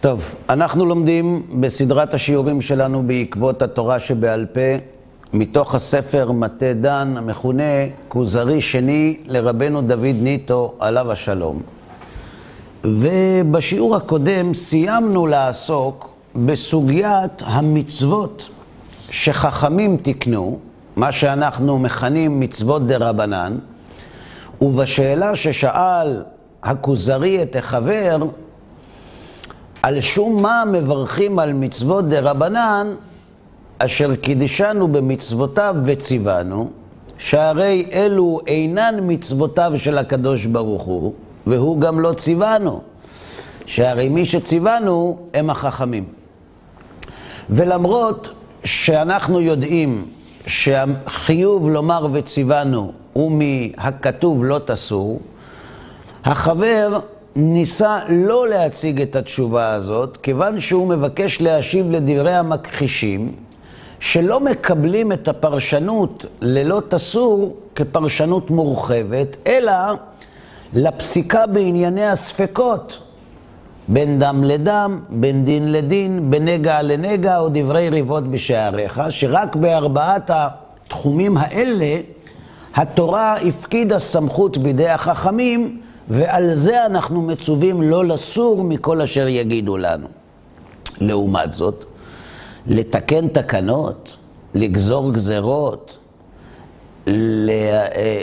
טוב, 0.00 0.34
אנחנו 0.48 0.86
לומדים 0.86 1.42
בסדרת 1.60 2.14
השיעורים 2.14 2.60
שלנו 2.60 3.02
בעקבות 3.06 3.62
התורה 3.62 3.98
שבעל 3.98 4.46
פה, 4.46 4.60
מתוך 5.32 5.74
הספר 5.74 6.32
מטה 6.32 6.72
דן, 6.72 7.14
המכונה 7.16 7.62
כוזרי 8.08 8.60
שני 8.60 9.16
לרבנו 9.26 9.82
דוד 9.82 10.16
ניטו, 10.22 10.74
עליו 10.78 11.12
השלום. 11.12 11.62
ובשיעור 12.84 13.96
הקודם 13.96 14.54
סיימנו 14.54 15.26
לעסוק 15.26 16.10
בסוגיית 16.36 17.42
המצוות 17.44 18.48
שחכמים 19.10 19.96
תיקנו, 19.96 20.58
מה 20.96 21.12
שאנחנו 21.12 21.78
מכנים 21.78 22.40
מצוות 22.40 22.86
דה 22.86 22.96
רבנן, 22.96 23.58
ובשאלה 24.62 25.36
ששאל 25.36 26.22
הכוזרי 26.62 27.42
את 27.42 27.56
החבר, 27.56 28.18
על 29.82 30.00
שום 30.00 30.42
מה 30.42 30.64
מברכים 30.72 31.38
על 31.38 31.52
מצוות 31.52 32.08
דה 32.08 32.20
רבנן, 32.20 32.94
אשר 33.78 34.16
קידשנו 34.16 34.88
במצוותיו 34.88 35.76
וציוונו, 35.84 36.70
שהרי 37.18 37.86
אלו 37.92 38.40
אינן 38.46 38.94
מצוותיו 39.02 39.72
של 39.76 39.98
הקדוש 39.98 40.46
ברוך 40.46 40.82
הוא, 40.82 41.12
והוא 41.46 41.80
גם 41.80 42.00
לא 42.00 42.12
ציוונו, 42.12 42.80
שהרי 43.66 44.08
מי 44.08 44.26
שציוונו 44.26 45.18
הם 45.34 45.50
החכמים. 45.50 46.04
ולמרות 47.50 48.28
שאנחנו 48.64 49.40
יודעים 49.40 50.04
שהחיוב 50.46 51.68
לומר 51.68 52.06
וציוונו 52.12 52.92
הוא 53.12 53.32
מהכתוב 53.32 54.44
לא 54.44 54.60
תסור, 54.64 55.20
החבר 56.24 57.00
ניסה 57.36 57.98
לא 58.08 58.48
להציג 58.48 59.00
את 59.00 59.16
התשובה 59.16 59.72
הזאת, 59.72 60.16
כיוון 60.16 60.60
שהוא 60.60 60.88
מבקש 60.88 61.40
להשיב 61.40 61.90
לדברי 61.90 62.34
המכחישים, 62.34 63.32
שלא 64.00 64.40
מקבלים 64.40 65.12
את 65.12 65.28
הפרשנות 65.28 66.24
ללא 66.40 66.82
תסור 66.88 67.56
כפרשנות 67.74 68.50
מורחבת, 68.50 69.36
אלא 69.46 69.72
לפסיקה 70.72 71.46
בענייני 71.46 72.06
הספקות, 72.06 72.98
בין 73.88 74.18
דם 74.18 74.44
לדם, 74.44 75.00
בין 75.10 75.44
דין 75.44 75.72
לדין, 75.72 76.30
בין 76.30 76.44
נגע 76.44 76.82
לנגע, 76.82 77.38
או 77.38 77.48
דברי 77.52 77.88
ריבות 77.88 78.30
בשעריך, 78.30 79.02
שרק 79.10 79.56
בארבעת 79.56 80.30
התחומים 80.34 81.36
האלה 81.36 82.00
התורה 82.74 83.34
הפקידה 83.34 83.98
סמכות 83.98 84.58
בידי 84.58 84.88
החכמים, 84.88 85.80
ועל 86.10 86.54
זה 86.54 86.86
אנחנו 86.86 87.22
מצווים 87.22 87.82
לא 87.82 88.04
לסור 88.04 88.64
מכל 88.64 89.02
אשר 89.02 89.28
יגידו 89.28 89.76
לנו. 89.76 90.06
לעומת 91.00 91.52
זאת, 91.52 91.84
לתקן 92.66 93.28
תקנות, 93.28 94.16
לגזור 94.54 95.12
גזרות, 95.12 95.98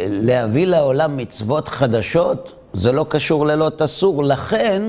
להביא 0.09 0.67
לעולם 0.67 1.17
מצוות 1.17 1.67
חדשות, 1.67 2.53
זה 2.73 2.91
לא 2.91 3.05
קשור 3.09 3.45
ללא 3.45 3.71
תסור. 3.77 4.23
לכן, 4.23 4.83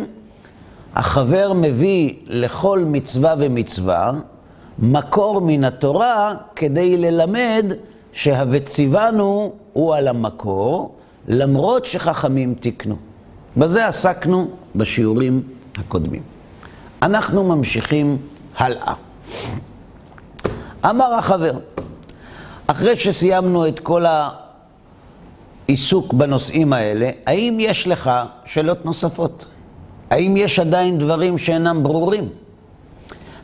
החבר 0.94 1.52
מביא 1.52 2.14
לכל 2.26 2.84
מצווה 2.86 3.34
ומצווה 3.38 4.12
מקור 4.78 5.40
מן 5.40 5.64
התורה 5.64 6.34
כדי 6.56 6.96
ללמד 6.96 7.72
שה"וציוונו" 8.12 9.52
הוא 9.72 9.94
על 9.94 10.08
המקור, 10.08 10.97
למרות 11.28 11.84
שחכמים 11.84 12.54
תיקנו. 12.54 12.96
בזה 13.56 13.86
עסקנו 13.86 14.50
בשיעורים 14.76 15.42
הקודמים. 15.78 16.22
אנחנו 17.02 17.44
ממשיכים 17.44 18.16
הלאה. 18.56 18.94
אמר 20.84 21.14
החבר, 21.14 21.52
אחרי 22.66 22.96
שסיימנו 22.96 23.68
את 23.68 23.80
כל 23.80 24.04
העיסוק 25.68 26.12
בנושאים 26.12 26.72
האלה, 26.72 27.10
האם 27.26 27.56
יש 27.60 27.86
לך 27.86 28.10
שאלות 28.44 28.84
נוספות? 28.84 29.44
האם 30.10 30.36
יש 30.36 30.58
עדיין 30.58 30.98
דברים 30.98 31.38
שאינם 31.38 31.82
ברורים? 31.82 32.28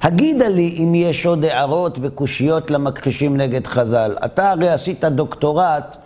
הגידה 0.03 0.49
לי 0.49 0.77
אם 0.79 0.95
יש 0.95 1.27
עוד 1.27 1.45
הערות 1.45 1.99
וקושיות 2.01 2.71
למכחישים 2.71 3.37
נגד 3.37 3.67
חז"ל. 3.67 4.17
אתה 4.25 4.51
הרי 4.51 4.69
עשית 4.69 5.05
דוקטורט 5.05 5.97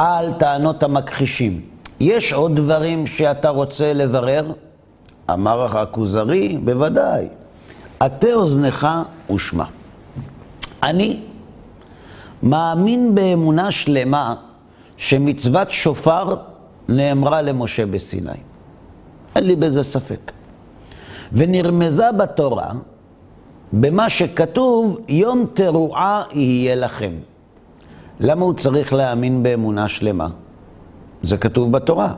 על 0.00 0.32
טענות 0.32 0.82
המכחישים. 0.82 1.60
יש 2.00 2.32
עוד 2.32 2.56
דברים 2.56 3.06
שאתה 3.06 3.48
רוצה 3.48 3.92
לברר? 3.92 4.52
אמר 5.30 5.78
הכוזרי, 5.78 6.58
בוודאי. 6.64 7.28
עטה 8.00 8.32
אוזנך 8.32 8.88
ושמע. 9.34 9.64
אני 10.82 11.20
מאמין 12.42 13.14
באמונה 13.14 13.70
שלמה 13.70 14.34
שמצוות 14.96 15.70
שופר 15.70 16.34
נאמרה 16.88 17.42
למשה 17.42 17.86
בסיני. 17.86 18.40
אין 19.36 19.44
לי 19.44 19.56
בזה 19.56 19.82
ספק. 19.82 20.32
ונרמזה 21.32 22.12
בתורה 22.12 22.70
במה 23.72 24.08
שכתוב, 24.10 24.98
יום 25.08 25.46
תרועה 25.54 26.22
יהיה 26.32 26.74
לכם. 26.74 27.12
למה 28.20 28.44
הוא 28.44 28.54
צריך 28.54 28.92
להאמין 28.92 29.42
באמונה 29.42 29.88
שלמה? 29.88 30.28
זה 31.22 31.36
כתוב 31.36 31.72
בתורה. 31.72 32.12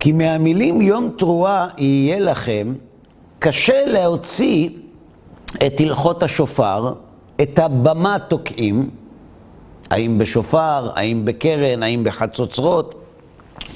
כי 0.00 0.12
מהמילים 0.12 0.80
יום 0.80 1.10
תרועה 1.18 1.68
יהיה 1.78 2.20
לכם, 2.20 2.74
קשה 3.38 3.86
להוציא 3.86 4.68
את 5.66 5.80
הלכות 5.80 6.22
השופר, 6.22 6.94
את 7.42 7.58
הבמה 7.58 8.16
תוקעים, 8.28 8.90
האם 9.90 10.18
בשופר, 10.18 10.90
האם 10.94 11.24
בקרן, 11.24 11.82
האם 11.82 12.04
בחצוצרות, 12.04 12.94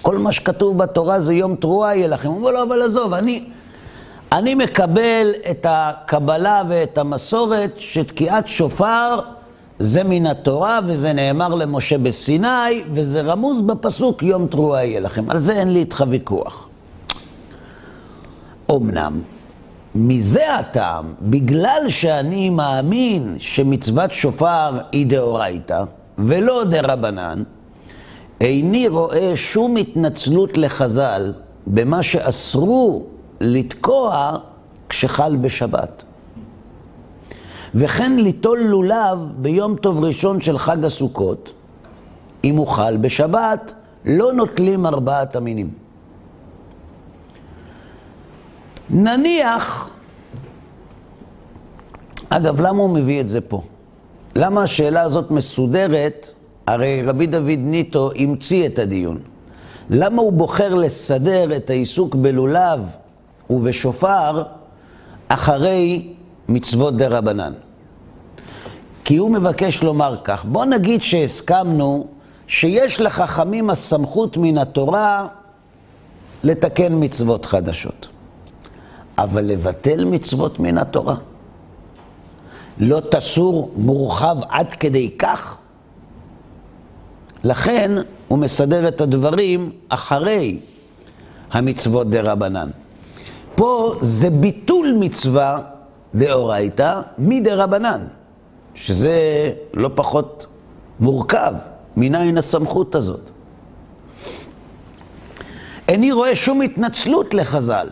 כל 0.02 0.18
מה 0.18 0.32
שכתוב 0.32 0.78
בתורה 0.78 1.20
זה 1.20 1.34
יום 1.34 1.56
תרועה 1.56 1.96
יהיה 1.96 2.08
לכם. 2.08 2.28
הוא 2.28 2.36
אומר 2.36 2.50
לו, 2.50 2.62
אבל 2.62 2.82
עזוב, 2.82 3.12
אני, 3.12 3.44
אני 4.32 4.54
מקבל 4.54 5.32
את 5.50 5.66
הקבלה 5.68 6.62
ואת 6.68 6.98
המסורת 6.98 7.72
שתקיעת 7.76 8.48
שופר 8.48 9.20
זה 9.78 10.04
מן 10.04 10.26
התורה 10.26 10.80
וזה 10.86 11.12
נאמר 11.12 11.48
למשה 11.48 11.98
בסיני 11.98 12.84
וזה 12.92 13.20
רמוז 13.20 13.62
בפסוק 13.62 14.22
יום 14.22 14.46
תרועה 14.46 14.84
יהיה 14.84 15.00
לכם. 15.00 15.30
על 15.30 15.38
זה 15.38 15.52
אין 15.52 15.72
לי 15.72 15.78
איתך 15.78 16.04
ויכוח. 16.08 16.68
אמנם, 18.70 19.20
מזה 19.94 20.54
הטעם, 20.54 21.14
בגלל 21.22 21.84
שאני 21.88 22.50
מאמין 22.50 23.36
שמצוות 23.38 24.12
שופר 24.12 24.78
היא 24.92 25.06
דאורייתא 25.06 25.84
ולא 26.18 26.64
דרבנן, 26.64 27.42
איני 28.40 28.88
רואה 28.88 29.32
שום 29.34 29.76
התנצלות 29.76 30.58
לחז"ל 30.58 31.32
במה 31.66 32.02
שאסרו 32.02 33.02
לתקוע 33.40 34.36
כשחל 34.88 35.36
בשבת. 35.36 36.02
וכן 37.74 38.16
ליטול 38.16 38.60
לולב 38.62 39.32
ביום 39.36 39.76
טוב 39.76 40.04
ראשון 40.04 40.40
של 40.40 40.58
חג 40.58 40.84
הסוכות, 40.84 41.52
אם 42.44 42.56
הוא 42.56 42.66
חל 42.66 42.96
בשבת, 42.96 43.72
לא 44.04 44.32
נוטלים 44.32 44.86
ארבעת 44.86 45.36
המינים. 45.36 45.70
נניח, 48.90 49.90
אגב, 52.28 52.60
למה 52.60 52.78
הוא 52.82 52.90
מביא 52.90 53.20
את 53.20 53.28
זה 53.28 53.40
פה? 53.40 53.62
למה 54.36 54.62
השאלה 54.62 55.02
הזאת 55.02 55.30
מסודרת? 55.30 56.32
הרי 56.66 57.02
רבי 57.02 57.26
דוד 57.26 57.58
ניטו 57.58 58.10
המציא 58.16 58.66
את 58.66 58.78
הדיון. 58.78 59.18
למה 59.90 60.22
הוא 60.22 60.32
בוחר 60.32 60.74
לסדר 60.74 61.56
את 61.56 61.70
העיסוק 61.70 62.14
בלולב 62.14 62.80
ובשופר 63.50 64.42
אחרי 65.28 66.12
מצוות 66.48 66.96
דה 66.96 67.08
רבנן. 67.08 67.52
כי 69.04 69.16
הוא 69.16 69.30
מבקש 69.30 69.82
לומר 69.82 70.16
כך, 70.24 70.44
בוא 70.44 70.64
נגיד 70.64 71.02
שהסכמנו 71.02 72.06
שיש 72.46 73.00
לחכמים 73.00 73.70
הסמכות 73.70 74.36
מן 74.36 74.58
התורה 74.58 75.26
לתקן 76.44 76.92
מצוות 77.04 77.46
חדשות. 77.46 78.08
אבל 79.18 79.44
לבטל 79.44 80.04
מצוות 80.04 80.60
מן 80.60 80.78
התורה? 80.78 81.14
לא 82.78 83.00
תסור 83.10 83.72
מורחב 83.76 84.36
עד 84.48 84.72
כדי 84.72 85.10
כך? 85.18 85.56
לכן 87.44 87.90
הוא 88.28 88.38
מסדר 88.38 88.88
את 88.88 89.00
הדברים 89.00 89.70
אחרי 89.88 90.58
המצוות 91.50 92.10
דה 92.10 92.20
רבנן. 92.20 92.70
פה 93.54 93.94
זה 94.00 94.30
ביטול 94.30 94.96
מצווה 95.00 95.60
דאורייתא 96.14 97.00
מדה 97.18 97.54
רבנן, 97.54 98.00
שזה 98.74 99.52
לא 99.74 99.90
פחות 99.94 100.46
מורכב, 101.00 101.52
מניין 101.96 102.38
הסמכות 102.38 102.94
הזאת. 102.94 103.30
איני 105.88 106.12
רואה 106.12 106.36
שום 106.36 106.62
התנצלות 106.62 107.34
לחז"ל 107.34 107.88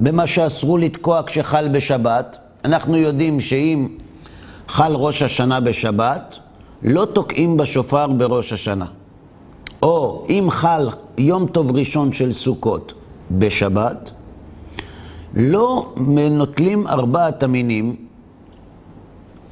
במה 0.00 0.26
שאסרו 0.26 0.78
לתקוע 0.78 1.22
כשחל 1.26 1.68
בשבת. 1.68 2.38
אנחנו 2.64 2.96
יודעים 2.96 3.40
שאם 3.40 3.88
חל 4.68 4.94
ראש 4.94 5.22
השנה 5.22 5.60
בשבת, 5.60 6.38
לא 6.82 7.06
תוקעים 7.12 7.56
בשופר 7.56 8.06
בראש 8.06 8.52
השנה. 8.52 8.86
או 9.82 10.26
אם 10.28 10.46
חל 10.50 10.88
יום 11.18 11.46
טוב 11.46 11.76
ראשון 11.76 12.12
של 12.12 12.32
סוכות 12.32 12.92
בשבת, 13.30 14.10
לא 15.34 15.94
נוטלים 16.30 16.86
ארבעת 16.86 17.42
המינים 17.42 17.96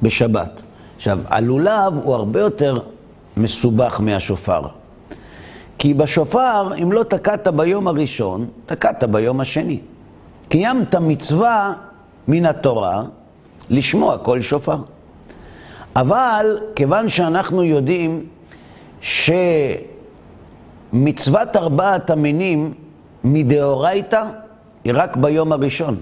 בשבת. 0.01 0.61
עכשיו, 0.97 1.19
הלולב 1.27 1.99
הוא 2.03 2.13
הרבה 2.15 2.39
יותר 2.39 2.75
מסובך 3.37 4.01
מהשופר. 4.01 4.61
כי 5.77 5.93
בשופר, 5.93 6.71
אם 6.83 6.91
לא 6.91 7.03
תקעת 7.03 7.47
ביום 7.47 7.87
הראשון, 7.87 8.47
תקעת 8.65 9.03
ביום 9.03 9.39
השני. 9.39 9.79
קיימת 10.49 10.95
מצווה 10.95 11.73
מן 12.27 12.45
התורה 12.45 13.03
לשמוע 13.69 14.17
כל 14.17 14.41
שופר. 14.41 14.77
אבל 15.95 16.59
כיוון 16.75 17.09
שאנחנו 17.09 17.63
יודעים 17.63 18.25
שמצוות 20.93 21.55
ארבעת 21.55 22.09
המינים 22.09 22.73
מדאורייתא 23.23 24.23
היא 24.83 24.93
רק 24.95 25.17
ביום 25.17 25.51
הראשון. 25.51 25.99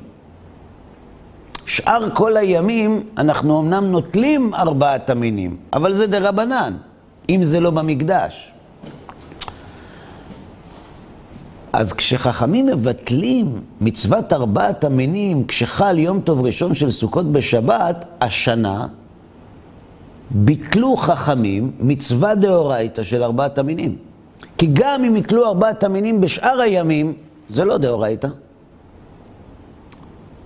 שאר 1.66 2.10
כל 2.14 2.38
הימים 2.38 3.04
אנחנו 3.18 3.60
אמנם 3.60 3.86
נוטלים 3.86 4.54
ארבעת 4.54 5.10
המינים, 5.10 5.58
אבל 5.74 5.94
זה 5.94 6.08
דרבנן, 6.08 6.74
אם 7.30 7.44
זה 7.44 7.60
לא 7.60 7.72
במקדש. 7.72 8.52
אז 11.74 11.94
כשחכמים 11.94 12.66
מבטלים 12.66 13.62
מצוות 13.82 14.34
ארבעת 14.34 14.84
המינים, 14.84 15.48
כשחל 15.48 16.00
יום 16.00 16.22
טוב 16.22 16.46
ראשון 16.46 16.76
של 16.76 16.92
סוכות 16.92 17.32
בשבת, 17.32 18.06
השנה 18.22 18.88
ביטלו 20.32 20.96
חכמים 20.96 21.72
מצווה 21.80 22.36
דאורייתא 22.36 23.04
של 23.04 23.24
ארבעת 23.24 23.58
המינים. 23.58 23.96
כי 24.58 24.68
גם 24.74 25.04
אם 25.04 25.16
יתלו 25.16 25.46
ארבעת 25.46 25.84
המינים 25.84 26.22
בשאר 26.22 26.62
הימים, 26.62 27.14
זה 27.50 27.66
לא 27.66 27.78
דאורייתא. 27.78 28.28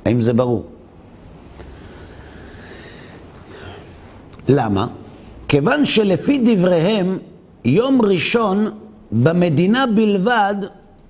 האם 0.06 0.22
זה 0.22 0.34
ברור? 0.34 0.79
למה? 4.50 4.88
כיוון 5.48 5.86
שלפי 5.86 6.42
דבריהם, 6.46 7.18
יום 7.66 8.02
ראשון 8.02 8.70
במדינה 9.12 9.86
בלבד 9.96 10.56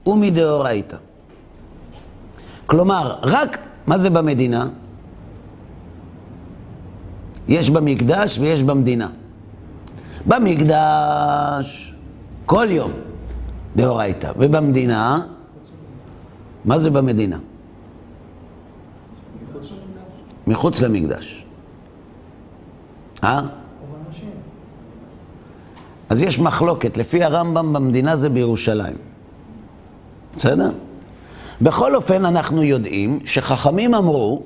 הוא 0.04 0.18
מדאורייתא. 0.18 0.98
כלומר, 2.66 3.16
רק, 3.24 3.58
מה 3.88 3.98
זה 3.98 4.10
במדינה? 4.10 4.68
יש 7.48 7.70
במקדש 7.70 8.40
ויש 8.40 8.64
במדינה. 8.64 9.08
במקדש, 10.28 11.94
כל 12.46 12.68
יום, 12.70 12.92
דאורייתא. 13.76 14.32
ובמדינה, 14.38 15.22
מה 16.66 16.80
זה 16.80 16.90
במדינה? 16.90 17.38
מחוץ 20.48 20.82
למקדש. 20.82 21.39
אה? 23.24 23.42
אז 26.10 26.22
יש 26.22 26.40
מחלוקת, 26.40 26.98
לפי 26.98 27.24
הרמב"ם 27.24 27.74
במדינה 27.74 28.16
זה 28.16 28.30
בירושלים. 28.30 28.96
בסדר? 30.38 30.72
בכל 31.62 31.96
אופן, 31.96 32.26
אנחנו 32.26 32.64
יודעים 32.64 33.20
שחכמים 33.26 33.96
אמרו 33.96 34.44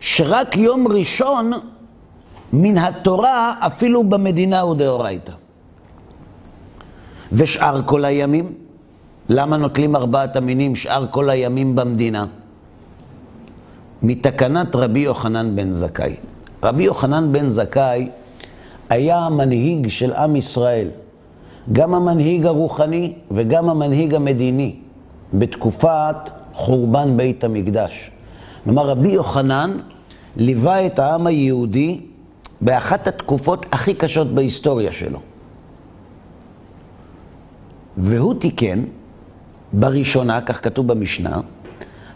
שרק 0.00 0.56
יום 0.56 0.88
ראשון 0.88 1.52
מן 2.52 2.78
התורה 2.78 3.54
אפילו 3.60 4.04
במדינה 4.04 4.60
הוא 4.60 4.76
דאורייתא. 4.76 5.32
ושאר 7.32 7.82
כל 7.86 8.04
הימים? 8.04 8.52
למה 9.28 9.56
נוטלים 9.56 9.96
ארבעת 9.96 10.36
המינים 10.36 10.76
שאר 10.76 11.06
כל 11.10 11.30
הימים 11.30 11.76
במדינה? 11.76 12.24
מתקנת 14.02 14.76
רבי 14.76 15.00
יוחנן 15.00 15.56
בן 15.56 15.72
זכאי. 15.72 16.16
רבי 16.64 16.84
יוחנן 16.84 17.32
בן 17.32 17.48
זכאי 17.48 18.08
היה 18.90 19.18
המנהיג 19.18 19.88
של 19.88 20.12
עם 20.12 20.36
ישראל, 20.36 20.88
גם 21.72 21.94
המנהיג 21.94 22.46
הרוחני 22.46 23.12
וגם 23.30 23.70
המנהיג 23.70 24.14
המדיני, 24.14 24.74
בתקופת 25.34 26.16
חורבן 26.52 27.16
בית 27.16 27.44
המקדש. 27.44 28.10
כלומר, 28.64 28.86
רבי 28.86 29.08
יוחנן 29.08 29.78
ליווה 30.36 30.86
את 30.86 30.98
העם 30.98 31.26
היהודי 31.26 32.00
באחת 32.60 33.08
התקופות 33.08 33.66
הכי 33.72 33.94
קשות 33.94 34.26
בהיסטוריה 34.34 34.92
שלו. 34.92 35.18
והוא 37.96 38.34
תיקן, 38.34 38.84
בראשונה, 39.72 40.40
כך 40.40 40.64
כתוב 40.64 40.88
במשנה, 40.88 41.40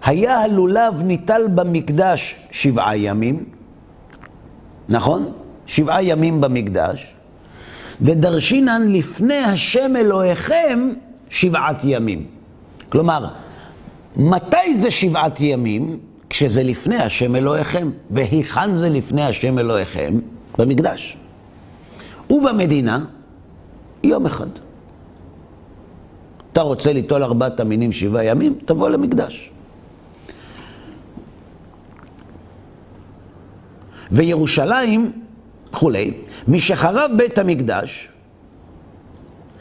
היה 0.04 0.40
הלולב 0.40 1.02
ניטל 1.02 1.42
במקדש 1.54 2.36
שבעה 2.50 2.96
ימים, 2.96 3.44
נכון? 4.88 5.32
שבעה 5.66 6.02
ימים 6.02 6.40
במקדש, 6.40 7.14
ודרשינן 8.00 8.92
לפני 8.92 9.38
השם 9.38 9.96
אלוהיכם 9.96 10.90
שבעת 11.30 11.84
ימים. 11.84 12.26
כלומר, 12.88 13.28
מתי 14.16 14.74
זה 14.74 14.90
שבעת 14.90 15.40
ימים? 15.40 15.98
כשזה 16.30 16.62
לפני 16.62 16.96
השם 16.96 17.36
אלוהיכם. 17.36 17.90
והיכן 18.10 18.74
זה 18.74 18.88
לפני 18.88 19.22
השם 19.22 19.58
אלוהיכם? 19.58 20.18
במקדש. 20.58 21.16
ובמדינה, 22.30 23.04
יום 24.02 24.26
אחד. 24.26 24.48
אתה 26.52 26.60
רוצה 26.60 26.92
ליטול 26.92 27.22
ארבעת 27.22 27.60
המינים 27.60 27.92
שבעה 27.92 28.24
ימים? 28.24 28.58
תבוא 28.64 28.88
למקדש. 28.88 29.50
וירושלים, 34.10 35.12
וכולי, 35.70 36.10
משחרב 36.48 37.10
בית 37.16 37.38
המקדש, 37.38 38.08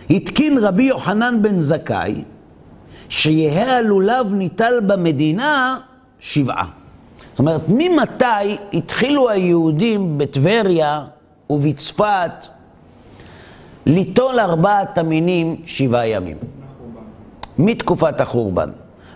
התקין 0.10 0.58
רבי 0.58 0.84
יוחנן 0.84 1.42
בן 1.42 1.60
זכאי, 1.60 2.24
שיהא 3.10 3.69
הלולב 3.69 4.33
ניטל 4.33 4.80
במדינה 4.88 5.78
שבעה. 6.19 6.66
זאת 7.31 7.40
אומרת, 7.40 7.62
ממתי 7.68 8.57
התחילו 8.74 9.30
היהודים 9.30 10.18
בטבריה 10.18 11.06
ובצפת 11.50 12.48
ליטול 13.86 14.40
ארבעת 14.40 14.98
המינים 14.98 15.56
שבעה 15.66 16.07
ימים? 16.07 16.38
מתקופת 17.57 18.21
החורבן. 18.21 18.69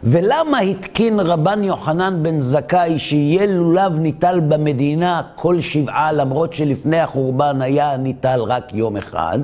ולמה 0.03 0.60
התקין 0.60 1.20
רבן 1.20 1.63
יוחנן 1.63 2.24
בן 2.24 2.39
זכאי 2.39 3.00
שיהיה 3.00 3.46
לולב 3.46 4.00
ניטל 4.00 4.39
במדינה 4.39 5.22
כל 5.36 5.62
שבעה, 5.62 6.12
למרות 6.12 6.53
שלפני 6.53 7.00
החורבן 7.00 7.62
היה 7.62 7.98
ניטל 7.98 8.41
רק 8.41 8.74
יום 8.74 8.98
אחד? 8.98 9.39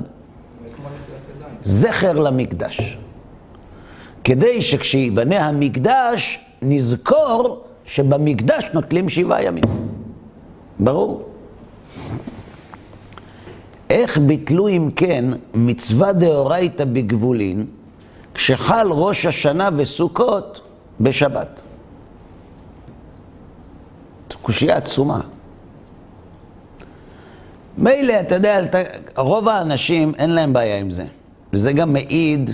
זכר 1.62 2.12
למקדש. 2.12 2.98
כדי 4.24 4.62
שכשייבנה 4.62 5.48
המקדש, 5.48 6.38
נזכור 6.62 7.64
שבמקדש 7.84 8.70
נוטלים 8.74 9.08
שבעה 9.08 9.42
ימים. 9.42 9.64
ברור. 10.80 11.22
איך 13.90 14.18
ביטלו 14.18 14.68
אם 14.68 14.90
כן 14.96 15.24
מצווה 15.54 16.12
דאורייתא 16.12 16.84
בגבולין, 16.84 17.66
כשחל 18.38 18.88
ראש 18.90 19.26
השנה 19.26 19.68
וסוכות 19.76 20.60
בשבת? 21.00 21.60
זו 24.32 24.38
קושייה 24.42 24.76
עצומה. 24.76 25.20
מילא, 27.78 28.20
אתה 28.20 28.34
יודע, 28.34 28.60
רוב 29.16 29.48
האנשים 29.48 30.12
אין 30.18 30.30
להם 30.30 30.52
בעיה 30.52 30.78
עם 30.78 30.90
זה. 30.90 31.04
וזה 31.52 31.72
גם 31.72 31.92
מעיד 31.92 32.50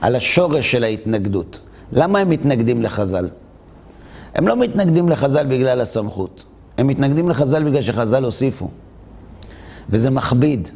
על 0.00 0.16
השורש 0.16 0.70
של 0.70 0.84
ההתנגדות. 0.84 1.60
למה 1.92 2.18
הם 2.18 2.30
מתנגדים 2.30 2.82
לחז"ל? 2.82 3.28
הם 4.34 4.48
לא 4.48 4.56
מתנגדים 4.56 5.08
לחז"ל 5.08 5.46
בגלל 5.46 5.80
הסמכות, 5.80 6.44
הם 6.78 6.86
מתנגדים 6.86 7.28
לחז"ל 7.28 7.64
בגלל 7.64 7.82
שחז"ל 7.82 8.24
הוסיפו. 8.24 8.68
וזה 9.90 10.10
מכביד. 10.10 10.68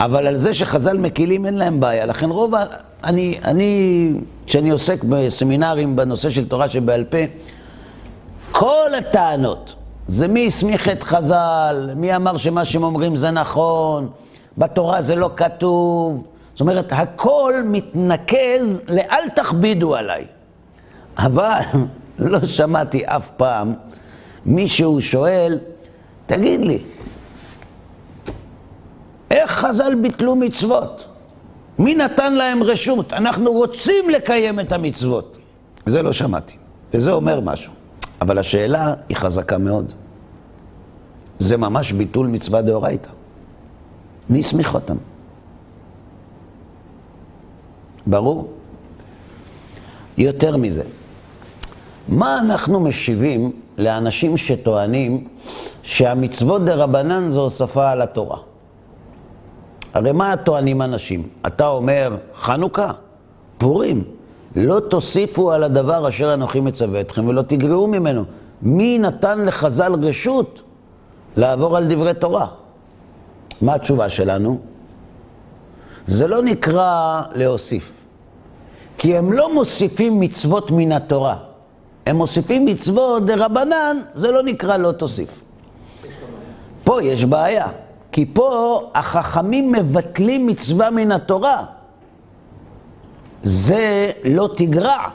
אבל 0.00 0.26
על 0.26 0.36
זה 0.36 0.54
שחז"ל 0.54 0.98
מקילים 0.98 1.46
אין 1.46 1.54
להם 1.54 1.80
בעיה. 1.80 2.06
לכן 2.06 2.30
רוב 2.30 2.54
ה... 2.54 2.64
אני, 3.04 3.38
אני, 3.44 4.12
כשאני 4.46 4.70
עוסק 4.70 5.04
בסמינרים 5.04 5.96
בנושא 5.96 6.30
של 6.30 6.48
תורה 6.48 6.68
שבעל 6.68 7.04
פה, 7.04 7.18
כל 8.52 8.94
הטענות, 8.98 9.74
זה 10.08 10.28
מי 10.28 10.46
הסמיך 10.46 10.88
את 10.88 11.02
חז"ל, 11.02 11.90
מי 11.96 12.16
אמר 12.16 12.36
שמה 12.36 12.64
שהם 12.64 12.82
אומרים 12.82 13.16
זה 13.16 13.30
נכון, 13.30 14.08
בתורה 14.58 15.02
זה 15.02 15.14
לא 15.14 15.30
כתוב. 15.36 16.24
זאת 16.54 16.60
אומרת, 16.60 16.92
הכל 16.92 17.54
מתנקז 17.64 18.80
לאל 18.88 19.28
תכבידו 19.34 19.94
עליי. 19.94 20.24
אבל 21.18 21.60
לא 22.18 22.46
שמעתי 22.46 23.02
אף 23.06 23.30
פעם 23.36 23.74
מישהו 24.46 25.00
שואל, 25.00 25.58
תגיד 26.26 26.60
לי, 26.60 26.78
איך 29.30 29.50
חז"ל 29.50 29.94
ביטלו 29.94 30.36
מצוות? 30.36 31.06
מי 31.78 31.94
נתן 31.94 32.34
להם 32.34 32.62
רשות? 32.62 33.12
אנחנו 33.12 33.52
רוצים 33.52 34.10
לקיים 34.10 34.60
את 34.60 34.72
המצוות. 34.72 35.38
זה 35.86 36.02
לא 36.02 36.12
שמעתי, 36.12 36.54
וזה 36.94 37.12
אומר 37.12 37.40
משהו. 37.40 37.72
אבל 38.20 38.38
השאלה 38.38 38.94
היא 39.08 39.16
חזקה 39.16 39.58
מאוד. 39.58 39.92
זה 41.38 41.56
ממש 41.56 41.92
ביטול 41.92 42.26
מצווה 42.26 42.62
דאורייתא. 42.62 43.10
מי 44.30 44.38
הסמיך 44.38 44.74
אותם? 44.74 44.96
ברור? 48.06 48.52
יותר 50.18 50.56
מזה, 50.56 50.82
מה 52.08 52.38
אנחנו 52.38 52.80
משיבים 52.80 53.52
לאנשים 53.78 54.36
שטוענים 54.36 55.28
שהמצוות 55.82 56.64
דה 56.64 56.74
רבנן 56.74 57.32
זו 57.32 57.40
הוספה 57.40 57.90
על 57.90 58.02
התורה? 58.02 58.49
הרי 59.94 60.12
מה 60.12 60.36
טוענים 60.36 60.82
אנשים? 60.82 61.28
אתה 61.46 61.68
אומר, 61.68 62.16
חנוכה, 62.34 62.90
פורים, 63.58 64.04
לא 64.56 64.80
תוסיפו 64.80 65.52
על 65.52 65.64
הדבר 65.64 66.08
אשר 66.08 66.34
אנוכי 66.34 66.60
מצווה 66.60 67.00
אתכם 67.00 67.28
ולא 67.28 67.42
תגרעו 67.42 67.86
ממנו. 67.86 68.24
מי 68.62 68.98
נתן 68.98 69.44
לחז"ל 69.44 69.92
רשות 70.02 70.62
לעבור 71.36 71.76
על 71.76 71.86
דברי 71.86 72.14
תורה? 72.14 72.46
מה 73.60 73.74
התשובה 73.74 74.08
שלנו? 74.08 74.60
זה 76.06 76.28
לא 76.28 76.42
נקרא 76.42 77.22
להוסיף, 77.34 77.92
כי 78.98 79.16
הם 79.16 79.32
לא 79.32 79.54
מוסיפים 79.54 80.20
מצוות 80.20 80.70
מן 80.70 80.92
התורה. 80.92 81.36
הם 82.06 82.16
מוסיפים 82.16 82.64
מצוות 82.64 83.26
דה 83.26 83.34
רבנן, 83.44 83.96
זה 84.14 84.30
לא 84.30 84.42
נקרא 84.42 84.76
לא 84.76 84.92
תוסיף. 84.92 85.42
פה 86.84 87.02
יש 87.02 87.24
בעיה, 87.24 87.66
כי 88.20 88.26
פה 88.32 88.80
החכמים 88.94 89.72
מבטלים 89.72 90.46
מצווה 90.46 90.90
מן 90.90 91.12
התורה. 91.12 91.64
זה 93.42 94.10
לא 94.24 94.48
תגרע, 94.56 95.08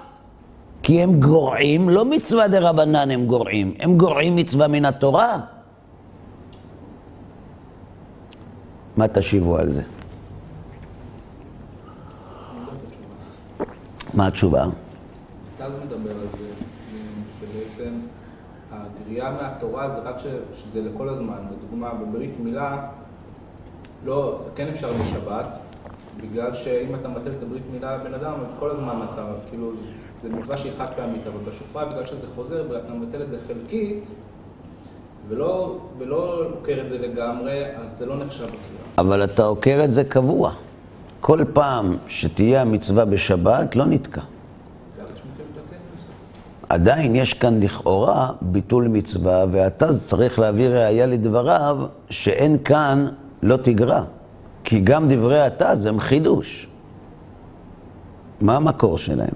כי 0.84 1.02
הם 1.02 1.20
גורעים, 1.20 1.90
לא 1.90 2.06
מצווה 2.06 2.48
דה 2.48 2.70
רבנן 2.70 3.12
הם 3.12 3.26
גורעים, 3.26 3.74
הם 3.80 3.98
גורעים 3.98 4.36
מצווה 4.36 4.68
מן 4.68 4.86
התורה. 4.86 5.40
מה 8.98 9.08
תשיבו 9.08 9.58
על 9.58 9.70
זה? 9.70 9.84
מה 14.14 14.28
התשובה? 14.28 14.66
אתה 15.58 15.68
מדבר 15.86 16.12
על 16.12 16.28
זה, 16.38 16.55
הגריעה 19.16 19.32
מהתורה 19.32 19.90
זה 19.90 20.10
רק 20.10 20.16
ש, 20.20 20.26
שזה 20.64 20.82
לכל 20.82 21.10
הזמן. 21.10 21.38
לדוגמה, 21.52 21.94
בברית 21.94 22.40
מילה, 22.40 22.88
לא, 24.06 24.40
כן 24.56 24.68
אפשר 24.68 24.88
בשבת, 24.88 25.58
בגלל 26.22 26.54
שאם 26.54 26.96
אתה 26.96 27.08
מבטל 27.08 27.32
את 27.38 27.44
הברית 27.44 27.64
מילה 27.74 27.98
לבן 27.98 28.14
אדם, 28.14 28.34
אז 28.44 28.54
כל 28.60 28.72
הזמן 28.72 28.96
אתה, 29.14 29.26
כאילו, 29.50 29.72
זה 30.24 30.30
מצווה 30.30 30.58
שהיא 30.58 30.72
חד 30.78 30.86
פעמית, 30.96 31.28
אבל 31.28 31.52
בשופרה, 31.52 31.86
בגלל 31.86 32.06
שזה 32.06 32.28
חוזר, 32.36 32.64
ואתה 32.70 32.94
מבטל 32.94 33.22
את 33.22 33.30
זה 33.30 33.38
חלקית, 33.48 34.08
ולא, 35.28 35.78
ולא 35.98 36.44
עוקר 36.60 36.82
את 36.86 36.90
זה 36.90 36.98
לגמרי, 36.98 37.64
אז 37.76 37.98
זה 37.98 38.06
לא 38.06 38.18
נחשב 38.18 38.44
בקריאה. 38.44 38.60
אבל 38.98 39.24
אתה 39.24 39.44
עוקר 39.44 39.82
את 39.84 39.92
זה 39.92 40.04
קבוע. 40.04 40.52
כל 41.22 41.40
פעם 41.54 41.98
שתהיה 42.08 42.62
המצווה 42.62 43.06
בשבת, 43.06 43.76
לא 43.76 43.86
נתקע. 43.86 44.22
עדיין 46.70 47.16
יש 47.16 47.34
כאן 47.34 47.60
לכאורה 47.64 48.32
ביטול 48.42 48.88
מצווה, 48.88 49.46
ואתה 49.52 49.98
צריך 49.98 50.40
להביא 50.40 50.68
ראייה 50.68 51.06
לדבריו 51.06 51.78
שאין 52.10 52.58
כאן 52.64 53.08
לא 53.44 53.58
תגרע. 53.58 54.04
כי 54.64 54.80
גם 54.80 55.10
דברי 55.10 55.42
התז 55.42 55.86
הם 55.86 56.00
חידוש. 56.00 56.68
מה 58.42 58.56
המקור 58.56 58.98
שלהם? 58.98 59.36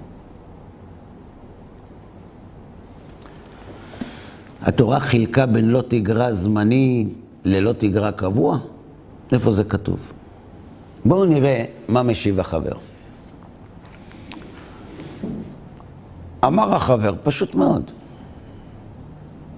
התורה 4.62 5.00
חילקה 5.00 5.46
בין 5.46 5.70
לא 5.70 5.84
תגרע 5.88 6.34
זמני 6.34 7.08
ללא 7.46 7.74
תגרע 7.74 8.12
קבוע? 8.12 8.58
איפה 9.32 9.52
זה 9.52 9.64
כתוב? 9.64 10.00
בואו 11.06 11.26
נראה 11.26 11.66
מה 11.88 12.04
משיב 12.04 12.40
החבר. 12.40 12.89
אמר 16.46 16.76
החבר, 16.76 17.14
פשוט 17.24 17.56
מאוד. 17.56 17.92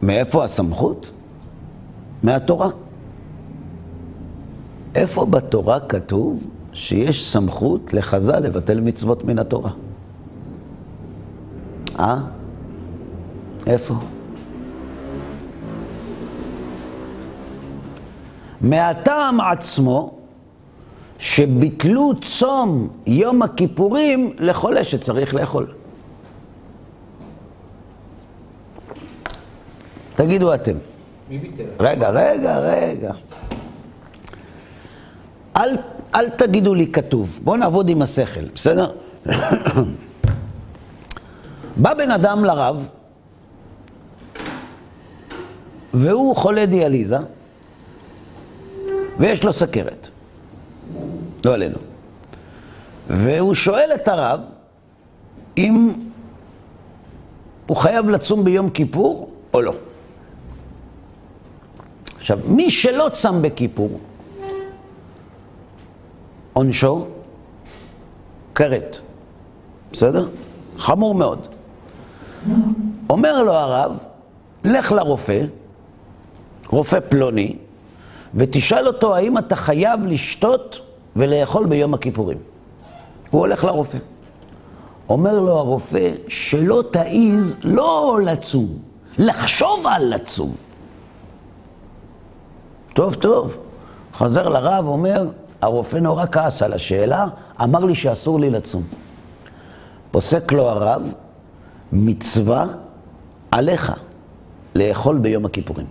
מאיפה 0.02 0.44
הסמכות? 0.44 1.12
מהתורה. 2.24 2.70
איפה 4.96 5.26
בתורה 5.26 5.80
כתוב 5.80 6.44
שיש 6.74 7.32
סמכות 7.32 7.94
לחז"ל 7.94 8.40
לבטל 8.40 8.80
מצוות 8.80 9.24
מן 9.24 9.40
התורה? 9.40 9.72
אה? 12.00 12.18
איפה? 13.68 13.94
מהטעם 18.62 19.42
עצמו 19.42 20.14
שביטלו 21.20 22.14
צום 22.22 22.88
יום 23.08 23.42
הכיפורים 23.42 24.34
לחולה 24.40 24.84
שצריך 24.84 25.36
לאכול. 25.36 25.81
תגידו 30.22 30.54
אתם. 30.54 30.78
מי 31.30 31.38
ביטל? 31.38 31.64
רגע, 31.80 32.10
רגע, 32.10 32.58
רגע. 32.58 33.12
אל, 35.58 35.78
אל 36.16 36.30
תגידו 36.30 36.74
לי 36.74 36.92
כתוב, 36.92 37.40
בואו 37.44 37.56
נעבוד 37.56 37.90
עם 37.90 38.02
השכל, 38.02 38.46
בסדר? 38.56 38.92
בא 41.82 41.94
בן 41.94 42.12
אדם 42.12 42.46
לרב, 42.46 42.90
והוא 45.94 46.36
חולה 46.36 46.66
דיאליזה, 46.66 47.18
ויש 49.20 49.44
לו 49.44 49.54
סכרת. 49.54 50.08
לא 51.46 51.54
עלינו. 51.54 51.78
והוא 53.08 53.54
שואל 53.54 53.90
את 53.96 54.08
הרב 54.08 54.40
אם 55.58 55.94
הוא 57.68 57.78
חייב 57.78 58.10
לצום 58.10 58.44
ביום 58.44 58.70
כיפור 58.70 59.30
או 59.54 59.62
לא. 59.62 59.74
עכשיו, 62.22 62.40
מי 62.46 62.70
שלא 62.70 63.10
צם 63.14 63.42
בכיפור, 63.42 64.00
עונשו 66.54 67.06
כרת. 68.56 68.98
בסדר? 69.92 70.28
חמור 70.78 71.16
מאוד. 71.16 71.48
אומר 73.10 73.44
לו 73.44 73.54
הרב, 73.54 73.98
לך 74.64 74.92
לרופא, 74.92 75.42
רופא 76.70 77.00
פלוני, 77.00 77.56
ותשאל 78.36 78.88
אותו 78.88 79.16
האם 79.16 79.38
אתה 79.38 79.56
חייב 79.56 80.06
לשתות 80.06 80.80
ולאכול 81.16 81.66
ביום 81.66 81.94
הכיפורים. 81.94 82.38
הוא 83.32 83.42
הולך 83.42 83.64
לרופא. 83.64 83.98
אומר 85.10 85.40
לו 85.40 85.58
הרופא 85.58 86.12
שלא 86.28 86.84
תעיז 86.92 87.56
לא 87.64 88.20
לצום, 88.24 88.68
לחשוב 89.18 89.88
על 89.88 90.14
לצום. 90.14 90.56
טוב, 92.94 93.16
טוב. 93.16 93.58
חוזר 94.14 94.50
לרב, 94.50 94.86
אומר, 94.86 95.30
הרופא 95.62 95.98
נורא 95.98 96.26
כעס 96.32 96.62
על 96.62 96.74
השאלה, 96.74 97.26
אמר 97.64 97.80
לי 97.80 97.96
שאסור 97.96 98.40
לי 98.40 98.50
לצום. 98.50 98.84
פוסק 100.12 100.52
לו 100.52 100.70
הרב, 100.70 101.14
מצווה 101.92 102.66
עליך 103.52 103.94
לאכול 104.76 105.18
ביום 105.18 105.46
הכיפורים. 105.46 105.86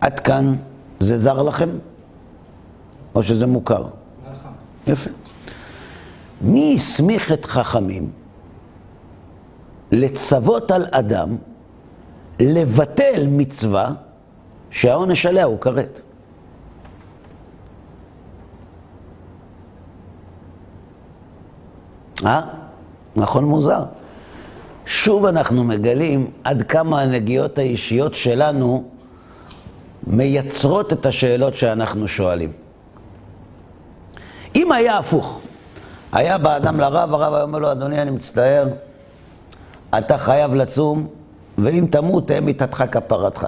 עד 0.00 0.20
כאן 0.20 0.56
זה 1.00 1.18
זר 1.18 1.42
לכם? 1.42 1.68
או 3.14 3.22
שזה 3.22 3.46
מוכר? 3.46 3.84
יפה. 4.86 5.10
מי 6.40 6.74
הסמיך 6.74 7.32
את 7.32 7.44
חכמים 7.44 8.10
לצוות 9.92 10.70
על 10.70 10.86
אדם 10.90 11.36
לבטל 12.40 13.26
מצווה 13.28 13.92
שהעונש 14.70 15.26
עליה 15.26 15.44
הוא 15.44 15.60
כרת? 15.60 16.00
אה? 22.24 22.40
נכון 23.16 23.44
מוזר. 23.44 23.82
שוב 24.86 25.26
אנחנו 25.26 25.64
מגלים 25.64 26.30
עד 26.44 26.62
כמה 26.62 27.00
הנגיעות 27.00 27.58
האישיות 27.58 28.14
שלנו 28.14 28.84
מייצרות 30.06 30.92
את 30.92 31.06
השאלות 31.06 31.54
שאנחנו 31.56 32.08
שואלים. 32.08 32.52
אם 34.56 34.72
היה 34.72 34.98
הפוך, 34.98 35.40
היה 36.12 36.38
בא 36.38 36.56
אדם 36.56 36.80
לרב, 36.80 37.14
הרב 37.14 37.34
היה 37.34 37.42
אומר 37.42 37.58
לו, 37.58 37.72
אדוני, 37.72 38.02
אני 38.02 38.10
מצטער, 38.10 38.68
אתה 39.98 40.18
חייב 40.18 40.54
לצום, 40.54 41.06
ואם 41.58 41.86
תמות, 41.90 42.26
תהיה 42.26 42.40
מיתתך 42.40 42.84
כפרתך. 42.92 43.46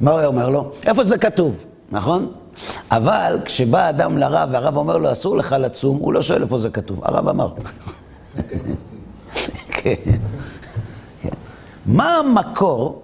מה 0.00 0.10
הוא 0.10 0.24
אומר 0.24 0.48
לו? 0.48 0.70
איפה 0.86 1.04
זה 1.04 1.18
כתוב, 1.18 1.56
נכון? 1.92 2.32
אבל 2.90 3.38
כשבא 3.44 3.88
אדם 3.88 4.18
לרב 4.18 4.48
והרב 4.52 4.76
אומר 4.76 4.96
לו, 4.96 5.12
אסור 5.12 5.36
לך 5.36 5.56
לצום, 5.58 5.96
הוא 5.96 6.12
לא 6.12 6.22
שואל 6.22 6.42
איפה 6.42 6.58
זה 6.58 6.70
כתוב, 6.70 7.04
הרב 7.04 7.28
אמר. 7.28 7.48
כן. 9.70 9.94
מה 11.86 12.16
המקור 12.16 13.02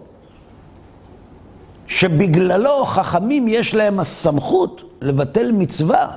שבגללו 1.87 2.85
חכמים 2.85 3.49
יש 3.49 3.75
להם 3.75 4.01
הסמכות 4.01 4.83
לבטל 5.03 5.53
מצווה 5.53 6.09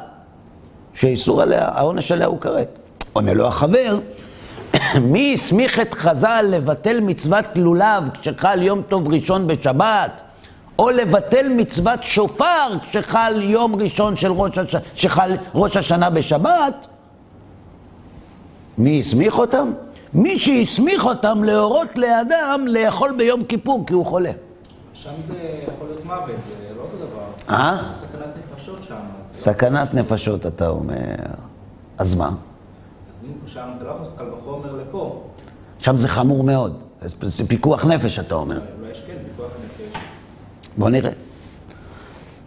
שאיסור 0.93 1.41
עליה, 1.41 1.67
העונש 1.67 2.11
עליה 2.11 2.27
הוא 2.27 2.39
כרת? 2.39 2.79
עונה 3.13 3.33
לו 3.33 3.47
החבר, 3.47 3.99
מי 5.01 5.33
הסמיך 5.33 5.79
את 5.79 5.93
חז"ל 5.93 6.45
לבטל 6.49 6.99
מצוות 6.99 7.45
לולב 7.55 8.03
כשחל 8.21 8.61
יום 8.61 8.81
טוב 8.81 9.13
ראשון 9.13 9.47
בשבת? 9.47 10.21
או 10.79 10.89
לבטל 10.89 11.49
מצוות 11.49 12.03
שופר 12.03 12.77
כשחל 12.81 13.41
יום 13.41 13.75
ראשון 13.75 14.15
של 14.15 14.31
ראש, 14.31 14.57
הש... 14.57 14.75
שחל 14.95 15.37
ראש 15.55 15.77
השנה 15.77 16.09
בשבת, 16.09 16.87
מי 18.77 18.99
הסמיך 18.99 19.37
אותם? 19.37 19.71
מי 20.13 20.39
שהסמיך 20.39 21.05
אותם 21.05 21.43
להורות 21.43 21.97
לאדם 21.97 22.65
לאכול 22.67 23.15
ביום 23.17 23.43
כיפור 23.43 23.83
כי 23.87 23.93
הוא 23.93 24.05
חולה. 24.05 24.31
שם 24.93 25.09
זה 25.25 25.35
יכול 25.75 25.87
להיות 25.87 26.05
מוות, 26.05 26.25
זה 26.27 26.75
לא 26.77 26.81
אותו 26.81 26.97
דבר. 26.97 27.55
אה? 27.55 27.77
סכנת 28.01 28.53
נפשות 28.53 28.83
שם. 28.83 28.95
סכנת 29.33 29.93
נפשות, 29.93 30.45
אתה 30.45 30.67
אומר. 30.67 31.15
אז 31.97 32.15
מה? 32.15 32.29
שם 33.45 33.67
אתה 33.77 33.85
לא 33.85 33.89
יכול 33.89 34.01
לעשות 34.01 34.17
קל 34.17 34.29
וחומר 34.33 34.75
לפה. 34.75 35.23
שם 35.79 35.97
זה 35.97 36.07
חמור 36.07 36.43
מאוד. 36.43 36.79
זה 37.21 37.47
פיקוח 37.47 37.85
נפש, 37.85 38.19
אתה 38.19 38.35
אומר. 38.35 38.59
אולי 38.79 38.91
יש 38.91 39.01
כן 39.07 39.13
פיקוח 39.27 39.51
נפש. 39.65 40.01
בוא 40.79 40.89
נראה. 40.89 41.11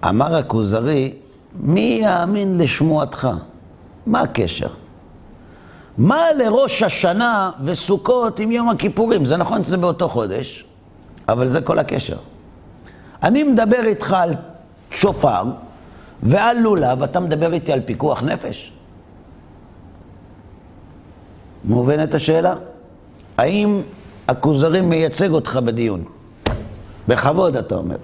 אמר 0.09 0.37
הכוזרי, 0.37 1.13
מי 1.61 1.99
יאמין 2.03 2.59
לשמועתך? 2.59 3.29
מה 4.07 4.21
הקשר? 4.21 4.69
מה 5.99 6.23
לראש 6.39 6.83
השנה 6.83 7.51
וסוכות 7.65 8.41
עם 8.41 8.51
יום 8.51 8.69
הכיפורים? 8.69 9.25
זה 9.25 9.37
נכון 9.37 9.65
שזה 9.65 9.77
באותו 9.77 10.09
חודש, 10.09 10.65
אבל 11.29 11.49
זה 11.49 11.61
כל 11.61 11.79
הקשר. 11.79 12.17
אני 13.23 13.43
מדבר 13.43 13.85
איתך 13.87 14.13
על 14.13 14.35
שופר 14.91 15.43
ועל 16.23 16.59
לולב, 16.59 17.03
אתה 17.03 17.21
מדבר 17.21 17.53
איתי 17.53 17.73
על 17.73 17.81
פיקוח 17.81 18.23
נפש? 18.23 18.73
מובנת 21.65 22.15
השאלה? 22.15 22.55
האם 23.39 23.81
הכוזרי 24.29 24.81
מייצג 24.81 25.31
אותך 25.31 25.57
בדיון? 25.65 26.05
בכבוד, 27.09 27.57
אתה 27.57 27.75
אומר. 27.75 27.97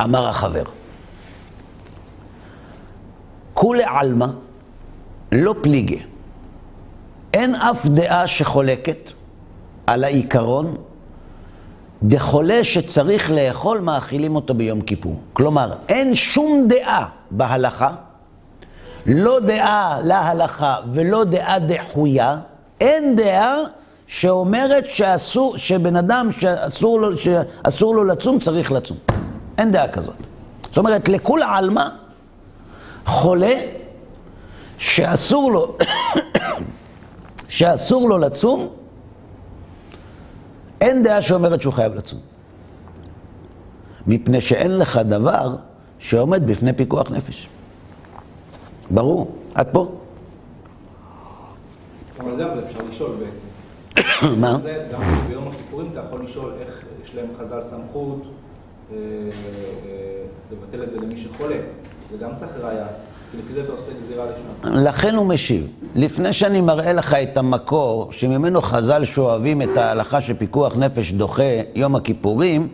אמר 0.00 0.28
החבר, 0.28 0.62
כולי 3.54 3.84
עלמא, 3.86 4.26
לא 5.32 5.54
פליגה. 5.60 5.96
אין 7.34 7.54
אף 7.54 7.86
דעה 7.86 8.26
שחולקת 8.26 9.10
על 9.86 10.04
העיקרון 10.04 10.76
דחולה 12.02 12.64
שצריך 12.64 13.30
לאכול, 13.30 13.80
מאכילים 13.80 14.36
אותו 14.36 14.54
ביום 14.54 14.80
כיפור. 14.80 15.20
כלומר, 15.32 15.72
אין 15.88 16.14
שום 16.14 16.68
דעה 16.68 17.06
בהלכה, 17.30 17.90
לא 19.06 19.40
דעה 19.40 19.98
להלכה 20.04 20.76
ולא 20.92 21.24
דעה 21.24 21.58
דחויה, 21.58 22.38
אין 22.80 23.16
דעה 23.16 23.56
שאומרת 24.06 24.84
שאסור, 24.86 25.56
שבן 25.56 25.96
אדם 25.96 26.28
שאסור 26.32 27.00
לו, 27.00 27.18
שאסור 27.18 27.94
לו 27.94 28.04
לצום, 28.04 28.38
צריך 28.38 28.72
לצום. 28.72 28.96
אין 29.58 29.72
דעה 29.72 29.88
כזאת. 29.88 30.14
זאת 30.68 30.78
אומרת, 30.78 31.08
לכול 31.08 31.42
עלמא, 31.42 31.88
חולה 33.06 33.54
שאסור 34.78 35.52
לו, 35.52 35.76
שאסור 37.48 38.08
לו 38.08 38.18
לצום, 38.18 38.68
אין 40.80 41.02
דעה 41.02 41.22
שאומרת 41.22 41.62
שהוא 41.62 41.72
חייב 41.72 41.94
לצום. 41.94 42.20
מפני 44.06 44.40
שאין 44.40 44.78
לך 44.78 44.96
דבר 44.96 45.56
שעומד 45.98 46.46
בפני 46.46 46.72
פיקוח 46.72 47.10
נפש. 47.10 47.48
ברור, 48.90 49.34
עד 49.54 49.68
פה. 49.72 49.92
אבל 52.20 52.34
זה 52.34 52.52
אבל 52.52 52.60
אפשר 52.64 52.78
לשאול 52.90 53.10
בעצם. 53.16 53.46
מה? 54.40 54.58
גם 54.92 55.00
ביום 55.28 55.48
הכיפורים 55.48 55.88
אתה 55.92 56.00
יכול 56.00 56.24
לשאול 56.24 56.52
איך 56.60 56.84
יש 57.04 57.14
להם 57.14 57.26
חז"ל 57.38 57.60
סמכות 57.60 58.22
לבטל 60.52 60.82
את 60.82 60.90
זה 60.90 60.98
למי 60.98 61.16
שחולה. 61.16 61.56
זה 62.10 62.16
גם 62.20 62.30
צריך 62.36 62.52
ראייה. 62.62 62.86
לכן 64.64 65.14
הוא 65.14 65.26
משיב. 65.26 65.66
לפני 65.94 66.32
שאני 66.32 66.60
מראה 66.60 66.92
לך 66.92 67.14
את 67.14 67.36
המקור 67.36 68.08
שממנו 68.12 68.62
חז"ל 68.62 69.04
שואבים 69.04 69.62
את 69.62 69.76
ההלכה 69.76 70.20
שפיקוח 70.20 70.76
נפש 70.76 71.12
דוחה 71.12 71.42
יום 71.74 71.96
הכיפורים, 71.96 72.68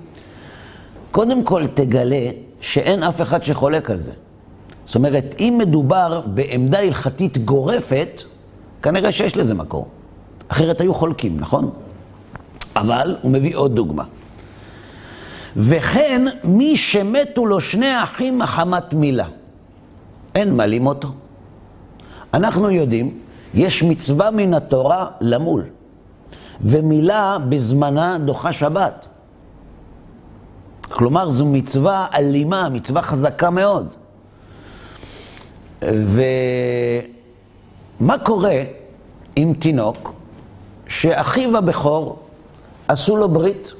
קודם 1.10 1.44
כל 1.44 1.66
תגלה 1.66 2.30
שאין 2.60 3.02
אף 3.02 3.22
אחד 3.22 3.42
שחולק 3.42 3.90
על 3.90 3.98
זה. 3.98 4.12
זאת 4.86 4.94
אומרת, 4.94 5.34
אם 5.40 5.54
מדובר 5.58 6.20
בעמדה 6.26 6.78
הלכתית 6.78 7.38
גורפת, 7.38 8.22
כנראה 8.82 9.12
שיש 9.12 9.36
לזה 9.36 9.54
מקור. 9.54 9.88
אחרת 10.48 10.80
היו 10.80 10.94
חולקים, 10.94 11.36
נכון? 11.40 11.70
אבל 12.76 13.16
הוא 13.22 13.30
מביא 13.30 13.56
עוד 13.56 13.74
דוגמה. 13.74 14.04
וכן, 15.58 16.22
מי 16.44 16.76
שמתו 16.76 17.46
לו 17.46 17.60
שני 17.60 18.02
אחים 18.02 18.38
מחמת 18.38 18.94
מילה. 18.94 19.26
אין 20.34 20.56
מלים 20.56 20.86
אותו. 20.86 21.08
אנחנו 22.34 22.70
יודעים, 22.70 23.18
יש 23.54 23.82
מצווה 23.82 24.30
מן 24.30 24.54
התורה 24.54 25.06
למול, 25.20 25.64
ומילה 26.60 27.36
בזמנה 27.48 28.18
דוחה 28.18 28.52
שבת. 28.52 29.06
כלומר, 30.88 31.30
זו 31.30 31.46
מצווה 31.46 32.06
אלימה, 32.14 32.68
מצווה 32.68 33.02
חזקה 33.02 33.50
מאוד. 33.50 33.94
ומה 35.82 37.08
קורה 38.18 38.62
עם 39.36 39.54
תינוק 39.54 40.12
שאחיו 40.86 41.56
הבכור 41.56 42.18
עשו 42.88 43.16
לו 43.16 43.28
ברית 43.28 43.72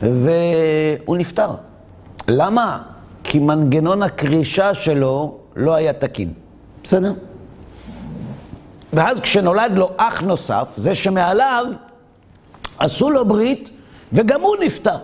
והוא 0.00 1.16
נפטר? 1.16 1.50
למה? 2.28 2.82
כי 3.24 3.38
מנגנון 3.38 4.02
הקרישה 4.02 4.74
שלו 4.74 5.38
לא 5.56 5.74
היה 5.74 5.92
תקין. 5.92 6.32
בסדר? 6.84 7.12
ואז 8.92 9.20
כשנולד 9.20 9.72
לו 9.74 9.90
אח 9.96 10.20
נוסף, 10.20 10.72
זה 10.76 10.94
שמעליו 10.94 11.66
עשו 12.78 13.10
לו 13.10 13.24
ברית 13.24 13.70
וגם 14.12 14.40
הוא 14.40 14.56
נפטר. 14.64 14.96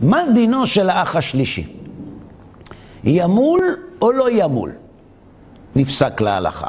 מה 0.00 0.22
דינו 0.34 0.66
של 0.66 0.90
האח 0.90 1.16
השלישי? 1.16 1.76
ימול 3.04 3.76
או 4.02 4.12
לא 4.12 4.30
ימול? 4.30 4.72
נפסק 5.76 6.20
להלכה. 6.20 6.68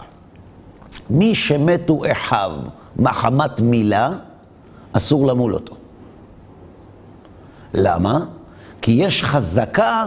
מי 1.10 1.36
שמתו 1.36 2.02
אחיו 2.12 2.52
מחמת 2.96 3.62
מילה, 3.62 4.10
אסור 4.94 5.28
למול 5.28 5.54
אותו. 5.54 5.76
למה? 7.76 8.26
כי 8.82 8.92
יש 8.92 9.24
חזקה 9.24 10.06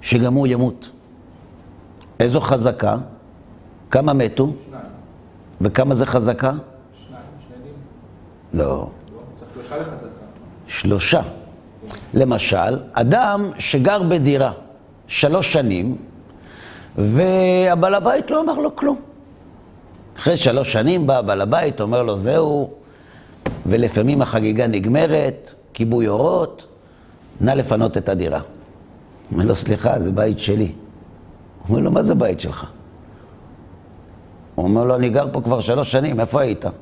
שגם 0.00 0.34
הוא 0.34 0.46
ימות. 0.46 0.90
איזו 2.20 2.40
חזקה? 2.40 2.96
כמה 3.90 4.12
מתו? 4.12 4.52
שניים. 4.68 4.84
וכמה 5.60 5.94
זה 5.94 6.06
חזקה? 6.06 6.52
שניים. 7.08 7.22
לא. 8.54 8.64
לא, 8.64 8.88
צריך 9.38 9.50
שלושה 9.54 9.80
לחזקה. 9.80 10.06
שלושה. 10.66 11.22
למשל, 12.14 12.78
אדם 12.92 13.50
שגר 13.58 14.02
בדירה 14.02 14.52
שלוש 15.06 15.52
שנים, 15.52 15.96
והבעל 16.96 17.94
הבית 17.94 18.30
לא 18.30 18.40
אמר 18.40 18.54
לו 18.54 18.76
כלום. 18.76 18.96
אחרי 20.16 20.36
שלוש 20.36 20.72
שנים 20.72 21.06
בא 21.06 21.18
הבעל 21.18 21.40
הבית, 21.40 21.80
אומר 21.80 22.02
לו, 22.02 22.16
זהו, 22.16 22.70
ולפעמים 23.66 24.22
החגיגה 24.22 24.66
נגמרת, 24.66 25.54
כיבוי 25.74 26.08
אורות, 26.08 26.66
נא 27.40 27.50
לפנות 27.50 27.96
את 27.96 28.08
הדירה. 28.08 28.40
אומר 29.32 29.44
לו, 29.44 29.56
סליחה, 29.56 30.00
זה 30.00 30.12
בית 30.12 30.38
שלי. 30.38 30.72
אומר 31.68 31.80
לו, 31.80 31.90
מה 31.90 32.02
זה 32.02 32.14
בית 32.14 32.40
שלך? 32.40 32.66
הוא 34.54 34.64
אומר 34.64 34.84
לו, 34.84 34.96
אני 34.96 35.08
גר 35.08 35.26
פה 35.32 35.40
כבר 35.40 35.60
שלוש 35.60 35.92
שנים, 35.92 36.20
איפה 36.20 36.40
היית? 36.40 36.64
הוא 36.64 36.72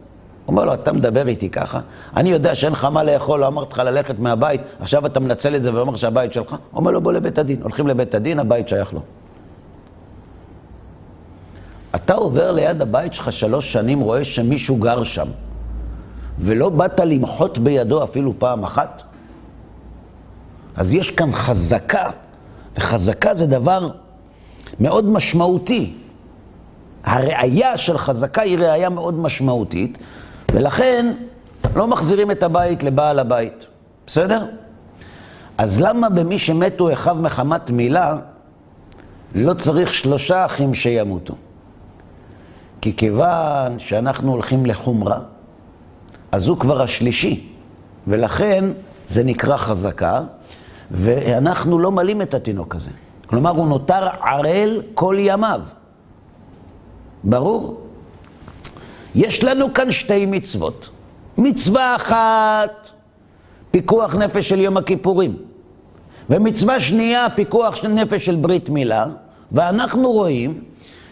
אומר 0.46 0.64
לו, 0.64 0.74
אתה 0.74 0.92
מדבר 0.92 1.28
איתי 1.28 1.48
ככה? 1.48 1.80
אני 2.16 2.30
יודע 2.30 2.54
שאין 2.54 2.72
לך 2.72 2.84
מה 2.84 3.02
לאכול, 3.02 3.40
לא 3.40 3.46
אמרתי 3.46 3.72
לך 3.72 3.78
ללכת 3.78 4.18
מהבית, 4.18 4.60
עכשיו 4.80 5.06
אתה 5.06 5.20
מנצל 5.20 5.56
את 5.56 5.62
זה 5.62 5.74
ואומר 5.74 5.96
שהבית 5.96 6.32
שלך? 6.32 6.50
הוא 6.50 6.58
אומר 6.74 6.90
לו, 6.90 7.00
בוא 7.00 7.12
לבית 7.12 7.38
הדין. 7.38 7.62
הולכים 7.62 7.86
לבית 7.86 8.14
הדין, 8.14 8.38
הבית 8.38 8.68
שייך 8.68 8.92
לו. 8.92 9.00
אתה 11.94 12.14
עובר 12.14 12.50
ליד 12.50 12.82
הבית 12.82 13.14
שלך 13.14 13.32
שלוש 13.32 13.72
שנים, 13.72 14.00
רואה 14.00 14.24
שמישהו 14.24 14.76
גר 14.76 15.02
שם, 15.02 15.26
ולא 16.38 16.68
באת 16.68 17.00
למחות 17.00 17.58
בידו 17.58 18.04
אפילו 18.04 18.34
פעם 18.38 18.64
אחת? 18.64 19.02
אז 20.76 20.94
יש 20.94 21.10
כאן 21.10 21.32
חזקה, 21.32 22.04
וחזקה 22.76 23.34
זה 23.34 23.46
דבר 23.46 23.88
מאוד 24.80 25.04
משמעותי. 25.04 25.94
הראייה 27.04 27.76
של 27.76 27.98
חזקה 27.98 28.42
היא 28.42 28.58
ראייה 28.58 28.88
מאוד 28.88 29.14
משמעותית, 29.14 29.98
ולכן 30.52 31.12
לא 31.76 31.86
מחזירים 31.86 32.30
את 32.30 32.42
הבית 32.42 32.82
לבעל 32.82 33.18
הבית, 33.18 33.66
בסדר? 34.06 34.46
אז 35.58 35.80
למה 35.80 36.08
במי 36.08 36.38
שמתו 36.38 36.92
אחיו 36.92 37.14
מחמת 37.14 37.70
מילה, 37.70 38.16
לא 39.34 39.54
צריך 39.54 39.94
שלושה 39.94 40.44
אחים 40.44 40.74
שימותו? 40.74 41.34
כי 42.80 42.96
כיוון 42.96 43.78
שאנחנו 43.78 44.32
הולכים 44.32 44.66
לחומרה, 44.66 45.20
אז 46.32 46.48
הוא 46.48 46.58
כבר 46.58 46.82
השלישי, 46.82 47.46
ולכן 48.06 48.64
זה 49.08 49.24
נקרא 49.24 49.56
חזקה, 49.56 50.20
ואנחנו 50.90 51.78
לא 51.78 51.92
מלאים 51.92 52.22
את 52.22 52.34
התינוק 52.34 52.74
הזה. 52.74 52.90
כלומר, 53.26 53.50
הוא 53.50 53.68
נותר 53.68 54.08
ערל 54.08 54.82
כל 54.94 55.16
ימיו. 55.18 55.60
ברור? 57.24 57.80
יש 59.14 59.44
לנו 59.44 59.74
כאן 59.74 59.90
שתי 59.90 60.26
מצוות. 60.26 60.88
מצווה 61.38 61.96
אחת, 61.96 62.70
פיקוח 63.70 64.14
נפש 64.14 64.48
של 64.48 64.60
יום 64.60 64.76
הכיפורים. 64.76 65.36
ומצווה 66.30 66.80
שנייה, 66.80 67.26
פיקוח 67.34 67.84
נפש 67.84 68.26
של 68.26 68.36
ברית 68.36 68.68
מילה. 68.68 69.06
ואנחנו 69.52 70.12
רואים 70.12 70.60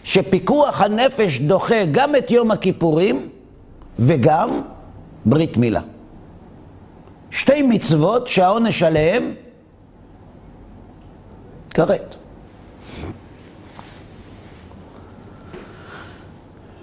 שפיקוח 0.03 0.81
הנפש 0.81 1.39
דוחה 1.39 1.85
גם 1.91 2.15
את 2.15 2.31
יום 2.31 2.51
הכיפורים 2.51 3.29
וגם 3.99 4.61
ברית 5.25 5.57
מילה. 5.57 5.81
שתי 7.31 7.61
מצוות 7.61 8.27
שהעונש 8.27 8.83
עליהן 8.83 9.23
כרת. 11.69 12.15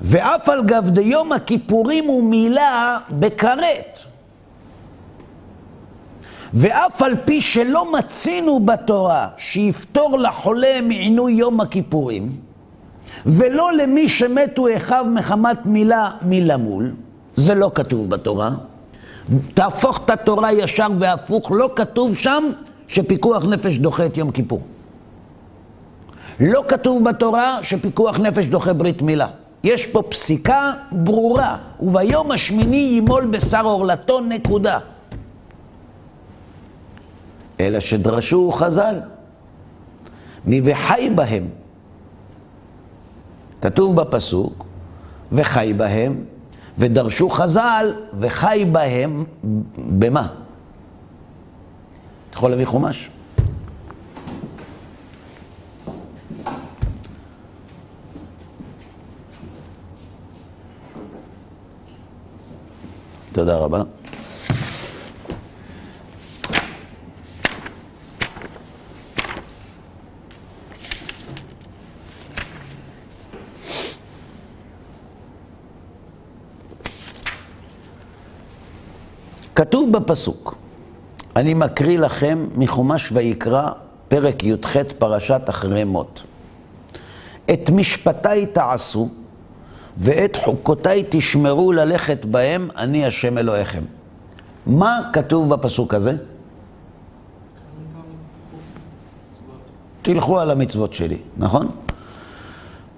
ואף 0.01 0.48
על 0.48 0.64
גב 0.64 0.90
דיום 0.90 1.33
הכיפורים 1.33 2.05
הוא 2.05 2.24
מילה 2.24 2.98
בכרת. 3.11 3.98
ואף 6.55 7.03
על 7.03 7.16
פי 7.24 7.40
שלא 7.40 7.92
מצינו 7.92 8.61
בתורה 8.61 9.29
שיפתור 9.38 10.18
לחולה 10.18 10.81
מעינוי 10.83 11.33
יום 11.33 11.61
הכיפורים, 11.61 12.31
ולא 13.27 13.72
למי 13.72 14.09
שמתו 14.09 14.77
אחיו 14.77 15.07
מחמת 15.14 15.66
מילה 15.66 16.11
מלמול, 16.22 16.92
זה 17.38 17.55
לא 17.55 17.70
כתוב 17.74 18.11
בתורה. 18.11 18.51
תהפוך 19.55 20.01
את 20.05 20.11
התורה 20.11 20.53
ישר 20.53 20.87
והפוך, 20.98 21.53
לא 21.53 21.70
כתוב 21.77 22.16
שם 22.16 22.44
שפיקוח 22.88 23.44
נפש 23.44 23.77
דוחה 23.77 24.07
את 24.07 24.16
יום 24.16 24.31
כיפור. 24.31 24.62
לא 26.40 26.64
כתוב 26.68 27.05
בתורה 27.05 27.59
שפיקוח 27.62 28.20
נפש 28.20 28.44
דוחה 28.44 28.72
ברית 28.72 29.03
מילה. 29.03 29.27
יש 29.64 29.87
פה 29.87 30.03
פסיקה 30.03 30.72
ברורה, 30.92 31.57
וביום 31.81 32.31
השמיני 32.31 32.94
ימול 32.96 33.27
בשר 33.27 33.64
עורלתו, 33.64 34.20
נקודה. 34.20 34.79
אלא 37.61 37.81
שדרשו 37.81 38.53
חז"ל, 38.53 39.01
מי 40.44 40.61
וחי 40.64 41.11
בהם. 41.14 41.48
כתוב 43.62 43.96
בפסוק, 43.96 44.64
וחי 45.33 45.72
בהם, 45.77 46.24
ודרשו 46.78 47.30
חז"ל, 47.30 47.92
וחי 48.14 48.64
בהם, 48.72 49.24
במה? 49.98 50.28
אתה 52.30 52.36
יכול 52.36 52.50
להביא 52.50 52.66
חומש? 52.66 53.10
תודה 63.32 63.56
רבה. 63.56 63.82
כתוב 79.59 79.92
בפסוק, 79.92 80.55
אני 81.37 81.55
מקריא 81.55 81.99
לכם 81.99 82.47
מחומש 82.57 83.12
ויקרא, 83.12 83.68
פרק 84.09 84.44
י"ח, 84.44 84.77
פרשת 84.99 85.42
אחרי 85.49 85.85
מות. 85.85 86.25
את 87.53 87.71
משפטיי 87.71 88.47
תעשו, 88.47 89.09
ואת 89.97 90.37
חוקותיי 90.37 91.05
תשמרו 91.09 91.73
ללכת 91.73 92.25
בהם, 92.25 92.68
אני 92.77 93.07
השם 93.07 93.38
אלוהיכם. 93.38 93.83
מה 94.66 95.01
כתוב 95.12 95.55
בפסוק 95.55 95.94
הזה? 95.94 96.12
תלכו 100.03 100.38
על 100.38 100.51
המצוות 100.51 100.94
שלי, 100.94 101.18
נכון? 101.37 101.68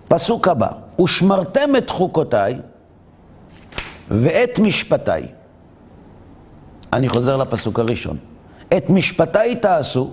פסוק 0.09 0.49
הבא, 0.49 0.69
ושמרתם 1.03 1.77
את 1.79 1.91
חוקותיי 1.91 2.59
ואת 4.11 4.59
משפטיי. 4.59 5.40
אני 6.93 7.09
חוזר 7.09 7.37
לפסוק 7.37 7.79
הראשון. 7.79 8.17
את 8.77 8.91
משפטיי 8.91 9.57
תעשו 9.57 10.11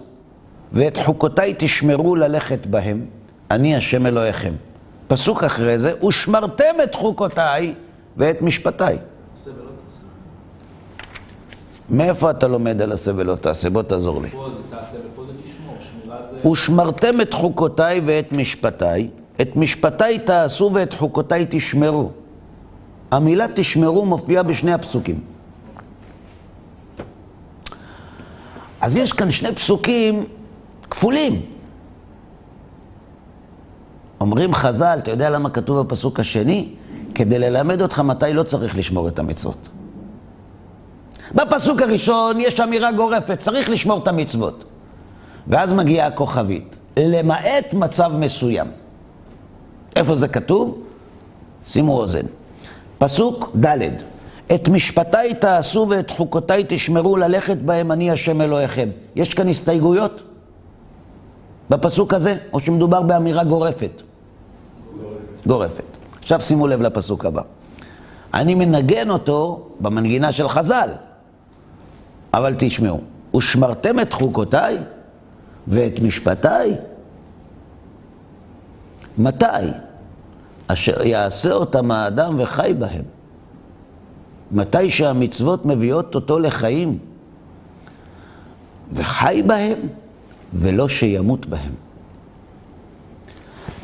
ואת 0.74 0.98
חוקותיי 0.98 1.54
תשמרו 1.58 2.16
ללכת 2.16 2.66
בהם, 2.66 3.06
אני 3.52 3.76
השם 3.76 4.06
אלוהיכם. 4.06 4.54
פסוק 5.08 5.44
אחרי 5.44 5.80
זה, 5.80 6.06
ושמרתם 6.06 6.76
את 6.84 6.96
חוקותיי 6.96 7.74
ואת 8.18 8.42
משפטיי. 8.42 8.98
מאיפה 11.90 12.32
אתה 12.32 12.48
לומד 12.48 12.82
על 12.82 12.92
עשה 12.92 13.12
ולא 13.16 13.36
תעשה? 13.36 13.70
בוא 13.70 13.82
תעזור 13.82 14.22
לי. 14.22 14.30
ושמרתם 16.52 17.22
את 17.22 17.34
חוקותיי 17.34 18.02
ואת 18.06 18.32
משפטיי, 18.32 19.10
את 19.42 19.56
משפטיי 19.56 20.20
תעשו 20.20 20.72
ואת 20.74 20.94
חוקותיי 20.94 21.46
תשמרו. 21.50 22.12
המילה 23.12 23.46
תשמרו 23.54 24.06
מופיעה 24.06 24.44
בשני 24.44 24.74
הפסוקים. 24.74 25.20
אז 28.82 28.96
יש 28.96 29.14
כאן 29.14 29.32
שני 29.32 29.56
פסוקים 29.56 30.26
כפולים. 30.90 31.42
אומרים 34.22 34.54
חז"ל, 34.54 34.98
אתה 35.04 35.12
יודע 35.12 35.30
למה 35.30 35.50
כתוב 35.50 35.80
בפסוק 35.80 36.20
השני? 36.20 36.70
כדי 37.16 37.40
ללמד 37.40 37.82
אותך 37.82 38.00
מתי 38.00 38.34
לא 38.34 38.44
צריך 38.44 38.78
לשמור 38.78 39.08
את 39.08 39.20
המצוות. 39.20 39.70
בפסוק 41.36 41.82
הראשון 41.82 42.40
יש 42.40 42.60
אמירה 42.60 42.92
גורפת, 42.92 43.40
צריך 43.40 43.70
לשמור 43.70 44.00
את 44.04 44.08
המצוות. 44.08 44.64
ואז 45.48 45.74
מגיעה 45.74 46.08
הכוכבית, 46.08 46.76
למעט 46.98 47.74
מצב 47.74 48.12
מסוים. 48.20 48.68
איפה 49.96 50.16
זה 50.16 50.28
כתוב? 50.28 50.82
שימו 51.66 51.98
אוזן. 51.98 52.26
פסוק 52.98 53.56
ד' 53.66 53.90
את 54.56 54.70
משפטיי 54.70 55.34
תעשו 55.34 55.88
ואת 55.90 56.12
חוקותיי 56.12 56.64
תשמרו 56.68 57.18
ללכת 57.18 57.58
בהם 57.58 57.92
אני 57.92 58.12
השם 58.12 58.42
אלוהיכם. 58.42 58.90
יש 59.16 59.34
כאן 59.34 59.50
הסתייגויות 59.50 60.22
בפסוק 61.70 62.14
הזה, 62.14 62.38
או 62.54 62.60
שמדובר 62.60 63.02
באמירה 63.02 63.44
גורפת? 63.44 63.92
גורפת. 64.98 65.48
גורפת. 65.48 65.84
עכשיו 66.20 66.42
שימו 66.42 66.68
לב 66.68 66.82
לפסוק 66.82 67.26
הבא. 67.26 67.42
אני 68.34 68.56
מנגן 68.56 69.10
אותו 69.10 69.68
במנגינה 69.80 70.32
של 70.32 70.50
חז"ל, 70.50 70.90
אבל 72.34 72.56
תשמעו, 72.58 73.00
ושמרתם 73.36 74.00
את 74.00 74.14
חוקותיי 74.14 74.78
ואת 75.68 76.00
משפטיי, 76.00 76.76
מתי? 79.18 79.46
אשר 80.68 81.04
יעשה 81.04 81.52
אותם 81.52 81.92
האדם 81.92 82.36
וחי 82.40 82.74
בהם. 82.80 83.17
מתי 84.52 84.90
שהמצוות 84.90 85.66
מביאות 85.66 86.16
אותו 86.16 86.40
לחיים, 86.40 86.98
וחי 88.92 89.44
בהם, 89.46 89.78
ולא 90.54 90.90
שימות 90.90 91.46
בהם. 91.46 91.72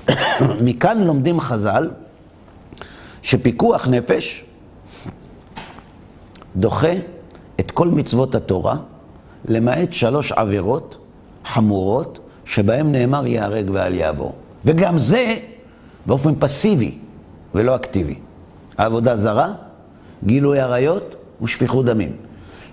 מכאן 0.65 1.03
לומדים 1.03 1.39
חז"ל 1.39 1.89
שפיקוח 3.21 3.87
נפש 3.87 4.45
דוחה 6.55 6.93
את 7.59 7.71
כל 7.71 7.87
מצוות 7.87 8.35
התורה, 8.35 8.77
למעט 9.47 9.93
שלוש 9.93 10.31
עבירות 10.31 10.97
חמורות, 11.45 12.19
שבהן 12.45 12.91
נאמר 12.91 13.27
ייהרג 13.27 13.69
ואל 13.73 13.93
יעבור. 13.93 14.35
וגם 14.65 14.99
זה 14.99 15.35
באופן 16.05 16.35
פסיבי 16.39 16.97
ולא 17.55 17.75
אקטיבי. 17.75 18.15
עבודה 18.77 19.15
זרה, 19.15 19.53
גילוי 20.25 20.59
עריות 20.59 21.15
ושפיכות 21.41 21.85
דמים. 21.85 22.11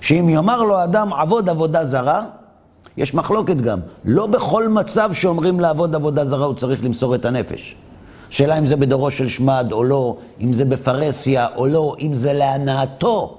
שאם 0.00 0.28
יאמר 0.28 0.62
לו 0.62 0.84
אדם 0.84 1.12
עבוד 1.12 1.48
עבודה 1.48 1.84
זרה, 1.84 2.22
יש 2.96 3.14
מחלוקת 3.14 3.56
גם. 3.56 3.78
לא 4.04 4.26
בכל 4.26 4.68
מצב 4.68 5.12
שאומרים 5.12 5.60
לעבוד 5.60 5.94
עבודה 5.94 6.24
זרה 6.24 6.46
הוא 6.46 6.54
צריך 6.54 6.84
למסור 6.84 7.14
את 7.14 7.24
הנפש. 7.24 7.76
שאלה 8.30 8.58
אם 8.58 8.66
זה 8.66 8.76
בדורו 8.76 9.10
של 9.10 9.28
שמד 9.28 9.68
או 9.72 9.84
לא, 9.84 10.16
אם 10.40 10.52
זה 10.52 10.64
בפרהסיה 10.64 11.46
או 11.56 11.66
לא, 11.66 11.96
אם 12.00 12.14
זה 12.14 12.32
להנאתו 12.32 13.38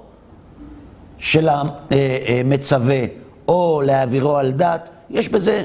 של 1.18 1.48
המצווה 1.48 3.04
או 3.48 3.82
להעבירו 3.84 4.36
על 4.36 4.52
דת, 4.52 4.88
יש 5.10 5.28
בזה 5.28 5.62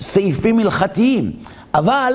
סעיפים 0.00 0.58
הלכתיים. 0.58 1.32
אבל 1.74 2.12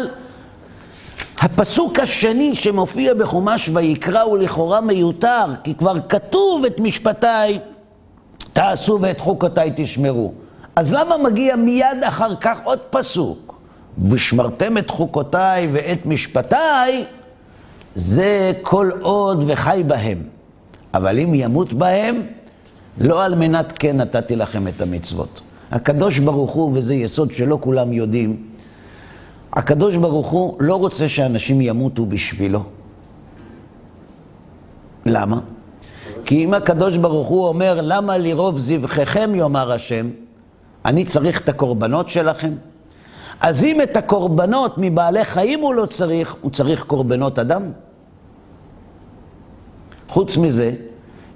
הפסוק 1.42 2.00
השני 2.00 2.56
שמופיע 2.56 3.14
בחומש 3.14 3.70
ויקרא 3.74 4.22
הוא 4.22 4.38
לכאורה 4.38 4.82
מיותר, 4.82 5.46
כי 5.64 5.76
כבר 5.76 5.94
כתוב 6.10 6.66
את 6.66 6.80
משפטיי 6.80 7.60
תעשו 8.54 8.98
ואת 9.02 9.20
חוקותיי 9.20 9.72
תשמרו. 9.76 10.34
אז 10.76 10.94
למה 10.94 11.16
מגיע 11.18 11.56
מיד 11.56 12.04
אחר 12.08 12.36
כך 12.36 12.60
עוד 12.64 12.80
פסוק? 12.90 13.60
ושמרתם 14.10 14.78
את 14.78 14.90
חוקותיי 14.90 15.70
ואת 15.72 16.06
משפטיי, 16.06 17.06
זה 17.96 18.52
כל 18.62 18.90
עוד 19.02 19.44
וחי 19.48 19.84
בהם. 19.88 20.24
אבל 20.94 21.20
אם 21.20 21.34
ימות 21.36 21.74
בהם, 21.74 22.22
לא 22.98 23.24
על 23.24 23.36
מנת 23.36 23.74
כן 23.80 23.98
נתתי 23.98 24.36
לכם 24.36 24.68
את 24.68 24.82
המצוות. 24.82 25.42
הקדוש 25.72 26.20
ברוך 26.20 26.52
הוא, 26.52 26.72
וזה 26.74 26.96
יסוד 26.96 27.32
שלא 27.32 27.58
כולם 27.62 27.94
יודעים, 27.94 28.49
הקדוש 29.54 29.96
ברוך 29.98 30.28
הוא 30.28 30.56
לא 30.60 30.76
רוצה 30.76 31.10
שאנשים 31.10 31.62
ימותו 31.62 32.06
בשבילו. 32.06 32.64
למה? 35.06 35.40
כי 36.26 36.44
אם 36.44 36.54
הקדוש 36.54 36.98
ברוך 36.98 37.28
הוא 37.28 37.48
אומר, 37.48 37.80
למה 37.82 38.18
לרוב 38.18 38.60
זבחיכם 38.60 39.36
יאמר 39.36 39.72
השם, 39.72 40.10
אני 40.86 41.06
צריך 41.06 41.42
את 41.42 41.50
הקורבנות 41.50 42.10
שלכם? 42.10 42.52
אז 43.40 43.64
אם 43.64 43.82
את 43.82 43.98
הקורבנות 43.98 44.76
מבעלי 44.78 45.26
חיים 45.26 45.60
הוא 45.60 45.74
לא 45.74 45.86
צריך, 45.86 46.36
הוא 46.42 46.52
צריך 46.52 46.84
קורבנות 46.84 47.40
אדם. 47.40 47.64
חוץ 50.08 50.38
מזה, 50.38 50.72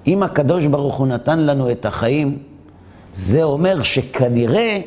אם 0.08 0.24
הקדוש 0.24 0.66
ברוך 0.66 0.96
הוא 0.96 1.08
נתן 1.08 1.40
לנו 1.40 1.72
את 1.72 1.86
החיים, 1.86 2.38
זה 3.14 3.44
אומר 3.44 3.84
שכנראה, 3.84 4.80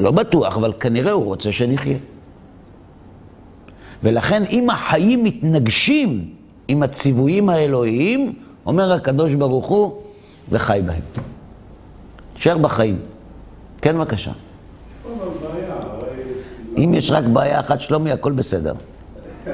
לא 0.00 0.10
בטוח, 0.10 0.56
אבל 0.56 0.72
כנראה 0.80 1.12
הוא 1.12 1.24
רוצה 1.24 1.52
שנחיה. 1.52 1.98
ולכן 4.02 4.42
אם 4.50 4.70
החיים 4.70 5.24
מתנגשים 5.24 6.30
עם 6.68 6.82
הציוויים 6.82 7.48
האלוהיים, 7.48 8.34
אומר 8.66 8.92
הקדוש 8.92 9.34
ברוך 9.34 9.66
הוא, 9.66 10.02
וחי 10.50 10.80
בהם. 10.86 11.00
תשאר 12.34 12.58
בחיים. 12.58 12.98
כן, 13.82 13.98
בבקשה. 13.98 14.32
אם 16.76 16.94
יש 16.94 17.10
רק 17.10 17.24
בעיה 17.24 17.60
אחת, 17.60 17.80
שלומי, 17.80 18.12
הכל 18.12 18.32
בסדר. 18.32 18.74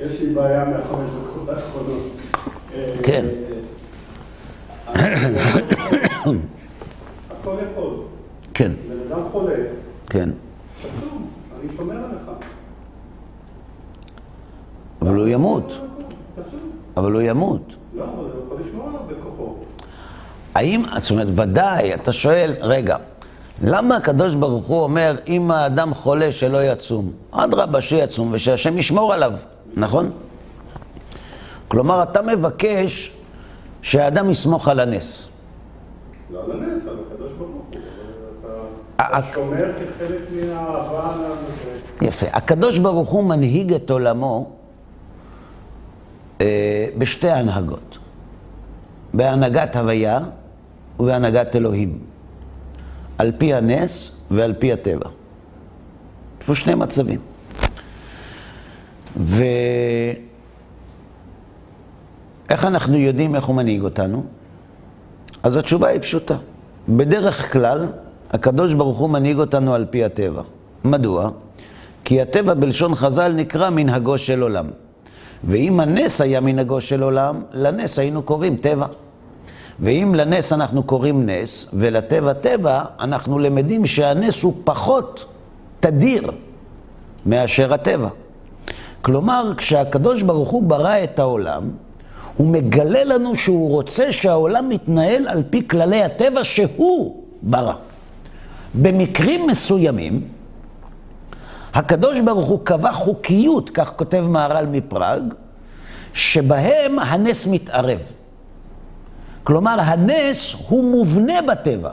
יש 0.00 0.20
לי 0.20 0.34
בעיה 0.34 0.64
מהחמש 0.64 1.10
דקות 1.22 1.48
האחרונות. 1.48 2.22
כן. 3.02 3.24
הכל 7.30 7.54
יכול. 7.72 7.94
כן, 8.54 8.72
בן 8.88 8.96
אדם 9.08 9.20
חולה, 9.32 9.54
כן. 10.06 10.30
עצום, 10.84 11.30
אני 11.60 11.68
שומר 11.76 11.96
עליך. 11.96 12.30
אבל 15.02 15.14
הוא 15.14 15.28
ימות. 15.58 15.88
אבל 16.96 17.12
הוא 17.12 17.22
ימות. 17.22 17.74
לא, 17.94 18.04
הוא 18.04 18.28
יכול 18.44 18.56
לשמור 18.66 18.88
עליו 18.88 19.00
בכוחו. 19.08 19.54
האם, 20.54 20.84
זאת 20.98 21.10
אומרת, 21.10 21.26
ודאי, 21.34 21.94
אתה 21.94 22.12
שואל, 22.12 22.54
רגע, 22.60 22.96
למה 23.62 23.96
הקדוש 23.96 24.34
ברוך 24.34 24.66
הוא 24.66 24.82
אומר, 24.82 25.16
אם 25.26 25.50
האדם 25.50 25.94
חולה 25.94 26.32
שלא 26.32 26.64
יצום? 26.64 27.12
אדרבה, 27.30 27.80
שיצום 27.80 28.28
ושהשם 28.32 28.78
ישמור 28.78 29.12
עליו, 29.12 29.32
נכון? 29.74 30.10
כלומר, 31.68 32.02
אתה 32.02 32.22
מבקש 32.22 33.12
שהאדם 33.82 34.30
יסמוך 34.30 34.68
על 34.68 34.80
הנס. 34.80 35.28
לא 36.30 36.40
על 36.44 36.52
הנס, 36.52 36.82
על 36.86 36.96
הקדוש 37.06 37.32
ברוך 37.32 37.50
הוא. 37.50 37.80
אתה 38.96 39.20
שומר 39.34 39.56
כחלק 39.56 40.20
מהאהבה 40.32 41.14
לנושא. 41.16 42.04
יפה. 42.04 42.26
הקדוש 42.32 42.78
ברוך 42.78 43.10
הוא 43.10 43.24
מנהיג 43.24 43.72
את 43.72 43.90
עולמו 43.90 44.57
בשתי 46.98 47.30
הנהגות. 47.30 47.98
בהנהגת 49.14 49.76
הוויה 49.76 50.20
ובהנהגת 51.00 51.56
אלוהים. 51.56 51.98
על 53.18 53.32
פי 53.38 53.54
הנס 53.54 54.20
ועל 54.30 54.54
פי 54.58 54.72
הטבע. 54.72 55.08
יש 56.40 56.46
פה 56.46 56.54
שני 56.54 56.74
מצבים. 56.74 57.20
ואיך 59.16 60.14
אנחנו 62.64 62.96
יודעים 62.96 63.34
איך 63.34 63.44
הוא 63.44 63.56
מנהיג 63.56 63.82
אותנו? 63.82 64.24
אז 65.42 65.56
התשובה 65.56 65.88
היא 65.88 66.00
פשוטה. 66.00 66.36
בדרך 66.88 67.52
כלל, 67.52 67.86
הקדוש 68.30 68.74
ברוך 68.74 68.98
הוא 68.98 69.10
מנהיג 69.10 69.38
אותנו 69.38 69.74
על 69.74 69.86
פי 69.90 70.04
הטבע. 70.04 70.42
מדוע? 70.84 71.30
כי 72.04 72.20
הטבע 72.20 72.54
בלשון 72.54 72.94
חז"ל 72.94 73.32
נקרא 73.32 73.70
מנהגו 73.70 74.18
של 74.18 74.42
עולם. 74.42 74.66
ואם 75.44 75.80
הנס 75.80 76.20
היה 76.20 76.40
מנהגו 76.40 76.80
של 76.80 77.02
עולם, 77.02 77.42
לנס 77.52 77.98
היינו 77.98 78.22
קוראים 78.22 78.56
טבע. 78.56 78.86
ואם 79.80 80.14
לנס 80.14 80.52
אנחנו 80.52 80.82
קוראים 80.82 81.30
נס, 81.30 81.70
ולטבע 81.72 82.32
טבע, 82.32 82.82
אנחנו 83.00 83.38
למדים 83.38 83.86
שהנס 83.86 84.42
הוא 84.42 84.54
פחות 84.64 85.24
תדיר 85.80 86.30
מאשר 87.26 87.74
הטבע. 87.74 88.08
כלומר, 89.02 89.52
כשהקדוש 89.56 90.22
ברוך 90.22 90.48
הוא 90.48 90.62
ברא 90.62 91.04
את 91.04 91.18
העולם, 91.18 91.70
הוא 92.36 92.46
מגלה 92.46 93.04
לנו 93.04 93.36
שהוא 93.36 93.70
רוצה 93.70 94.12
שהעולם 94.12 94.68
מתנהל 94.68 95.28
על 95.28 95.42
פי 95.50 95.68
כללי 95.68 96.02
הטבע 96.02 96.44
שהוא 96.44 97.22
ברא. 97.42 97.74
במקרים 98.74 99.46
מסוימים, 99.46 100.22
הקדוש 101.74 102.20
ברוך 102.20 102.46
הוא 102.46 102.60
קבע 102.64 102.92
חוקיות, 102.92 103.70
כך 103.70 103.92
כותב 103.96 104.20
מהר"ל 104.20 104.66
מפראג, 104.66 105.22
שבהם 106.14 106.98
הנס 106.98 107.46
מתערב. 107.46 107.98
כלומר, 109.44 109.76
הנס 109.80 110.56
הוא 110.68 110.84
מובנה 110.84 111.42
בטבע. 111.42 111.90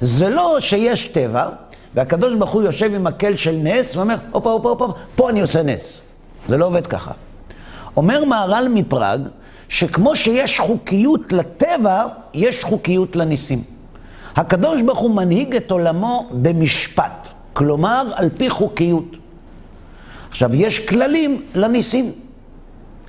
זה 0.00 0.28
לא 0.28 0.56
שיש 0.60 1.08
טבע, 1.08 1.48
והקדוש 1.94 2.34
ברוך 2.34 2.50
הוא 2.50 2.62
יושב 2.62 2.94
עם 2.94 3.04
מקל 3.04 3.36
של 3.36 3.58
נס 3.62 3.96
ואומר, 3.96 4.16
הופה, 4.30 4.50
הופה, 4.50 4.68
הופה, 4.68 4.92
פה 5.14 5.30
אני 5.30 5.40
עושה 5.40 5.62
נס. 5.62 6.00
זה 6.48 6.56
לא 6.56 6.66
עובד 6.66 6.86
ככה. 6.86 7.12
אומר 7.96 8.24
מהר"ל 8.24 8.68
מפראג, 8.68 9.20
שכמו 9.68 10.16
שיש 10.16 10.60
חוקיות 10.60 11.32
לטבע, 11.32 12.06
יש 12.34 12.64
חוקיות 12.64 13.16
לניסים. 13.16 13.62
הקדוש 14.36 14.82
ברוך 14.82 14.98
הוא 14.98 15.10
מנהיג 15.10 15.56
את 15.56 15.70
עולמו 15.70 16.28
במשפט, 16.32 17.28
כלומר, 17.52 18.08
על 18.14 18.28
פי 18.36 18.50
חוקיות. 18.50 19.16
עכשיו, 20.30 20.54
יש 20.54 20.78
כללים 20.78 21.42
לניסים. 21.54 22.12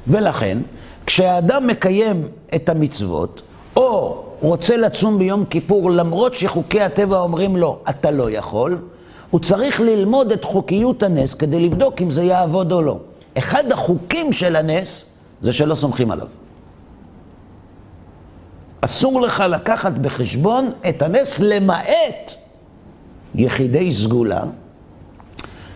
ולכן, 0.08 0.58
כשהאדם 1.06 1.68
מקיים 1.68 2.28
את 2.56 2.70
המצוות, 2.70 3.42
או 3.76 4.24
רוצה 4.42 4.78
לצום 4.78 5.20
ביום 5.20 5.46
כיפור, 5.46 5.92
למרות 5.92 6.34
שחוקי 6.34 6.82
הטבע 6.82 7.20
אומרים 7.20 7.58
לו, 7.58 7.80
אתה 7.90 8.12
לא 8.12 8.32
יכול, 8.32 8.78
הוא 9.30 9.40
צריך 9.40 9.82
ללמוד 9.82 10.32
את 10.32 10.44
חוקיות 10.44 11.04
הנס 11.04 11.34
כדי 11.34 11.60
לבדוק 11.60 12.02
אם 12.02 12.10
זה 12.10 12.24
יעבוד 12.24 12.72
או 12.72 12.82
לא. 12.82 12.98
אחד 13.38 13.72
החוקים 13.72 14.34
של 14.34 14.56
הנס 14.56 15.10
זה 15.42 15.54
שלא 15.54 15.76
סומכים 15.76 16.12
עליו. 16.12 16.28
אסור 18.82 19.22
לך 19.22 19.44
לקחת 19.50 19.92
בחשבון 19.92 20.70
את 20.90 21.02
הנס 21.02 21.40
למעט 21.40 22.32
יחידי 23.36 23.94
סגולה, 23.94 24.44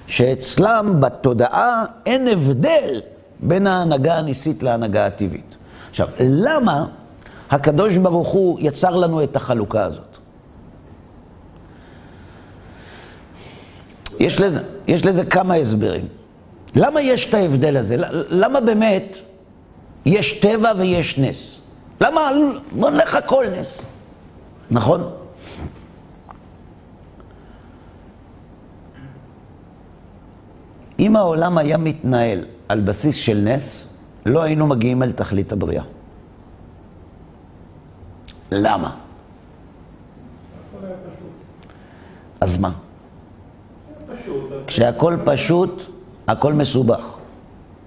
שאצלם 0.07 0.95
בתודעה 0.99 1.83
אין 2.05 2.27
הבדל 2.27 3.01
בין 3.39 3.67
ההנהגה 3.67 4.15
הניסית 4.17 4.63
להנהגה 4.63 5.05
הטבעית. 5.05 5.55
עכשיו, 5.89 6.07
למה 6.19 6.85
הקדוש 7.49 7.97
ברוך 7.97 8.27
הוא 8.27 8.59
יצר 8.61 8.95
לנו 8.95 9.23
את 9.23 9.35
החלוקה 9.35 9.85
הזאת? 9.85 10.17
יש 14.19 14.41
לזה, 14.41 14.61
יש 14.87 15.05
לזה 15.05 15.25
כמה 15.25 15.55
הסברים. 15.55 16.07
למה 16.75 17.01
יש 17.01 17.29
את 17.29 17.33
ההבדל 17.33 17.77
הזה? 17.77 17.95
למה 18.29 18.61
באמת 18.61 19.17
יש 20.05 20.39
טבע 20.39 20.71
ויש 20.77 21.17
נס? 21.17 21.61
למה? 22.01 22.31
בוא 22.71 22.89
נלך 22.89 23.15
הכל 23.15 23.45
נס, 23.59 23.85
נכון? 24.71 25.11
אם 30.99 31.15
העולם 31.15 31.57
היה 31.57 31.77
מתנהל 31.77 32.39
על 32.69 32.81
בסיס 32.81 33.15
של 33.15 33.37
נס, 33.37 33.93
לא 34.25 34.41
היינו 34.41 34.67
מגיעים 34.67 35.03
אל 35.03 35.11
תכלית 35.11 35.51
הבריאה. 35.51 35.83
למה? 38.51 38.95
אז 42.41 42.61
מה? 42.61 42.71
כשהכל 44.67 45.17
פשוט, 45.25 45.81
הכל 46.27 46.53
מסובך. 46.53 47.17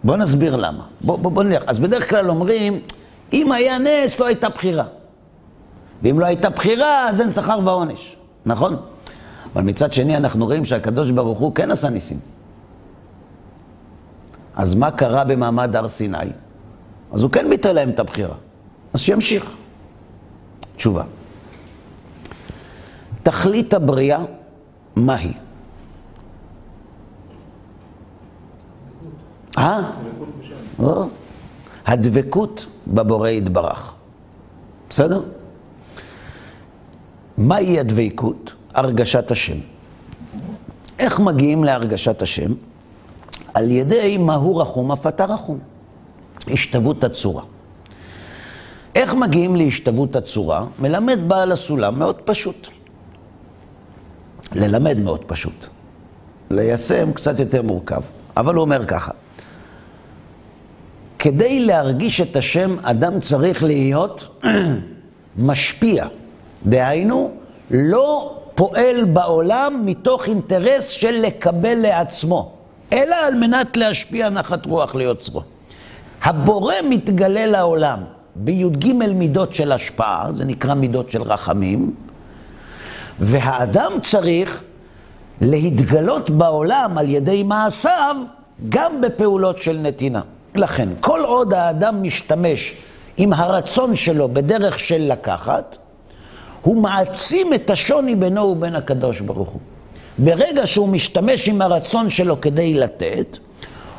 בוא 0.04 0.16
נסביר 0.16 0.56
למה. 0.56 0.86
בוא, 1.00 1.18
בוא, 1.18 1.32
בוא 1.32 1.42
נלך. 1.42 1.62
אז 1.66 1.78
בדרך 1.78 2.10
כלל 2.10 2.30
אומרים, 2.30 2.80
אם 3.32 3.52
היה 3.52 3.78
נס, 3.78 4.20
לא 4.20 4.26
הייתה 4.26 4.48
בחירה. 4.48 4.84
ואם 6.02 6.20
לא 6.20 6.26
הייתה 6.26 6.50
בחירה, 6.50 7.08
אז 7.08 7.20
אין 7.20 7.32
שכר 7.32 7.58
ועונש. 7.64 8.16
נכון? 8.46 8.76
אבל 9.52 9.62
מצד 9.62 9.92
שני, 9.92 10.16
אנחנו 10.16 10.46
רואים 10.46 10.64
שהקדוש 10.64 11.10
ברוך 11.10 11.38
הוא 11.38 11.54
כן 11.54 11.70
עשה 11.70 11.88
ניסים. 11.88 12.18
אז 14.56 14.74
מה 14.74 14.90
קרה 14.90 15.24
במעמד 15.24 15.76
הר 15.76 15.88
סיני? 15.88 16.18
אז 17.12 17.22
הוא 17.22 17.30
כן 17.30 17.50
ביטל 17.50 17.72
להם 17.72 17.90
את 17.90 17.98
הבחירה. 18.00 18.34
אז 18.92 19.00
שימשיך. 19.00 19.50
תשובה. 20.76 21.04
תכלית 23.22 23.74
הבריאה, 23.74 24.18
מהי? 24.96 25.32
אה? 29.58 29.90
לא. 30.78 31.06
הדבקות 31.86 32.66
בבורא 32.86 33.28
יתברך. 33.28 33.94
בסדר? 34.90 35.22
מהי 37.38 37.80
הדבקות? 37.80 38.54
הרגשת 38.74 39.30
השם. 39.30 39.56
איך 40.98 41.20
מגיעים 41.20 41.64
להרגשת 41.64 42.22
השם? 42.22 42.52
על 43.54 43.70
ידי 43.70 44.16
מהו 44.16 44.56
רחום 44.56 44.92
אף 44.92 45.06
אתה 45.06 45.24
רחום. 45.24 45.58
השתוות 46.48 47.04
הצורה. 47.04 47.42
איך 48.94 49.14
מגיעים 49.14 49.56
להשתוות 49.56 50.16
הצורה? 50.16 50.64
מלמד 50.78 51.18
בעל 51.26 51.52
הסולם 51.52 51.98
מאוד 51.98 52.16
פשוט. 52.24 52.68
ללמד 54.52 54.98
מאוד 54.98 55.24
פשוט. 55.26 55.66
ליישם 56.50 57.12
קצת 57.12 57.38
יותר 57.40 57.62
מורכב. 57.62 58.00
אבל 58.36 58.54
הוא 58.54 58.62
אומר 58.62 58.86
ככה, 58.86 59.12
כדי 61.18 61.60
להרגיש 61.66 62.20
את 62.20 62.36
השם, 62.36 62.76
אדם 62.82 63.20
צריך 63.20 63.64
להיות 63.64 64.44
משפיע. 65.48 66.06
דהיינו, 66.66 67.30
לא 67.70 68.36
פועל 68.54 69.04
בעולם 69.04 69.82
מתוך 69.84 70.28
אינטרס 70.28 70.88
של 70.88 71.20
לקבל 71.22 71.74
לעצמו, 71.74 72.52
אלא 72.92 73.16
על 73.26 73.34
מנת 73.34 73.76
להשפיע 73.76 74.28
נחת 74.28 74.66
רוח 74.66 74.94
ליוצרו. 74.94 75.42
הבורא 76.22 76.74
מתגלה 76.88 77.46
לעולם 77.46 77.98
בי"ג 78.34 78.92
מידות 78.92 79.54
של 79.54 79.72
השפעה, 79.72 80.32
זה 80.32 80.44
נקרא 80.44 80.74
מידות 80.74 81.10
של 81.10 81.22
רחמים, 81.22 81.94
והאדם 83.20 83.92
צריך 84.02 84.62
להתגלות 85.40 86.30
בעולם 86.30 86.98
על 86.98 87.08
ידי 87.08 87.42
מעשיו 87.42 88.16
גם 88.68 89.00
בפעולות 89.00 89.58
של 89.58 89.78
נתינה. 89.82 90.20
לכן, 90.54 90.88
כל 91.00 91.20
עוד 91.24 91.54
האדם 91.54 92.02
משתמש 92.02 92.74
עם 93.16 93.32
הרצון 93.32 93.96
שלו 93.96 94.28
בדרך 94.28 94.78
של 94.78 95.12
לקחת, 95.12 95.76
הוא 96.62 96.82
מעצים 96.82 97.54
את 97.54 97.70
השוני 97.70 98.14
בינו 98.14 98.42
ובין 98.42 98.76
הקדוש 98.76 99.20
ברוך 99.20 99.48
הוא. 99.48 99.60
ברגע 100.18 100.66
שהוא 100.66 100.88
משתמש 100.88 101.48
עם 101.48 101.62
הרצון 101.62 102.10
שלו 102.10 102.40
כדי 102.40 102.74
לתת, 102.74 103.38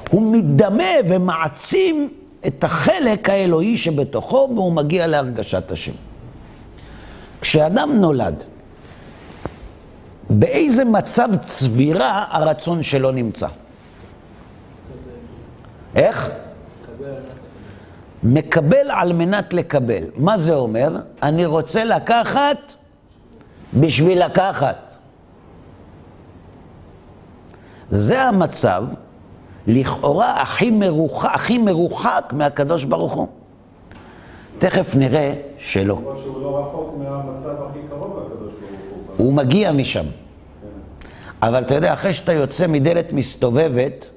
הוא 0.10 0.22
מדמה 0.22 0.94
ומעצים 1.08 2.10
את 2.48 2.64
החלק 2.64 3.30
האלוהי 3.30 3.78
שבתוכו 3.78 4.50
והוא 4.56 4.74
מגיע 4.74 5.08
להרגשת 5.08 5.72
השם. 5.72 5.92
כשאדם 7.42 7.92
נולד, 7.96 8.44
באיזה 10.30 10.86
מצב 10.86 11.30
צבירה 11.46 12.26
הרצון 12.30 12.84
שלו 12.84 13.12
נמצא? 13.12 13.48
איך? 15.96 16.32
מקבל 18.24 18.92
על 18.92 19.14
מנת 19.14 19.54
לקבל. 19.54 20.04
מה 20.16 20.38
זה 20.38 20.54
אומר? 20.54 20.96
אני 21.24 21.46
רוצה 21.46 21.84
לקחת 21.84 22.58
בשביל 23.74 24.26
לקחת. 24.26 25.01
זה 27.92 28.22
המצב 28.22 28.84
לכאורה 29.68 30.42
הכי 30.42 30.72
מרוחק, 30.72 31.30
הכי 31.34 31.58
מרוחק 31.58 32.34
מהקדוש 32.38 32.84
ברוך 32.84 33.14
הוא. 33.14 33.28
תכף 34.60 34.96
נראה 34.96 35.34
שלא. 35.58 35.98
שהוא 36.24 36.42
לא 36.42 36.60
רחוק 36.60 36.96
מהמצב 36.98 37.50
הכי 37.70 37.80
קרוב 37.90 38.20
לקדוש 38.26 38.52
ברוך 38.52 39.18
הוא. 39.18 39.26
הוא 39.26 39.34
מגיע 39.34 39.72
משם. 39.72 40.06
אבל 41.42 41.62
אתה 41.64 41.76
יודע, 41.76 41.94
אחרי 41.94 42.14
שאתה 42.14 42.34
יוצא 42.34 42.68
מדלת 42.68 43.14
מסתובבת, 43.14 44.10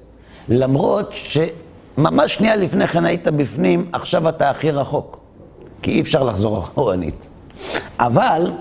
למרות 0.49 1.09
שממש 1.11 2.35
שנייה 2.35 2.55
לפני 2.55 2.87
כן 2.87 3.05
היית 3.05 3.27
בפנים, 3.27 3.89
עכשיו 3.93 4.29
אתה 4.29 4.49
הכי 4.49 4.71
רחוק. 4.71 5.19
כי 5.81 5.91
אי 5.91 6.01
אפשר 6.01 6.23
לחזור 6.23 6.59
אחורנית. 6.59 7.27
אבל, 7.99 8.51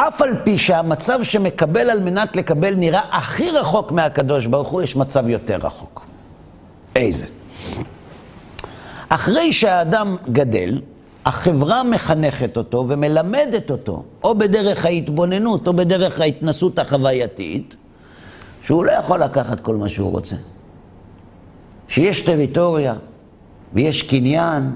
אף 0.00 0.22
על 0.22 0.30
פי 0.44 0.58
שהמצב 0.58 1.22
שמקבל 1.22 1.90
על 1.90 2.00
מנת 2.00 2.36
לקבל 2.36 2.74
נראה 2.74 3.00
הכי 3.10 3.50
רחוק 3.50 3.92
מהקדוש 3.92 4.46
ברוך 4.46 4.68
הוא, 4.68 4.82
יש 4.82 4.96
מצב 4.96 5.28
יותר 5.28 5.56
רחוק. 5.56 6.06
איזה? 6.96 7.26
אחרי 9.08 9.52
שהאדם 9.52 10.16
גדל, 10.32 10.80
החברה 11.24 11.84
מחנכת 11.84 12.56
אותו 12.56 12.84
ומלמדת 12.88 13.70
אותו, 13.70 14.02
או 14.24 14.34
בדרך 14.34 14.84
ההתבוננות 14.84 15.66
או 15.66 15.72
בדרך 15.72 16.20
ההתנסות 16.20 16.78
החווייתית, 16.78 17.76
שהוא 18.62 18.84
לא 18.84 18.92
יכול 18.92 19.22
לקחת 19.22 19.60
כל 19.60 19.76
מה 19.76 19.88
שהוא 19.88 20.10
רוצה. 20.10 20.36
שיש 21.88 22.20
טריטוריה 22.20 22.94
ויש 23.72 24.02
קניין, 24.02 24.70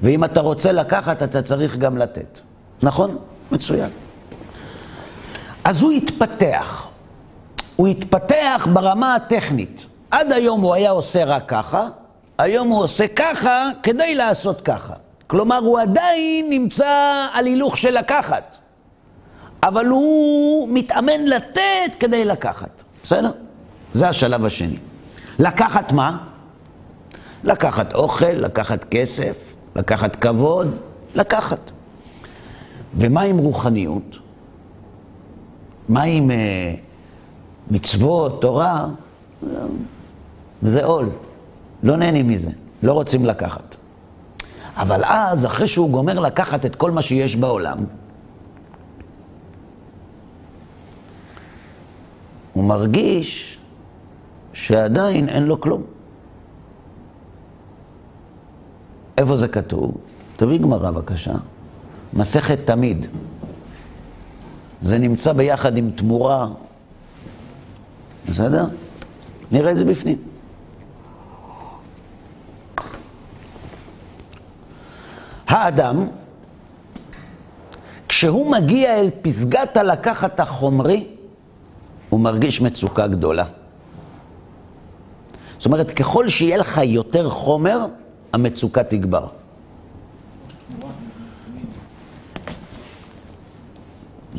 ואם 0.00 0.24
אתה 0.24 0.40
רוצה 0.40 0.72
לקחת, 0.72 1.22
אתה 1.22 1.42
צריך 1.42 1.76
גם 1.76 1.98
לתת. 1.98 2.40
נכון? 2.82 3.16
מצוין. 3.52 3.90
אז 5.68 5.82
הוא 5.82 5.92
התפתח. 5.92 6.86
הוא 7.76 7.88
התפתח 7.88 8.68
ברמה 8.72 9.14
הטכנית. 9.14 9.86
עד 10.10 10.32
היום 10.32 10.60
הוא 10.60 10.74
היה 10.74 10.90
עושה 10.90 11.24
רק 11.24 11.42
ככה, 11.48 11.88
היום 12.38 12.68
הוא 12.68 12.82
עושה 12.82 13.08
ככה 13.16 13.68
כדי 13.82 14.14
לעשות 14.14 14.60
ככה. 14.60 14.94
כלומר, 15.26 15.58
הוא 15.58 15.80
עדיין 15.80 16.46
נמצא 16.50 17.26
על 17.32 17.46
הילוך 17.46 17.76
של 17.76 17.98
לקחת, 17.98 18.56
אבל 19.62 19.86
הוא 19.86 20.68
מתאמן 20.72 21.24
לתת 21.24 21.94
כדי 21.98 22.24
לקחת. 22.24 22.82
בסדר? 23.02 23.30
זה 23.94 24.08
השלב 24.08 24.44
השני. 24.44 24.78
לקחת 25.38 25.92
מה? 25.92 26.16
לקחת 27.44 27.94
אוכל, 27.94 28.26
לקחת 28.26 28.84
כסף, 28.84 29.54
לקחת 29.76 30.16
כבוד, 30.16 30.78
לקחת. 31.14 31.70
ומה 32.94 33.20
עם 33.20 33.38
רוחניות? 33.38 34.27
מה 35.88 36.02
עם 36.02 36.30
אה, 36.30 36.74
מצוות, 37.70 38.40
תורה? 38.40 38.88
זה 40.62 40.84
עול. 40.84 41.08
לא 41.82 41.96
נהנים 41.96 42.28
מזה, 42.28 42.50
לא 42.82 42.92
רוצים 42.92 43.26
לקחת. 43.26 43.76
אבל 44.76 45.04
אז, 45.04 45.46
אחרי 45.46 45.66
שהוא 45.66 45.90
גומר 45.90 46.20
לקחת 46.20 46.66
את 46.66 46.74
כל 46.74 46.90
מה 46.90 47.02
שיש 47.02 47.36
בעולם, 47.36 47.78
הוא 52.52 52.64
מרגיש 52.64 53.58
שעדיין 54.52 55.28
אין 55.28 55.42
לו 55.42 55.60
כלום. 55.60 55.82
איפה 59.18 59.36
זה 59.36 59.48
כתוב? 59.48 59.94
תביא 60.36 60.58
גמרא 60.58 60.90
בבקשה. 60.90 61.34
מסכת 62.12 62.58
תמיד. 62.64 63.06
זה 64.82 64.98
נמצא 64.98 65.32
ביחד 65.32 65.76
עם 65.76 65.90
תמורה. 65.90 66.48
בסדר? 68.28 68.64
נראה 69.52 69.70
את 69.72 69.76
זה 69.76 69.84
בפנים. 69.84 70.16
האדם, 75.48 76.06
כשהוא 78.08 78.50
מגיע 78.50 79.00
אל 79.00 79.10
פסגת 79.22 79.76
הלקחת 79.76 80.40
החומרי, 80.40 81.06
הוא 82.08 82.20
מרגיש 82.20 82.60
מצוקה 82.60 83.06
גדולה. 83.06 83.44
זאת 85.58 85.66
אומרת, 85.66 85.90
ככל 85.90 86.28
שיהיה 86.28 86.56
לך 86.56 86.80
יותר 86.84 87.30
חומר, 87.30 87.86
המצוקה 88.32 88.84
תגבר. 88.84 89.26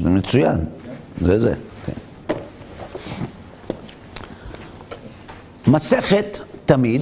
זה 0.03 0.09
מצוין, 0.09 0.65
זה 1.21 1.39
זה. 1.39 1.53
כן. 1.85 1.93
מסכת 5.67 6.39
תמיד, 6.65 7.01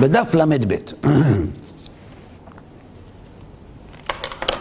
בדף 0.00 0.34
ל"ב. 0.34 0.76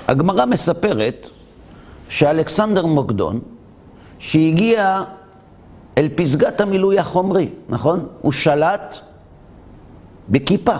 הגמרא 0.07 0.45
מספרת 0.45 1.27
שאלכסנדר 2.09 2.85
מוקדון, 2.85 3.39
שהגיע 4.19 5.03
אל 5.97 6.09
פסגת 6.15 6.61
המילוי 6.61 6.99
החומרי, 6.99 7.49
נכון? 7.69 8.07
הוא 8.21 8.31
שלט 8.31 8.99
בכיפה. 10.29 10.75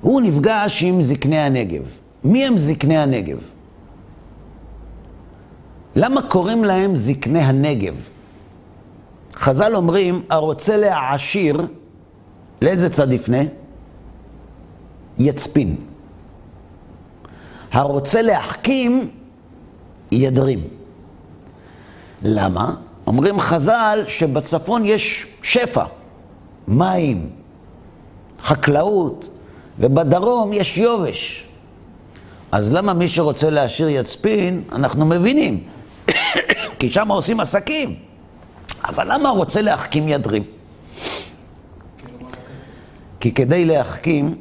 הוא 0.00 0.20
נפגש 0.20 0.82
עם 0.82 1.02
זקני 1.02 1.38
הנגב. 1.38 1.90
מי 2.24 2.46
הם 2.46 2.56
זקני 2.56 2.98
הנגב? 2.98 3.38
למה 5.96 6.22
קוראים 6.22 6.64
להם 6.64 6.96
זקני 6.96 7.40
הנגב? 7.40 7.94
חז"ל 9.34 9.76
אומרים, 9.76 10.22
הרוצה 10.30 10.76
להעשיר, 10.76 11.66
לאיזה 12.62 12.90
צד 12.90 13.12
יפנה? 13.12 13.38
יצפין. 15.18 15.76
הרוצה 17.72 18.22
להחכים, 18.22 19.10
ידרים. 20.12 20.60
למה? 22.22 22.74
אומרים 23.06 23.40
חז"ל 23.40 24.04
שבצפון 24.08 24.84
יש 24.84 25.26
שפע, 25.42 25.84
מים, 26.68 27.30
חקלאות, 28.42 29.28
ובדרום 29.80 30.52
יש 30.52 30.76
יובש. 30.76 31.44
אז 32.52 32.72
למה 32.72 32.94
מי 32.94 33.08
שרוצה 33.08 33.50
להשאיר 33.50 33.88
יצפין, 33.88 34.62
אנחנו 34.72 35.06
מבינים, 35.06 35.64
כי 36.78 36.88
שם 36.88 37.08
עושים 37.08 37.40
עסקים. 37.40 37.94
אבל 38.84 39.14
למה 39.14 39.28
רוצה 39.30 39.62
להחכים 39.62 40.08
ידרים? 40.08 40.42
כי 43.20 43.32
כדי 43.32 43.64
להחכים, 43.64 44.34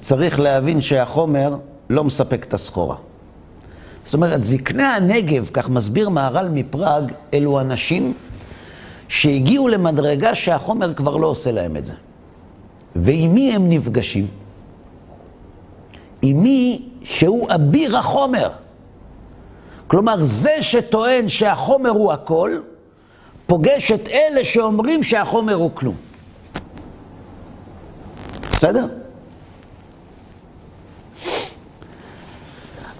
צריך 0.00 0.40
להבין 0.40 0.80
שהחומר 0.80 1.56
לא 1.90 2.04
מספק 2.04 2.44
את 2.44 2.54
הסחורה. 2.54 2.96
זאת 4.04 4.14
אומרת, 4.14 4.44
זקני 4.44 4.82
הנגב, 4.82 5.50
כך 5.52 5.68
מסביר 5.68 6.08
מהר"ל 6.08 6.48
מפראג, 6.48 7.12
אלו 7.34 7.60
אנשים 7.60 8.14
שהגיעו 9.08 9.68
למדרגה 9.68 10.34
שהחומר 10.34 10.94
כבר 10.94 11.16
לא 11.16 11.26
עושה 11.26 11.52
להם 11.52 11.76
את 11.76 11.86
זה. 11.86 11.92
ועם 12.96 13.34
מי 13.34 13.52
הם 13.52 13.68
נפגשים? 13.68 14.26
עם 16.22 16.42
מי 16.42 16.82
שהוא 17.02 17.48
אביר 17.54 17.98
החומר. 17.98 18.50
כלומר, 19.86 20.24
זה 20.24 20.56
שטוען 20.60 21.28
שהחומר 21.28 21.90
הוא 21.90 22.12
הכל, 22.12 22.58
פוגש 23.46 23.92
את 23.92 24.08
אלה 24.08 24.44
שאומרים 24.44 25.02
שהחומר 25.02 25.54
הוא 25.54 25.70
כלום. 25.74 25.94
בסדר? 28.52 28.86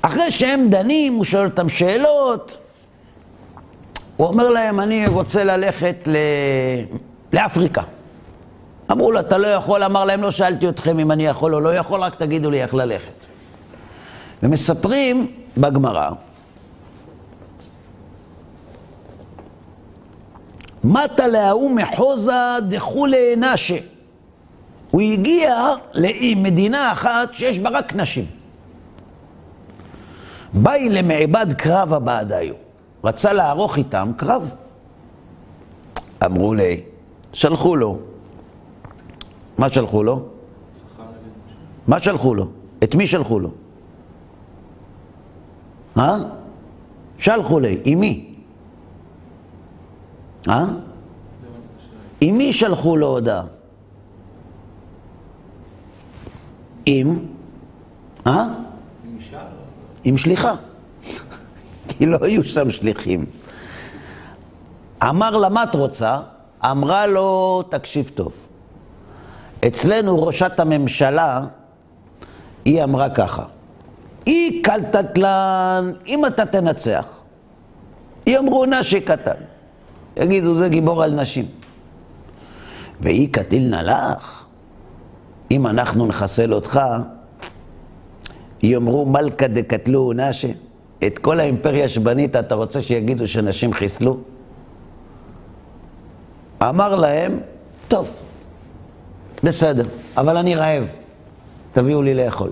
אחרי 0.02 0.30
שהם 0.30 0.66
דנים, 0.70 1.14
הוא 1.14 1.24
שואל 1.24 1.44
אותם 1.44 1.68
שאלות, 1.68 2.56
הוא 4.16 4.26
אומר 4.26 4.50
להם, 4.50 4.80
אני 4.80 5.06
רוצה 5.06 5.44
ללכת 5.44 5.96
ל... 6.06 6.16
לאפריקה. 7.32 7.82
אמרו 8.90 9.12
לו, 9.12 9.20
אתה 9.20 9.38
לא 9.38 9.46
יכול, 9.46 9.82
אמר 9.82 10.04
להם, 10.04 10.22
לא 10.22 10.30
שאלתי 10.30 10.68
אתכם 10.68 10.98
אם 10.98 11.12
אני 11.12 11.26
יכול 11.26 11.54
או 11.54 11.60
לא 11.60 11.74
יכול, 11.74 12.00
רק 12.00 12.14
תגידו 12.14 12.50
לי 12.50 12.62
איך 12.62 12.74
ללכת. 12.74 13.26
ומספרים 14.42 15.32
בגמרא, 15.56 16.10
מטה 20.84 21.26
להוא 21.26 21.70
מחוזה 21.70 22.56
דכולי 22.68 23.36
נשה. 23.36 23.76
הוא 24.90 25.00
הגיע 25.00 25.56
למדינה 25.92 26.92
אחת 26.92 27.34
שיש 27.34 27.58
בה 27.58 27.70
רק 27.70 27.94
נשים. 27.94 28.26
באי 30.52 30.88
למעבד 30.88 31.52
קרב 31.52 31.94
הבעדיו. 31.94 32.54
רצה 33.04 33.32
לערוך 33.32 33.76
איתם 33.76 34.12
קרב. 34.16 34.54
אמרו 36.24 36.54
לי, 36.54 36.80
שלחו 37.32 37.76
לו. 37.76 37.98
מה 39.58 39.68
שלחו 39.68 40.02
לו? 40.02 40.28
מה 41.86 42.00
שלחו 42.00 42.34
לו? 42.34 42.46
את 42.84 42.94
מי 42.94 43.06
שלחו 43.06 43.40
לו? 43.40 43.50
אה? 45.98 46.16
שלחו 47.18 47.60
לי, 47.60 47.80
עם 47.84 48.00
מי? 48.00 48.34
אה? 50.48 50.64
עם 52.20 52.38
מי 52.38 52.52
שלחו 52.52 52.96
לו 52.96 53.06
הודעה? 53.06 53.44
עם? 56.86 57.18
אה? 58.26 58.46
עם 60.04 60.16
שליחה. 60.16 60.54
כי 61.88 62.06
לא 62.06 62.18
היו 62.20 62.44
שם 62.44 62.70
שליחים. 62.70 63.26
אמר 65.02 65.36
לה, 65.36 65.48
מה 65.48 65.62
את 65.62 65.74
רוצה? 65.74 66.20
אמרה 66.64 67.06
לו, 67.06 67.62
תקשיב 67.68 68.10
טוב. 68.14 68.43
אצלנו 69.66 70.26
ראשת 70.26 70.60
הממשלה, 70.60 71.40
היא 72.64 72.84
אמרה 72.84 73.10
ככה, 73.10 73.44
אי 74.26 74.62
קלטתלן, 74.62 75.92
אם 76.06 76.26
אתה 76.26 76.46
תנצח, 76.46 77.06
יאמרו 78.26 78.66
נשי 78.66 79.00
קטן. 79.00 79.34
יגידו, 80.16 80.58
זה 80.58 80.68
גיבור 80.68 81.02
על 81.02 81.14
נשים. 81.14 81.46
ואי 83.00 83.26
קטיל 83.26 83.68
נלך, 83.68 84.44
אם 85.50 85.66
אנחנו 85.66 86.06
נחסל 86.06 86.54
אותך, 86.54 86.80
יאמרו 88.62 89.06
מלכה 89.06 89.46
דקטלו 89.46 90.12
נשי. 90.12 90.54
את 91.06 91.18
כל 91.18 91.40
האימפריה 91.40 91.88
שבנית, 91.88 92.36
אתה 92.36 92.54
רוצה 92.54 92.82
שיגידו 92.82 93.26
שנשים 93.26 93.72
חיסלו? 93.72 94.16
אמר 96.62 96.94
להם, 96.94 97.40
טוב, 97.88 98.10
בסדר, 99.44 99.82
אבל 100.16 100.36
אני 100.36 100.54
רעב, 100.54 100.84
תביאו 101.72 102.02
לי 102.02 102.14
לאכול. 102.14 102.50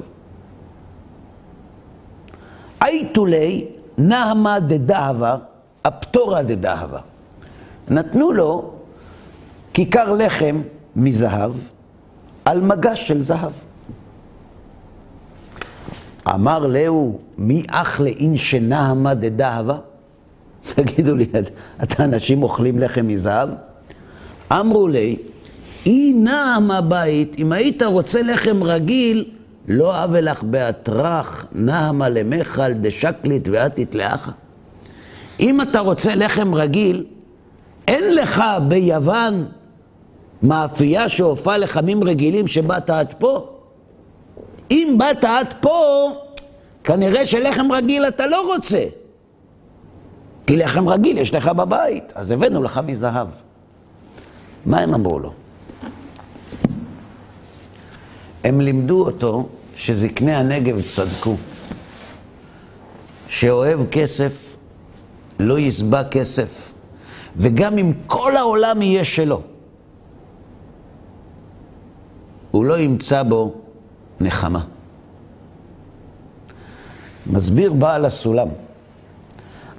אייטולי 2.82 3.66
נהמה 3.98 4.60
דדהבה, 4.60 5.36
הפטורה 5.84 6.42
דדהבה. 6.42 6.98
נתנו 7.88 8.32
לו 8.32 8.70
כיכר 9.74 10.12
לחם 10.12 10.62
מזהב 10.96 11.52
על 12.44 12.60
מגש 12.60 13.08
של 13.08 13.22
זהב. 13.22 13.52
אמר 16.28 16.66
להו, 16.66 17.18
מי 17.38 17.62
אך 17.68 18.00
לאין 18.00 18.36
שנהמה 18.36 19.14
דדהבה? 19.14 19.78
תגידו 20.74 21.16
לי, 21.16 21.26
אתה 21.82 22.04
אנשים 22.04 22.42
אוכלים 22.42 22.78
לחם 22.78 23.06
מזהב? 23.06 23.48
אמרו 24.52 24.88
לי, 24.88 25.16
אי 25.86 26.12
נעם 26.12 26.70
הבית, 26.70 27.36
אם 27.38 27.52
היית 27.52 27.82
רוצה 27.82 28.22
לחם 28.22 28.62
רגיל, 28.62 29.24
לא 29.68 30.04
אבה 30.04 30.20
לך 30.20 30.42
באטרח, 30.42 31.46
נעמה 31.52 32.08
למיכל 32.08 32.72
דשקלית 32.72 33.48
ואתית 33.52 33.94
לאחה. 33.94 34.30
אם 35.40 35.60
אתה 35.60 35.80
רוצה 35.80 36.14
לחם 36.14 36.54
רגיל, 36.54 37.04
אין 37.88 38.14
לך 38.14 38.44
ביוון 38.68 39.46
מאפייה 40.42 41.08
שהופעה 41.08 41.58
לחמים 41.58 42.04
רגילים 42.04 42.46
שבאת 42.46 42.90
עד 42.90 43.14
פה. 43.18 43.48
אם 44.70 44.94
באת 44.98 45.24
עד 45.24 45.46
פה, 45.60 46.10
כנראה 46.84 47.26
שלחם 47.26 47.72
רגיל 47.72 48.08
אתה 48.08 48.26
לא 48.26 48.54
רוצה. 48.54 48.84
כי 50.46 50.56
לחם 50.56 50.88
רגיל 50.88 51.18
יש 51.18 51.34
לך 51.34 51.48
בבית, 51.48 52.12
אז 52.14 52.30
הבאנו 52.30 52.62
לך 52.62 52.80
מזהב. 52.86 53.28
מה 54.66 54.78
הם 54.78 54.94
אמרו 54.94 55.18
לו? 55.18 55.32
הם 58.44 58.60
לימדו 58.60 59.06
אותו 59.06 59.48
שזקני 59.76 60.34
הנגב 60.34 60.82
צדקו, 60.82 61.36
שאוהב 63.28 63.80
כסף 63.90 64.56
לא 65.38 65.58
יסבע 65.58 66.04
כסף, 66.04 66.72
וגם 67.36 67.78
אם 67.78 67.92
כל 68.06 68.36
העולם 68.36 68.82
יהיה 68.82 69.04
שלו, 69.04 69.40
הוא 72.50 72.64
לא 72.64 72.78
ימצא 72.78 73.22
בו 73.22 73.54
נחמה. 74.20 74.64
מסביר 77.26 77.72
בעל 77.72 78.04
הסולם, 78.04 78.48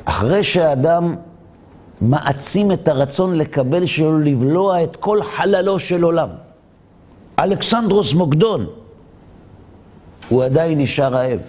אחרי 0.05 0.43
שהאדם 0.43 1.15
מעצים 2.01 2.71
את 2.71 2.87
הרצון 2.87 3.37
לקבל 3.37 3.85
שלו, 3.85 4.19
לבלוע 4.19 4.83
את 4.83 4.95
כל 4.95 5.23
חללו 5.23 5.79
של 5.79 6.03
עולם, 6.03 6.29
אלכסנדרוס 7.39 8.13
מוקדון, 8.13 8.65
הוא 10.29 10.43
עדיין 10.43 10.81
נשאר 10.81 11.13
רעב. 11.13 11.39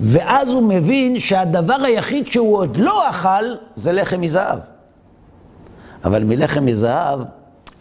ואז 0.00 0.48
הוא 0.48 0.62
מבין 0.62 1.20
שהדבר 1.20 1.76
היחיד 1.84 2.26
שהוא 2.26 2.56
עוד 2.56 2.76
לא 2.76 3.10
אכל 3.10 3.44
זה 3.76 3.92
לחם 3.92 4.20
מזהב. 4.20 4.58
אבל 6.04 6.24
מלחם 6.24 6.66
מזהב 6.66 7.20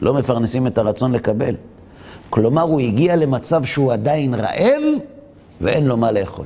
לא 0.02 0.14
מפרנסים 0.14 0.68
את 0.68 0.78
הרצון 0.78 1.12
לקבל. 1.12 1.56
כלומר, 2.30 2.62
הוא 2.62 2.80
הגיע 2.80 3.16
למצב 3.16 3.66
שהוא 3.66 3.94
עדיין 3.94 4.34
רעב 4.34 4.84
ואין 5.62 5.86
לו 5.86 5.98
מה 5.98 6.12
לאכול. 6.12 6.46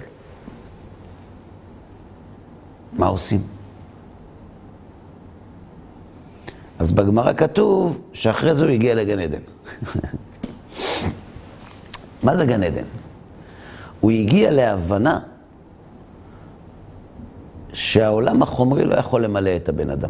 מה 2.93 3.07
עושים? 3.07 3.41
אז 6.79 6.91
בגמרא 6.91 7.33
כתוב 7.33 8.01
שאחרי 8.13 8.55
זה 8.55 8.63
הוא 8.63 8.71
הגיע 8.71 8.95
לגן 8.95 9.19
עדן. 9.19 9.39
מה 12.23 12.35
זה 12.35 12.45
גן 12.45 12.63
עדן? 12.63 12.83
הוא 14.01 14.11
הגיע 14.11 14.51
להבנה 14.51 15.19
שהעולם 17.73 18.41
החומרי 18.41 18.85
לא 18.85 18.95
יכול 18.95 19.23
למלא 19.23 19.55
את 19.55 19.69
הבן 19.69 19.89
אדם, 19.89 20.09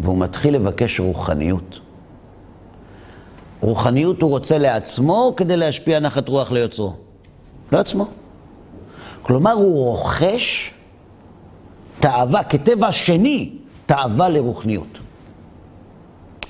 והוא 0.00 0.18
מתחיל 0.18 0.54
לבקש 0.54 1.00
רוחניות. 1.00 1.80
רוחניות 3.60 4.22
הוא 4.22 4.30
רוצה 4.30 4.58
לעצמו 4.58 5.34
כדי 5.36 5.56
להשפיע 5.56 6.00
נחת 6.00 6.28
רוח 6.28 6.52
ליוצרו. 6.52 6.94
לעצמו. 7.72 8.06
כלומר, 9.22 9.52
הוא 9.52 9.84
רוכש 9.84 10.72
תאווה, 12.00 12.44
כטבע 12.44 12.92
שני, 12.92 13.52
תאווה 13.86 14.28
לרוחניות. 14.28 14.98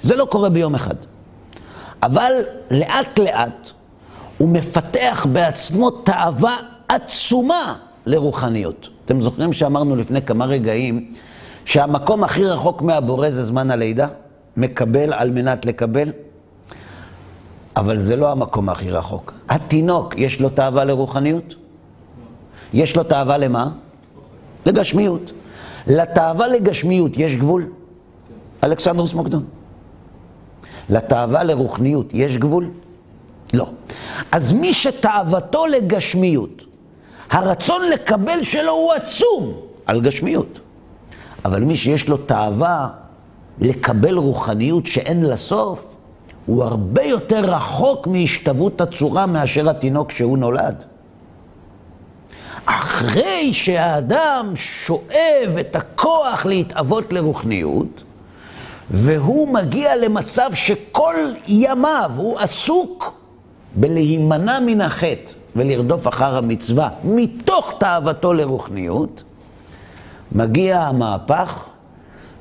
זה 0.02 0.16
לא 0.16 0.24
קורה 0.24 0.50
ביום 0.50 0.74
אחד. 0.74 0.94
אבל 2.02 2.32
לאט 2.70 3.18
לאט 3.18 3.70
הוא 4.40 4.48
מפתח 4.48 5.26
בעצמו 5.32 5.90
תאווה 5.90 6.56
עצומה 6.88 7.76
לרוחניות. 8.06 8.88
אתם 9.04 9.20
זוכרים 9.20 9.52
שאמרנו 9.52 9.96
לפני 9.96 10.22
כמה 10.22 10.44
רגעים 10.44 11.12
שהמקום 11.64 12.24
הכי 12.24 12.44
רחוק 12.44 12.82
מהבורא 12.82 13.30
זה 13.30 13.42
זמן 13.42 13.70
הלידה? 13.70 14.08
מקבל 14.56 15.12
על 15.12 15.30
מנת 15.30 15.66
לקבל? 15.66 16.08
אבל 17.76 17.98
זה 17.98 18.16
לא 18.16 18.32
המקום 18.32 18.68
הכי 18.68 18.90
רחוק. 18.90 19.32
התינוק, 19.48 20.14
יש 20.16 20.40
לו 20.40 20.48
תאווה 20.48 20.84
לרוחניות? 20.84 21.54
יש 22.72 22.96
לו 22.96 23.02
תאווה 23.02 23.38
למה? 23.38 23.68
לגשמיות. 24.66 25.32
לתאווה 25.86 26.48
לגשמיות 26.48 27.12
יש 27.16 27.36
גבול? 27.36 27.66
אלכסנדרוס 28.64 29.14
מוקדון. 29.14 29.44
לתאווה 30.90 31.44
לרוחניות 31.44 32.06
יש 32.12 32.38
גבול? 32.38 32.70
לא. 33.54 33.66
אז 34.32 34.52
מי 34.52 34.74
שתאוותו 34.74 35.66
לגשמיות, 35.66 36.64
הרצון 37.30 37.82
לקבל 37.92 38.44
שלו 38.44 38.72
הוא 38.72 38.92
עצום 38.92 39.52
על 39.86 40.00
גשמיות. 40.00 40.60
אבל 41.44 41.60
מי 41.60 41.76
שיש 41.76 42.08
לו 42.08 42.16
תאווה 42.16 42.88
לקבל 43.60 44.14
רוחניות 44.14 44.86
שאין 44.86 45.22
לה 45.22 45.36
סוף, 45.36 45.96
הוא 46.46 46.64
הרבה 46.64 47.02
יותר 47.02 47.40
רחוק 47.40 48.06
מהשתוות 48.06 48.80
הצורה 48.80 49.26
מאשר 49.26 49.70
התינוק 49.70 50.10
שהוא 50.10 50.38
נולד. 50.38 50.84
אחרי 52.64 53.52
שהאדם 53.52 54.52
שואב 54.54 55.56
את 55.60 55.76
הכוח 55.76 56.46
להתאבות 56.46 57.12
לרוחניות, 57.12 58.02
והוא 58.90 59.48
מגיע 59.54 59.96
למצב 59.96 60.50
שכל 60.54 61.14
ימיו 61.46 62.10
הוא 62.16 62.38
עסוק 62.38 63.19
בלהימנע 63.76 64.58
מן 64.66 64.80
החטא 64.80 65.32
ולרדוף 65.56 66.08
אחר 66.08 66.36
המצווה 66.36 66.88
מתוך 67.04 67.72
תאוותו 67.78 68.32
לרוחניות, 68.32 69.22
מגיע 70.32 70.80
המהפך 70.80 71.64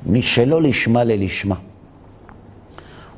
משלא 0.06 0.62
לשמה 0.62 1.04
ללשמה. 1.04 1.54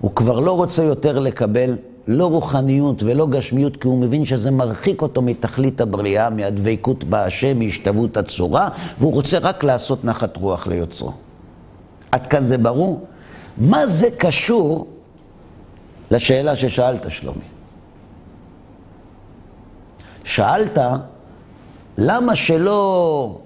הוא 0.01 0.11
כבר 0.15 0.41
לא 0.41 0.53
רוצה 0.53 0.83
יותר 0.83 1.19
לקבל 1.19 1.77
לא 2.09 2.27
רוחניות 2.27 3.03
ולא 3.03 3.27
גשמיות, 3.27 3.77
כי 3.77 3.89
הוא 3.89 3.99
מבין 3.99 4.25
שזה 4.25 4.51
מרחיק 4.51 5.03
אותו 5.03 5.23
מתכלית 5.23 5.81
הבריאה, 5.81 6.31
מהדבקות 6.31 7.05
בהשם, 7.05 7.59
מהשתוות 7.59 8.17
הצורה, 8.17 8.69
והוא 8.99 9.13
רוצה 9.13 9.39
רק 9.39 9.65
לעשות 9.65 10.05
נחת 10.05 10.37
רוח 10.37 10.67
ליוצרו. 10.67 11.13
עד 12.13 12.27
כאן 12.27 12.45
זה 12.45 12.59
ברור? 12.59 13.07
מה 13.59 13.87
זה 13.87 14.09
קשור 14.19 14.87
לשאלה 16.11 16.57
ששאלת, 16.57 17.11
שלומי? 17.11 17.52
שאלת, 20.25 20.79
למה 21.99 22.37
שלא 22.37 23.39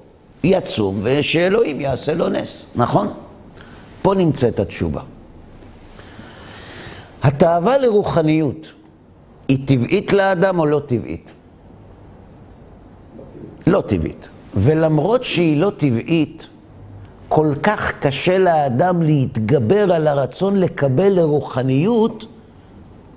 יצום 0.45 1.01
ושאלוהים 1.03 1.81
יעשה 1.81 2.15
לו 2.15 2.29
נס, 2.29 2.67
נכון? 2.75 3.13
פה 4.03 4.15
נמצאת 4.15 4.61
התשובה. 4.61 5.01
התאווה 7.23 7.79
לרוחניות 7.79 8.73
היא 9.49 9.67
טבעית 9.67 10.13
לאדם 10.13 10.59
או 10.59 10.67
לא 10.67 10.81
טבעית? 10.87 11.33
לא 13.67 13.83
טבעית. 13.87 14.29
ולמרות 14.55 15.25
שהיא 15.25 15.57
לא 15.57 15.73
טבעית, 15.77 16.49
כל 17.29 17.55
כך 17.63 17.93
קשה 18.01 18.39
לאדם 18.39 19.03
להתגבר 19.03 19.93
על 19.93 20.09
הרצון 20.09 20.57
לקבל 20.57 21.09
לרוחניות 21.09 22.27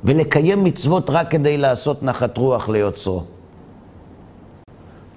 ולקיים 0.04 0.64
מצוות 0.64 1.10
רק 1.10 1.32
כדי 1.32 1.58
לעשות 1.58 2.04
נחת 2.04 2.38
רוח 2.38 2.70
ליוצרו. 2.70 3.24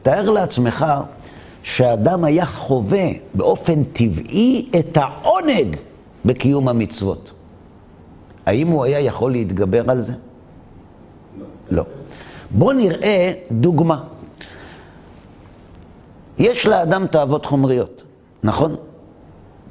תאר 0.03 0.31
לעצמך 0.31 0.87
שאדם 1.63 2.25
היה 2.25 2.47
חווה 2.47 3.07
באופן 3.35 3.85
טבעי 3.85 4.71
את 4.79 4.97
העונג 4.97 5.77
בקיום 6.25 6.69
המצוות. 6.69 7.31
האם 8.47 8.69
הוא 8.69 8.85
היה 8.85 9.01
יכול 9.01 9.33
להתגבר 9.33 9.91
על 9.91 10.01
זה? 10.01 10.13
לא. 11.39 11.47
לא. 11.71 11.85
בואו 12.51 12.73
נראה 12.73 13.33
דוגמה. 13.51 14.05
יש 16.39 16.67
לאדם 16.67 17.07
תאוות 17.07 17.47
חומריות, 17.47 18.03
נכון? 18.43 18.77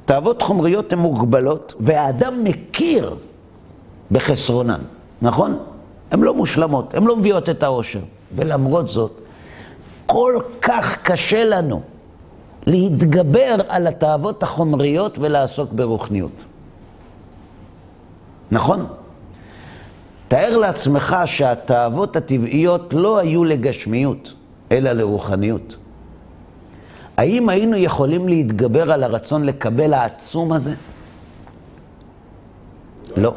תאוות 0.04 0.42
חומריות 0.42 0.92
הן 0.92 0.98
מוגבלות, 0.98 1.74
והאדם 1.80 2.44
מכיר 2.44 3.16
בחסרונן, 4.10 4.80
נכון? 5.22 5.58
הן 6.10 6.20
לא 6.20 6.34
מושלמות, 6.34 6.94
הן 6.94 7.04
לא 7.04 7.16
מביאות 7.16 7.48
את 7.48 7.62
העושר. 7.62 8.00
ולמרות 8.34 8.88
זאת, 8.88 9.21
כל 10.12 10.38
כך 10.62 11.02
קשה 11.02 11.44
לנו 11.44 11.82
להתגבר 12.66 13.56
על 13.68 13.86
התאוות 13.86 14.42
החומריות 14.42 15.18
ולעסוק 15.18 15.72
ברוחניות. 15.72 16.44
נכון? 18.50 18.86
תאר 20.28 20.56
לעצמך 20.56 21.16
שהתאוות 21.24 22.16
הטבעיות 22.16 22.94
לא 22.94 23.18
היו 23.18 23.44
לגשמיות, 23.44 24.34
אלא 24.72 24.92
לרוחניות. 24.92 25.76
האם 27.16 27.48
היינו 27.48 27.76
יכולים 27.76 28.28
להתגבר 28.28 28.92
על 28.92 29.02
הרצון 29.02 29.44
לקבל 29.44 29.94
העצום 29.94 30.52
הזה? 30.52 30.74
לא. 33.16 33.34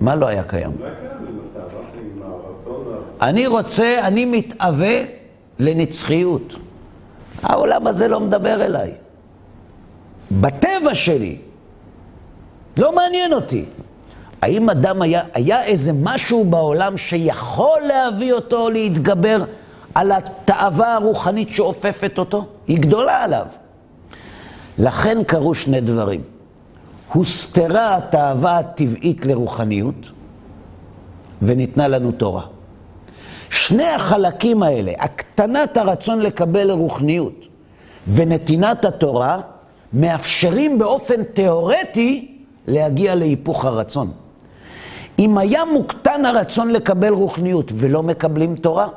מה 0.00 0.14
לא 0.14 0.26
היה 0.26 0.42
קיים? 0.42 0.72
אני 3.24 3.46
רוצה, 3.46 3.98
אני 4.02 4.24
מתאווה 4.24 5.02
לנצחיות. 5.58 6.54
העולם 7.42 7.86
הזה 7.86 8.08
לא 8.08 8.20
מדבר 8.20 8.64
אליי. 8.64 8.90
בטבע 10.32 10.94
שלי, 10.94 11.36
לא 12.76 12.94
מעניין 12.94 13.32
אותי. 13.32 13.64
האם 14.42 14.70
אדם 14.70 15.02
היה, 15.02 15.22
היה 15.34 15.64
איזה 15.64 15.92
משהו 16.02 16.44
בעולם 16.44 16.96
שיכול 16.96 17.80
להביא 17.86 18.32
אותו 18.32 18.70
להתגבר 18.70 19.44
על 19.94 20.12
התאווה 20.12 20.94
הרוחנית 20.94 21.48
שאופפת 21.48 22.18
אותו? 22.18 22.46
היא 22.66 22.78
גדולה 22.80 23.22
עליו. 23.22 23.46
לכן 24.78 25.24
קרו 25.24 25.54
שני 25.54 25.80
דברים. 25.80 26.20
הוסתרה 27.12 27.96
התאווה 27.96 28.58
הטבעית 28.58 29.26
לרוחניות, 29.26 30.10
וניתנה 31.42 31.88
לנו 31.88 32.12
תורה. 32.12 32.53
שני 33.54 33.88
החלקים 33.88 34.62
האלה, 34.62 34.92
הקטנת 34.98 35.76
הרצון 35.76 36.20
לקבל 36.20 36.64
לרוחניות 36.64 37.46
ונתינת 38.14 38.84
התורה, 38.84 39.40
מאפשרים 39.92 40.78
באופן 40.78 41.22
תיאורטי 41.22 42.38
להגיע 42.66 43.14
להיפוך 43.14 43.64
הרצון. 43.64 44.10
אם 45.18 45.38
היה 45.38 45.64
מוקטן 45.64 46.24
הרצון 46.24 46.70
לקבל 46.70 47.12
רוחניות 47.12 47.72
ולא 47.74 48.02
מקבלים 48.02 48.56
תורה, 48.56 48.88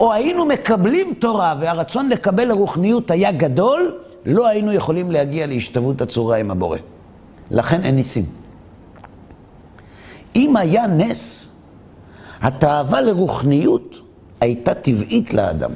או 0.00 0.12
היינו 0.12 0.44
מקבלים 0.44 1.14
תורה 1.14 1.54
והרצון 1.60 2.08
לקבל 2.08 2.50
רוחניות 2.50 3.10
היה 3.10 3.32
גדול, 3.32 3.98
לא 4.26 4.48
היינו 4.48 4.72
יכולים 4.72 5.10
להגיע 5.10 5.46
להשתוות 5.46 6.02
הצורה 6.02 6.36
עם 6.36 6.50
הבורא. 6.50 6.78
לכן 7.50 7.82
אין 7.82 7.96
ניסים. 7.96 8.24
אם 10.36 10.56
היה 10.56 10.86
נס, 10.86 11.49
התאווה 12.42 13.00
לרוחניות 13.00 14.00
הייתה 14.40 14.74
טבעית 14.74 15.34
לאדם. 15.34 15.70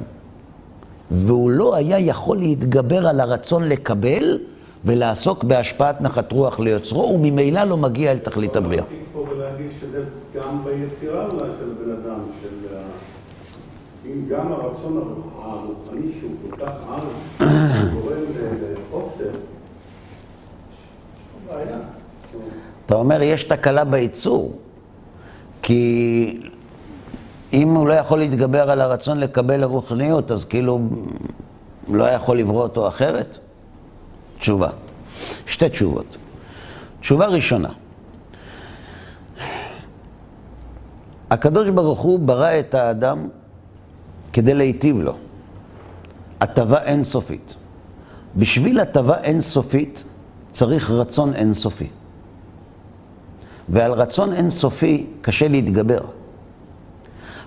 והוא 1.11 1.51
לא 1.51 1.75
היה 1.75 1.99
יכול 1.99 2.37
להתגבר 2.37 3.07
על 3.07 3.19
הרצון 3.19 3.63
לקבל 3.63 4.39
ולעסוק 4.85 5.43
בהשפעת 5.43 6.01
נחת 6.01 6.31
רוח 6.31 6.59
ליוצרו, 6.59 7.11
וממילא 7.13 7.63
לא 7.63 7.77
מגיע 7.77 8.11
אל 8.11 8.17
תכלית 8.19 8.55
הבריאה. 8.55 8.83
ולהגיד 9.29 9.67
שזה 9.81 10.03
גם 10.35 10.63
ביצירה 10.63 11.25
אולי 11.25 11.49
של 11.59 11.73
בן 11.85 11.91
אדם, 11.91 12.19
של... 12.41 12.75
ה- 12.75 12.81
אם 14.05 14.25
גם 14.29 14.51
הרצון 14.51 14.97
הרוח- 14.97 15.43
הרוחני 15.45 16.11
שהוא 16.19 16.31
כל 16.49 16.65
כך 16.65 16.71
ער, 16.89 17.03
גורם 17.93 18.15
לחוסר, 18.89 19.29
בעיה. 21.47 21.75
אתה 22.85 22.95
אומר, 22.95 23.21
יש 23.21 23.43
תקלה 23.43 23.83
בייצור, 23.83 24.53
כי 25.61 26.39
אם 27.55 27.69
הוא 27.75 27.87
לא 27.87 27.93
יכול 27.93 28.19
להתגבר 28.19 28.71
על 28.71 28.81
הרצון 28.81 29.19
לקבל 29.19 29.63
הרוחניות, 29.63 30.31
אז 30.31 30.45
כאילו 30.45 30.79
לא 31.87 32.03
יכול 32.03 32.39
לברוא 32.39 32.63
אותו 32.63 32.87
אחרת? 32.87 33.37
תשובה. 34.37 34.69
שתי 35.45 35.69
תשובות. 35.69 36.17
תשובה 36.99 37.25
ראשונה, 37.25 37.69
הקדוש 41.29 41.69
ברוך 41.69 41.99
הוא 41.99 42.19
ברא 42.19 42.59
את 42.59 42.73
האדם 42.73 43.27
כדי 44.33 44.53
להיטיב 44.53 44.99
לו. 44.99 45.15
הטבה 46.41 46.83
אינסופית. 46.83 47.55
בשביל 48.35 48.79
הטבה 48.79 49.21
אינסופית 49.21 50.03
צריך 50.51 50.91
רצון 50.91 51.33
אינסופי. 51.33 51.87
ועל 53.69 53.91
רצון 53.91 54.33
אינסופי 54.33 55.05
קשה 55.21 55.47
להתגבר. 55.47 55.99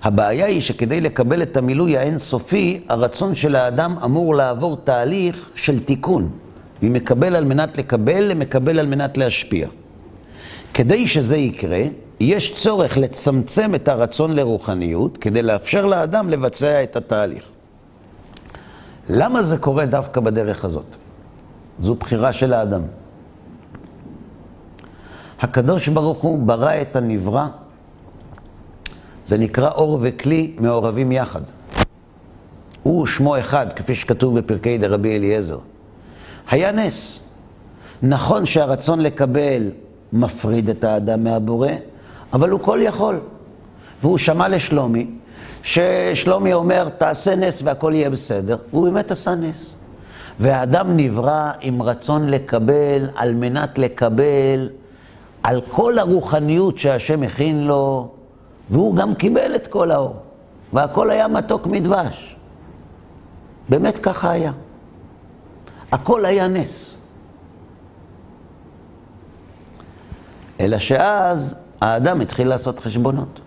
הבעיה 0.03 0.47
היא 0.47 0.61
שכדי 0.61 1.01
לקבל 1.01 1.43
את 1.43 1.57
המילוי 1.57 1.97
האינסופי, 1.97 2.81
הרצון 2.89 3.35
של 3.35 3.57
האדם 3.57 3.97
אמור 4.05 4.35
לעבור 4.35 4.77
תהליך 4.85 5.51
של 5.55 5.85
תיקון. 5.85 6.31
ממקבל 6.83 7.37
על 7.37 7.45
מנת 7.45 7.79
לקבל 7.79 8.25
למקבל 8.25 8.79
על 8.79 8.87
מנת 8.87 9.19
להשפיע. 9.19 9.69
כדי 10.75 11.07
שזה 11.07 11.37
יקרה, 11.37 11.83
יש 12.21 12.57
צורך 12.57 12.99
לצמצם 12.99 13.75
את 13.75 13.89
הרצון 13.89 14.37
לרוחניות 14.37 15.17
כדי 15.19 15.43
לאפשר 15.43 15.87
לאדם 15.87 16.29
לבצע 16.29 16.83
את 16.83 16.97
התהליך. 16.97 17.45
למה 19.11 19.43
זה 19.43 19.59
קורה 19.59 19.87
דווקא 19.87 20.21
בדרך 20.21 20.65
הזאת? 20.65 20.97
זו 21.79 21.95
בחירה 21.95 22.33
של 22.33 22.53
האדם. 22.53 22.83
הקדוש 25.41 25.89
ברוך 25.89 26.19
הוא 26.19 26.39
ברא 26.39 26.81
את 26.81 26.97
הנברא, 26.97 27.47
זה 29.29 29.39
נקרא 29.39 29.71
אור 29.71 29.99
וכלי 30.03 30.53
מעורבים 30.59 31.13
יחד. 31.13 31.41
הוא 32.83 33.07
שמו 33.07 33.39
אחד, 33.39 33.67
כפי 33.73 33.95
שכתוב 33.95 34.39
בפרקי 34.39 34.79
דרבי 34.79 35.17
אליעזר. 35.17 35.59
היה 36.51 36.73
נס. 36.73 37.29
נכון 38.03 38.47
שהרצון 38.47 39.01
לקבל 39.01 39.71
מפריד 40.13 40.69
את 40.69 40.85
האדם 40.85 41.25
מהבורא, 41.25 41.69
אבל 42.33 42.51
הוא 42.51 42.61
כל 42.61 42.79
יכול. 42.83 43.21
והוא 44.03 44.19
שמע 44.19 44.49
לשלומי, 44.49 45.07
ששלומי 45.63 46.53
אומר, 46.53 46.89
תעשה 46.89 47.37
נס 47.37 47.63
והכל 47.65 47.93
יהיה 47.95 48.11
בסדר, 48.11 48.57
והוא 48.71 48.85
באמת 48.85 49.11
עשה 49.11 49.35
נס. 49.35 49.77
והאדם 50.41 50.97
נברא 50.97 51.51
עם 51.61 51.83
רצון 51.83 52.29
לקבל, 52.29 53.09
על 53.15 53.35
מנת 53.35 53.79
לקבל, 53.79 54.69
על 55.43 55.61
כל 55.71 55.99
הרוחניות 55.99 56.79
שהשם 56.79 57.23
הכין 57.23 57.67
לו, 57.67 58.09
והוא 58.71 58.97
גם 58.97 59.15
קיבל 59.15 59.55
את 59.55 59.67
כל 59.67 59.91
האור. 59.91 60.17
והכל 60.73 61.11
היה 61.11 61.29
מתוק 61.29 61.67
מדבש. 61.67 62.37
באמת 63.69 63.99
ככה 63.99 64.31
היה. 64.31 64.53
הכל 65.93 66.25
היה 66.25 66.49
נס. 66.49 66.99
אלא 70.61 70.79
שאז 70.79 71.55
האדם 71.81 72.21
התחיל 72.21 72.49
לעשות 72.49 72.81
חשבונות. 72.81 73.41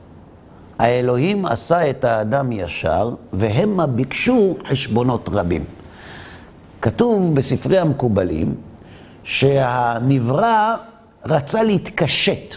האלוהים 0.80 1.46
עשה 1.46 1.90
את 1.90 2.04
האדם 2.04 2.52
ישר, 2.52 3.16
והמה 3.34 3.88
ביקשו 3.88 4.56
חשבונות 4.68 5.30
רבים. 5.32 5.64
כתוב 6.82 7.36
בספרי 7.36 7.80
המקובלים 7.80 8.56
שהנברא 9.24 10.76
רצה 11.26 11.64
להתקשט. 11.64 12.56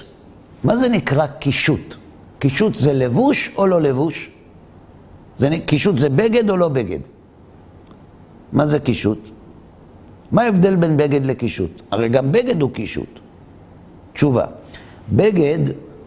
מה 0.65 0.77
זה 0.77 0.89
נקרא 0.89 1.27
קישוט? 1.27 1.97
קישוט 2.45 2.77
זה 2.77 2.93
לבוש 2.93 3.51
או 3.57 3.67
לא 3.67 3.81
לבוש? 3.81 4.31
זה, 5.37 5.49
קישוט 5.67 5.99
זה 5.99 6.09
בגד 6.09 6.51
או 6.51 6.57
לא 6.57 6.69
בגד? 6.69 6.99
מה 8.53 8.67
זה 8.67 8.79
קישוט? 8.79 9.19
מה 10.33 10.43
ההבדל 10.43 10.77
בין 10.77 10.97
בגד 10.97 11.27
לקישוט? 11.27 11.83
הרי 11.91 12.09
גם 12.09 12.33
בגד 12.33 12.63
הוא 12.63 12.71
קישוט. 12.71 13.09
תשובה, 14.13 14.45
בגד 15.13 15.59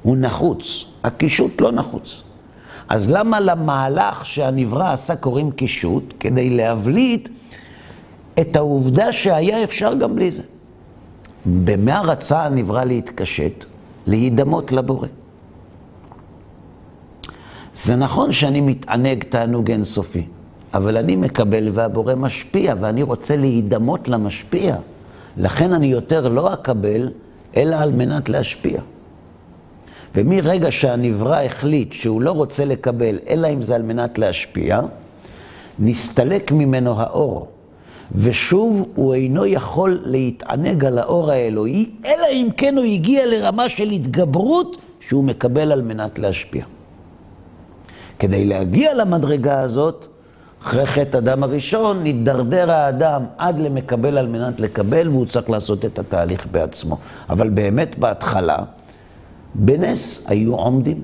הוא 0.03 0.17
נחוץ, 0.17 0.85
הקישוט 1.03 1.61
לא 1.61 1.71
נחוץ. 1.71 2.23
אז 2.89 3.11
למה 3.11 3.39
למהלך 3.39 4.25
שהנברא 4.25 4.93
עשה 4.93 5.15
קוראים 5.15 5.51
קישוט? 5.51 6.13
כדי 6.19 6.49
להבליט 6.49 7.29
את 8.39 8.55
העובדה 8.55 9.11
שהיה 9.11 9.63
אפשר 9.63 9.93
גם 9.93 10.15
בלי 10.15 10.31
זה. 10.31 10.43
במה 11.45 12.01
רצה 12.01 12.45
הנברא 12.45 12.83
להתקשט? 12.83 13.65
להידמות 14.07 14.71
לבורא. 14.71 15.07
זה 17.77 17.95
נכון 17.95 18.33
שאני 18.33 18.61
מתענג 18.61 19.23
תענוג 19.23 19.71
אינסופי, 19.71 20.23
אבל 20.73 20.97
אני 20.97 21.15
מקבל 21.15 21.69
והבורא 21.73 22.15
משפיע, 22.15 22.73
ואני 22.79 23.03
רוצה 23.03 23.35
להידמות 23.35 24.07
למשפיע. 24.07 24.75
לכן 25.37 25.73
אני 25.73 25.87
יותר 25.87 26.27
לא 26.27 26.53
אקבל, 26.53 27.09
אלא 27.57 27.75
על 27.75 27.91
מנת 27.91 28.29
להשפיע. 28.29 28.81
ומרגע 30.15 30.71
שהנברא 30.71 31.35
החליט 31.35 31.93
שהוא 31.93 32.21
לא 32.21 32.31
רוצה 32.31 32.65
לקבל, 32.65 33.17
אלא 33.29 33.47
אם 33.53 33.61
זה 33.61 33.75
על 33.75 33.81
מנת 33.81 34.17
להשפיע, 34.17 34.81
נסתלק 35.79 36.51
ממנו 36.51 36.99
האור. 36.99 37.47
ושוב 38.15 38.85
הוא 38.95 39.13
אינו 39.13 39.45
יכול 39.45 39.99
להתענג 40.03 40.85
על 40.85 40.97
האור 40.97 41.31
האלוהי, 41.31 41.89
אלא 42.05 42.25
אם 42.31 42.47
כן 42.57 42.77
הוא 42.77 42.85
הגיע 42.85 43.25
לרמה 43.25 43.69
של 43.69 43.89
התגברות 43.89 44.77
שהוא 44.99 45.23
מקבל 45.23 45.71
על 45.71 45.81
מנת 45.81 46.19
להשפיע. 46.19 46.63
כדי 48.19 48.45
להגיע 48.45 48.93
למדרגה 48.93 49.59
הזאת, 49.59 50.07
אחרי 50.63 50.85
חטא 50.85 51.17
אדם 51.17 51.43
הראשון, 51.43 51.99
נתדרדר 52.03 52.71
האדם 52.71 53.23
עד 53.37 53.59
למקבל 53.59 54.17
על 54.17 54.27
מנת 54.27 54.59
לקבל, 54.59 55.09
והוא 55.09 55.25
צריך 55.25 55.49
לעשות 55.49 55.85
את 55.85 55.99
התהליך 55.99 56.47
בעצמו. 56.51 56.97
אבל 57.29 57.49
באמת 57.49 57.99
בהתחלה, 57.99 58.57
בנס 59.55 60.25
היו 60.27 60.55
עומדים. 60.55 61.01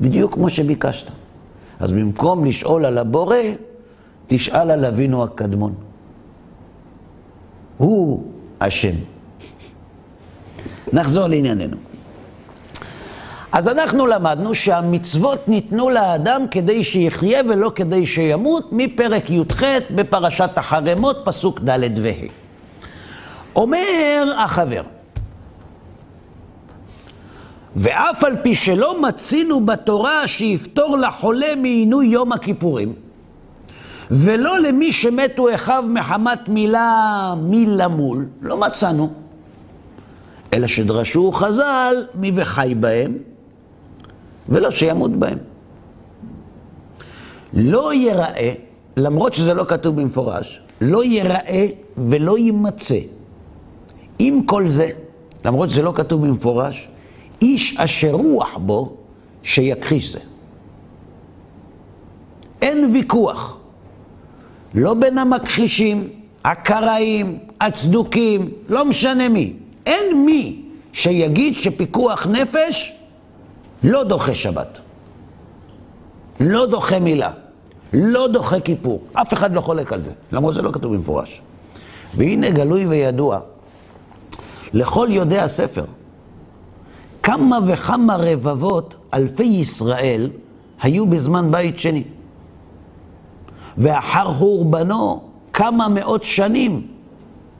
בדיוק 0.00 0.34
כמו 0.34 0.48
שביקשת. 0.50 1.10
אז 1.80 1.90
במקום 1.90 2.44
לשאול 2.44 2.84
על 2.84 2.98
הבורא, 2.98 3.36
תשאל 4.26 4.70
על 4.70 4.84
אבינו 4.84 5.24
הקדמון. 5.24 5.74
הוא 7.76 8.24
אשם. 8.58 8.94
נחזור 10.92 11.26
לענייננו. 11.26 11.76
אז 13.56 13.68
אנחנו 13.68 14.06
למדנו 14.06 14.54
שהמצוות 14.54 15.48
ניתנו 15.48 15.90
לאדם 15.90 16.42
כדי 16.50 16.84
שיחיה 16.84 17.42
ולא 17.48 17.72
כדי 17.74 18.06
שימות, 18.06 18.68
מפרק 18.72 19.30
י"ח 19.30 19.62
בפרשת 19.90 20.50
החרמות, 20.56 21.16
פסוק 21.24 21.60
ד' 21.60 21.98
וה'. 21.98 22.28
אומר 23.56 24.32
החבר, 24.38 24.82
ואף 27.76 28.24
על 28.24 28.36
פי 28.42 28.54
שלא 28.54 29.02
מצינו 29.02 29.66
בתורה 29.66 30.26
שיפטור 30.26 30.98
לחולה 30.98 31.54
מעינוי 31.56 32.06
יום 32.06 32.32
הכיפורים, 32.32 32.92
ולא 34.10 34.58
למי 34.58 34.92
שמתו 34.92 35.54
אחיו 35.54 35.84
מחמת 35.88 36.48
מילה 36.48 37.34
מי 37.42 37.66
למול, 37.66 38.26
לא 38.42 38.56
מצאנו. 38.56 39.12
אלא 40.52 40.66
שדרשו 40.66 41.32
חז"ל 41.32 41.94
מי 42.14 42.32
וחי 42.34 42.74
בהם, 42.80 43.18
ולא 44.48 44.70
שימות 44.70 45.10
בהם. 45.10 45.38
לא 47.54 47.94
ייראה, 47.94 48.52
למרות 48.96 49.34
שזה 49.34 49.54
לא 49.54 49.64
כתוב 49.64 50.00
במפורש, 50.00 50.60
לא 50.80 51.04
ייראה 51.04 51.66
ולא 51.96 52.38
יימצא. 52.38 52.98
עם 54.18 54.42
כל 54.42 54.66
זה, 54.66 54.88
למרות 55.44 55.70
שזה 55.70 55.82
לא 55.82 55.92
כתוב 55.94 56.26
במפורש, 56.26 56.88
איש 57.42 57.76
אשר 57.76 58.12
רוח 58.12 58.56
בו 58.56 58.96
שיכחיש 59.42 60.12
זה. 60.12 60.20
אין 62.62 62.90
ויכוח. 62.92 63.58
לא 64.74 64.94
בין 64.94 65.18
המכחישים, 65.18 66.08
הקראים, 66.44 67.38
הצדוקים, 67.60 68.50
לא 68.68 68.84
משנה 68.84 69.28
מי. 69.28 69.52
אין 69.86 70.26
מי 70.26 70.62
שיגיד 70.92 71.54
שפיקוח 71.54 72.26
נפש 72.26 72.95
לא 73.84 74.04
דוחה 74.04 74.34
שבת. 74.34 74.78
לא 76.40 76.66
דוחה 76.66 76.98
מילה. 76.98 77.30
לא 77.92 78.28
דוחה 78.28 78.60
כיפור. 78.60 79.02
אף 79.12 79.34
אחד 79.34 79.52
לא 79.52 79.60
חולק 79.60 79.92
על 79.92 80.00
זה, 80.00 80.10
למרות 80.32 80.52
שזה 80.54 80.62
לא 80.62 80.70
כתוב 80.72 80.94
במפורש. 80.94 81.42
והנה 82.14 82.50
גלוי 82.50 82.86
וידוע 82.86 83.40
לכל 84.72 85.08
יודעי 85.10 85.40
הספר, 85.40 85.84
כמה 87.22 87.58
וכמה 87.66 88.16
רבבות 88.16 88.94
אלפי 89.14 89.44
ישראל 89.44 90.30
היו 90.82 91.06
בזמן 91.06 91.50
בית 91.50 91.78
שני. 91.78 92.04
ואחר 93.78 94.32
חורבנו 94.34 95.22
כמה 95.52 95.88
מאות 95.88 96.22
שנים, 96.22 96.86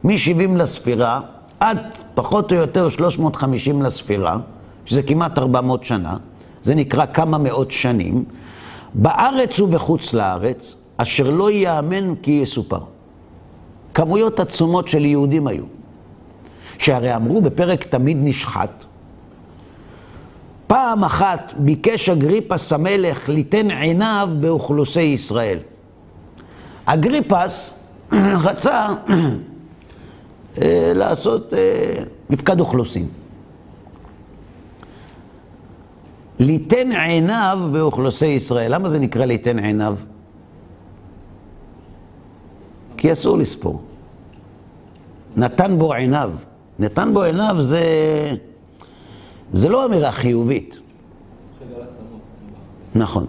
מ-70 0.04 0.56
לספירה 0.56 1.20
עד 1.60 1.78
פחות 2.14 2.52
או 2.52 2.56
יותר 2.56 2.88
350 2.88 3.82
לספירה, 3.82 4.38
שזה 4.86 5.02
כמעט 5.02 5.38
400 5.38 5.84
שנה, 5.84 6.16
זה 6.62 6.74
נקרא 6.74 7.06
כמה 7.06 7.38
מאות 7.38 7.70
שנים, 7.70 8.24
בארץ 8.94 9.60
ובחוץ 9.60 10.14
לארץ, 10.14 10.76
אשר 10.96 11.30
לא 11.30 11.50
ייאמן 11.50 12.14
כי 12.22 12.30
יסופר. 12.30 12.80
כמויות 13.94 14.40
עצומות 14.40 14.88
של 14.88 15.04
יהודים 15.04 15.46
היו. 15.46 15.64
שהרי 16.78 17.16
אמרו 17.16 17.42
בפרק 17.42 17.84
תמיד 17.84 18.16
נשחט, 18.20 18.84
פעם 20.66 21.04
אחת 21.04 21.54
ביקש 21.56 22.08
אגריפס 22.08 22.72
המלך 22.72 23.28
ליתן 23.28 23.70
עיניו 23.70 24.30
באוכלוסי 24.40 25.02
ישראל. 25.02 25.58
אגריפס 26.84 27.74
רצה 28.46 28.86
אה, 30.62 30.92
לעשות 30.94 31.54
אה, 31.54 32.02
מפקד 32.30 32.60
אוכלוסין. 32.60 33.06
ליתן 36.38 36.92
עיניו 36.92 37.68
באוכלוסי 37.72 38.26
ישראל. 38.26 38.74
למה 38.74 38.88
זה 38.88 38.98
נקרא 38.98 39.24
ליתן 39.24 39.58
עיניו? 39.58 39.96
כי 42.96 43.12
אסור 43.12 43.38
לספור. 43.38 43.82
נתן 45.36 45.78
בו 45.78 45.94
עיניו. 45.94 46.32
נתן 46.78 47.14
בו 47.14 47.22
עיניו 47.22 47.56
זה, 47.58 47.80
זה 49.52 49.68
לא 49.68 49.86
אמירה 49.86 50.12
חיובית. 50.12 50.80
נכון. 52.94 53.26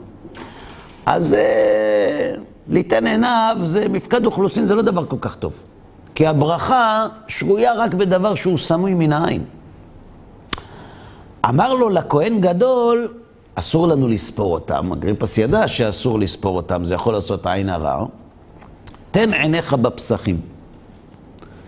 אז 1.05 1.34
אה, 1.34 2.34
ליתן 2.70 3.08
עיניו 3.08 3.58
זה 3.64 3.88
מפקד 3.89 4.26
אוכלוסין, 4.26 4.66
זה 4.66 4.76
לא 4.76 4.82
דבר 4.82 5.05
כל 5.05 5.18
כך 5.22 5.36
טוב. 5.36 5.53
כי 6.16 6.28
הברכה 6.28 7.08
שרויה 7.28 7.74
רק 7.74 7.93
בדבר 7.93 8.36
שהוא 8.36 8.58
סמוי 8.58 8.93
מן 8.93 9.14
העין. 9.14 9.43
אמר 11.50 11.74
לו 11.74 11.89
לכהן 11.89 12.41
גדול, 12.41 13.08
אסור 13.56 13.88
לנו 13.88 14.08
לספור 14.08 14.54
אותם. 14.54 14.91
אגריפס 14.91 15.38
ידע 15.38 15.68
שאסור 15.68 16.20
לספור 16.20 16.58
אותם, 16.58 16.86
זה 16.86 16.93
יכול 16.93 17.14
לעשות 17.14 17.48
עין 17.48 17.70
הרע. 17.70 18.06
תן 19.12 19.34
עיניך 19.34 19.74
בפסחים. 19.74 20.41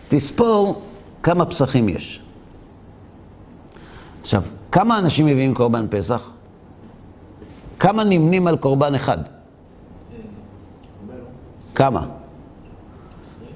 תספור 0.08 0.82
כמה 1.24 1.46
פסחים 1.46 1.90
יש. 1.90 2.22
עכשיו, 4.22 4.44
כמה 4.72 5.00
אנשים 5.00 5.26
מביאים 5.26 5.54
קורבן 5.54 5.86
פסח? 5.90 6.30
כמה 7.80 8.04
נמנים 8.04 8.48
על 8.48 8.58
קורבן 8.58 8.96
אחד? 8.96 9.18
כמה? 11.76 12.08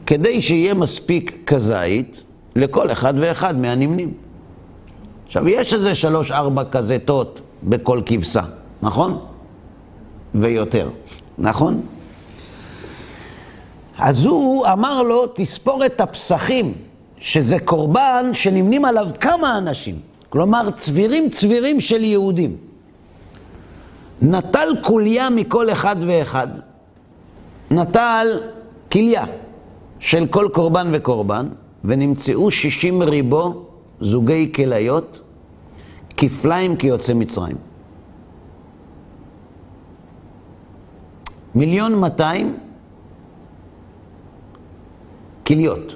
כדי 0.06 0.42
שיהיה 0.42 0.74
מספיק 0.74 1.38
כזית 1.46 2.24
לכל 2.56 2.92
אחד 2.92 3.14
ואחד 3.18 3.58
מהנמנים. 3.58 4.14
עכשיו, 5.26 5.50
יש 5.50 5.74
איזה 5.74 5.96
שלוש-ארבע 5.96 6.64
כזיתות 6.72 7.42
בכל 7.64 8.02
כבשה, 8.06 8.44
נכון? 8.82 9.20
ויותר, 10.36 10.90
נכון? 11.38 11.82
אז 13.98 14.26
הוא 14.26 14.68
אמר 14.68 15.04
לו, 15.04 15.26
תספור 15.34 15.86
את 15.86 16.02
הפסחים, 16.02 16.74
שזה 17.20 17.60
קורבן 17.60 18.30
שנמנים 18.34 18.86
עליו 18.86 19.08
כמה 19.20 19.58
אנשים. 19.58 20.00
כלומר, 20.30 20.72
צבירים 20.72 21.30
צבירים 21.30 21.80
של 21.80 22.04
יהודים. 22.04 22.58
נטל 24.22 24.70
כוליה 24.82 25.30
מכל 25.30 25.72
אחד 25.72 25.96
ואחד. 26.00 26.48
נטל 27.72 28.28
כליה 28.92 29.26
של 30.00 30.28
כל 30.28 30.50
קורבן 30.54 30.88
וקורבן, 30.94 31.48
ונמצאו 31.84 32.52
שישים 32.52 33.04
ריבו 33.04 33.66
זוגי 34.04 34.52
כליות, 34.56 35.20
כפליים 36.18 36.76
כיוצא 36.76 37.14
מצרים. 37.14 37.56
מיליון 41.56 42.00
מאתיים 42.00 42.58
כליות. 45.48 45.96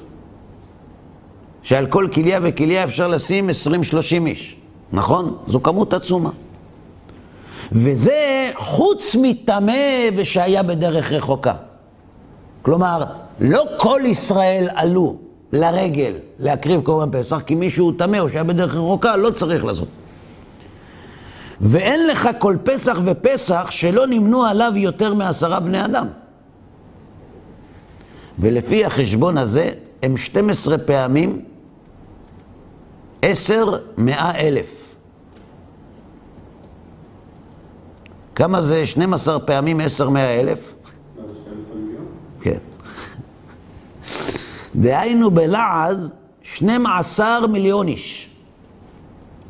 שעל 1.61 1.87
כל 1.87 2.07
כליה 2.13 2.39
וכליה 2.43 2.83
אפשר 2.83 3.07
לשים 3.07 3.49
20-30 3.49 3.51
איש, 4.25 4.55
נכון? 4.91 5.37
זו 5.47 5.63
כמות 5.63 5.93
עצומה. 5.93 6.29
וזה 7.71 8.49
חוץ 8.55 9.15
מטמא 9.21 10.09
ושהיה 10.17 10.63
בדרך 10.63 11.11
רחוקה. 11.11 11.53
כלומר, 12.61 13.03
לא 13.39 13.63
כל 13.77 14.01
ישראל 14.05 14.67
עלו 14.75 15.26
לרגל 15.51 16.13
להקריב 16.39 16.81
קורבן 16.81 17.19
פסח, 17.19 17.41
כי 17.45 17.55
מישהו 17.55 17.91
טמא 17.91 18.17
או 18.17 18.29
שהיה 18.29 18.43
בדרך 18.43 18.75
רחוקה, 18.75 19.15
לא 19.15 19.29
צריך 19.29 19.65
לעשות. 19.65 19.87
ואין 21.61 22.07
לך 22.07 22.29
כל 22.39 22.55
פסח 22.63 22.97
ופסח 23.05 23.67
שלא 23.69 24.07
נמנו 24.07 24.45
עליו 24.45 24.71
יותר 24.75 25.13
מעשרה 25.13 25.59
בני 25.59 25.85
אדם. 25.85 26.07
ולפי 28.39 28.85
החשבון 28.85 29.37
הזה, 29.37 29.71
הם 30.03 30.17
12 30.17 30.77
פעמים 30.77 31.41
עשר 33.21 33.79
מאה 33.97 34.39
אלף. 34.39 34.95
כמה 38.35 38.61
זה 38.61 38.85
12 38.85 39.39
פעמים 39.39 39.81
עשר 39.81 40.09
מאה 40.09 40.39
אלף? 40.39 40.73
דהיינו 44.78 45.32
בלעז 45.32 46.11
12 46.43 47.47
מיליון 47.47 47.88
איש. 47.88 48.30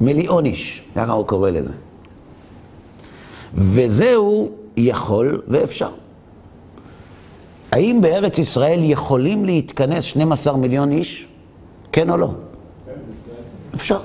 מיליון 0.02 0.46
איש, 0.46 0.84
ככה 0.96 1.12
הוא 1.12 1.28
קורא 1.28 1.50
לזה. 1.50 1.74
וזהו 3.54 4.52
יכול 4.78 5.42
ואפשר. 5.48 5.90
האם 7.72 8.02
בארץ 8.02 8.38
ישראל 8.38 8.80
יכולים 8.84 9.46
להתכנס 9.46 10.04
12 10.04 10.58
מיליון 10.58 10.92
איש? 10.92 11.28
כן 11.92 12.10
או 12.10 12.18
לא? 12.18 12.30
אפשר. 13.76 14.00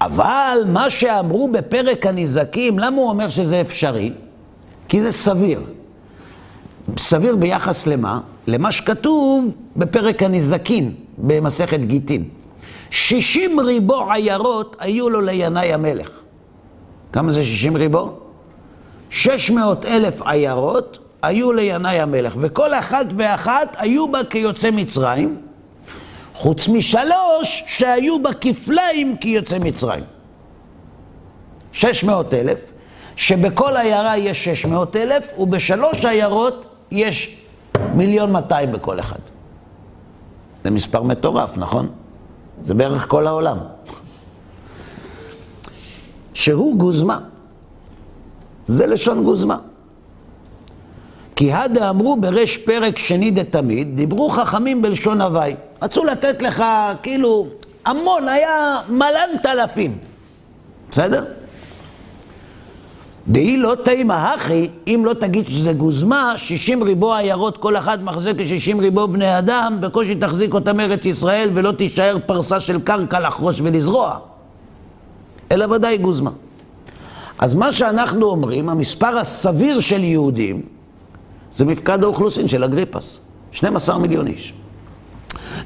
אבל 0.00 0.58
מה 0.66 0.90
שאמרו 0.90 1.48
בפרק 1.48 2.06
הנזקים, 2.06 2.78
למה 2.78 2.96
הוא 2.96 3.08
אומר 3.08 3.28
שזה 3.28 3.60
אפשרי? 3.60 4.12
כי 4.88 5.00
זה 5.00 5.12
סביר. 5.12 5.62
סביר 6.98 7.36
ביחס 7.36 7.86
למה? 7.86 8.20
למה 8.46 8.72
שכתוב 8.72 9.54
בפרק 9.76 10.22
הנזקין 10.22 10.92
במסכת 11.18 11.80
גיטין. 11.80 12.24
שישים 12.90 13.60
ריבו 13.60 14.10
עיירות 14.10 14.76
היו 14.80 15.10
לו 15.10 15.20
לינאי 15.20 15.72
המלך. 15.72 16.10
כמה 17.12 17.32
זה 17.32 17.44
שישים 17.44 17.76
ריבו? 17.76 18.12
שש 19.10 19.50
מאות 19.50 19.84
אלף 19.84 20.22
עיירות 20.22 20.98
היו 21.22 21.52
לינאי 21.52 22.00
המלך, 22.00 22.34
וכל 22.40 22.74
אחת 22.74 23.06
ואחת 23.16 23.76
היו 23.78 24.08
בה 24.08 24.24
כיוצא 24.30 24.70
מצרים, 24.70 25.36
חוץ 26.34 26.68
משלוש 26.68 27.64
שהיו 27.66 28.22
בה 28.22 28.30
כפליים 28.40 29.16
כיוצא 29.16 29.58
מצרים. 29.58 30.04
שש 31.72 32.04
מאות 32.04 32.34
אלף, 32.34 32.58
שבכל 33.16 33.76
עיירה 33.76 34.18
יש 34.18 34.44
שש 34.44 34.66
מאות 34.66 34.96
אלף, 34.96 35.34
ובשלוש 35.38 36.04
עיירות 36.04 36.69
יש 36.90 37.36
מיליון 37.94 38.32
מאתיים 38.32 38.72
בכל 38.72 39.00
אחד. 39.00 39.18
זה 40.64 40.70
מספר 40.70 41.02
מטורף, 41.02 41.58
נכון? 41.58 41.88
זה 42.64 42.74
בערך 42.74 43.08
כל 43.08 43.26
העולם. 43.26 43.58
שהוא 46.34 46.76
גוזמה. 46.76 47.18
זה 48.68 48.86
לשון 48.86 49.24
גוזמה. 49.24 49.56
כי 51.36 51.52
הדה 51.52 51.90
אמרו 51.90 52.16
בריש 52.16 52.58
פרק 52.58 52.98
שני 52.98 53.30
דתמיד, 53.30 53.96
דיברו 53.96 54.28
חכמים 54.30 54.82
בלשון 54.82 55.20
הוואי. 55.20 55.54
רצו 55.82 56.04
לתת 56.04 56.42
לך 56.42 56.64
כאילו 57.02 57.46
המון, 57.84 58.28
היה 58.28 58.78
מלנת 58.88 59.46
אלפים. 59.46 59.98
בסדר? 60.90 61.24
דהי 63.30 63.56
לא 63.56 63.74
תימה 63.84 64.32
הכי, 64.34 64.68
אם 64.86 65.02
לא 65.04 65.14
תגיד 65.14 65.46
שזה 65.46 65.72
גוזמה, 65.72 66.32
60 66.36 66.82
ריבו 66.82 67.14
עיירות, 67.14 67.58
כל 67.58 67.76
אחת 67.76 68.00
מחזיק 68.02 68.36
כ-60 68.36 68.80
ריבו 68.80 69.08
בני 69.08 69.38
אדם, 69.38 69.76
בקושי 69.80 70.14
תחזיק 70.14 70.54
אותם 70.54 70.80
ארץ 70.80 71.04
ישראל 71.04 71.50
ולא 71.54 71.72
תישאר 71.72 72.16
פרסה 72.26 72.60
של 72.60 72.80
קרקע 72.80 73.20
לחרוש 73.20 73.60
ולזרוע. 73.60 74.18
אלא 75.52 75.74
ודאי 75.74 75.98
גוזמה. 75.98 76.30
אז 77.38 77.54
מה 77.54 77.72
שאנחנו 77.72 78.26
אומרים, 78.26 78.68
המספר 78.68 79.18
הסביר 79.18 79.80
של 79.80 80.04
יהודים, 80.04 80.62
זה 81.52 81.64
מפקד 81.64 82.04
האוכלוסין 82.04 82.48
של 82.48 82.64
אגריפס, 82.64 83.20
12 83.52 83.98
מיליון 83.98 84.26
איש. 84.26 84.52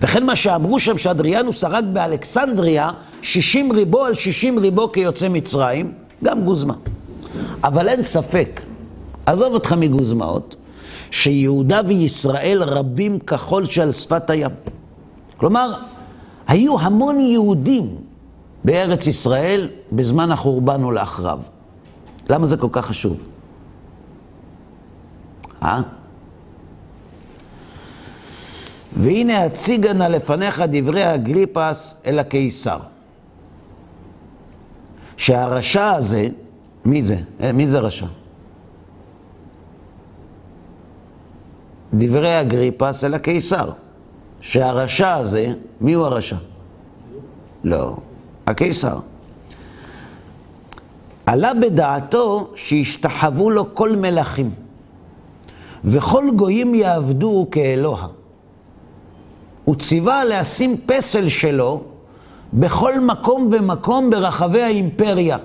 וכן 0.03 0.27
מה 0.27 0.37
שאמרו 0.37 0.81
שם 0.81 0.99
שאדריאנוס 0.99 1.65
הרג 1.65 1.85
באלכסנדריה 1.93 2.91
60 3.23 3.73
ריבו 3.73 4.05
על 4.05 4.15
60 4.15 4.59
ריבו 4.59 4.93
כיוצא 4.93 5.29
מצרים, 5.29 5.93
גם 6.25 6.45
גוזמה. 6.45 6.75
אבל 7.64 7.89
אין 7.89 8.03
ספק, 8.03 8.61
עזוב 9.26 9.55
אותך 9.55 9.72
מגוזמאות, 9.72 10.57
שיהודה 11.11 11.80
וישראל 11.87 12.62
רבים 12.62 13.18
כחול 13.18 13.66
שעל 13.66 13.93
שפת 13.93 14.30
הים. 14.30 14.51
כלומר, 15.37 15.74
היו 16.49 16.80
המון 16.80 17.20
יהודים 17.20 17.97
בארץ 18.64 19.07
ישראל 19.07 19.68
בזמן 19.93 20.30
החורבן 20.30 20.85
ולאחריו. 20.85 21.39
למה 22.30 22.47
זה 22.47 22.57
כל 22.57 22.68
כך 22.72 22.87
חשוב? 22.87 23.16
אה? 25.62 25.82
והנה 28.97 29.47
אציגה 29.47 29.93
נא 29.93 30.05
לפניך 30.05 30.62
דברי 30.68 31.14
אגריפס 31.14 32.03
אל 32.07 32.18
הקיסר. 32.18 32.78
שהרשע 35.16 35.95
הזה, 35.95 36.28
מי 36.85 37.03
זה? 37.03 37.16
אה, 37.41 37.53
מי 37.53 37.66
זה 37.66 37.78
רשע? 37.78 38.07
דברי 41.95 42.41
אגריפס 42.41 43.05
אל 43.05 43.14
הקיסר. 43.14 43.70
שהרשע 44.41 45.14
הזה, 45.14 45.53
מי 45.80 45.93
הוא 45.93 46.07
הרשע? 46.07 46.37
לא, 47.64 47.97
הקיסר. 48.47 48.99
עלה 51.26 51.55
בדעתו 51.55 52.51
שישתחוו 52.57 53.51
לו 53.51 53.74
כל 53.74 53.97
מלכים, 53.97 54.51
וכל 55.85 56.24
גויים 56.37 56.74
יעבדו 56.74 57.47
כאלוה. 57.51 58.07
הוא 59.64 59.76
ציווה 59.76 60.24
לשים 60.24 60.76
פסל 60.87 61.28
שלו 61.28 61.82
בכל 62.53 63.01
מקום 63.01 63.51
ומקום 63.53 64.11
ברחבי 64.11 64.62
האימפריה 64.62 65.37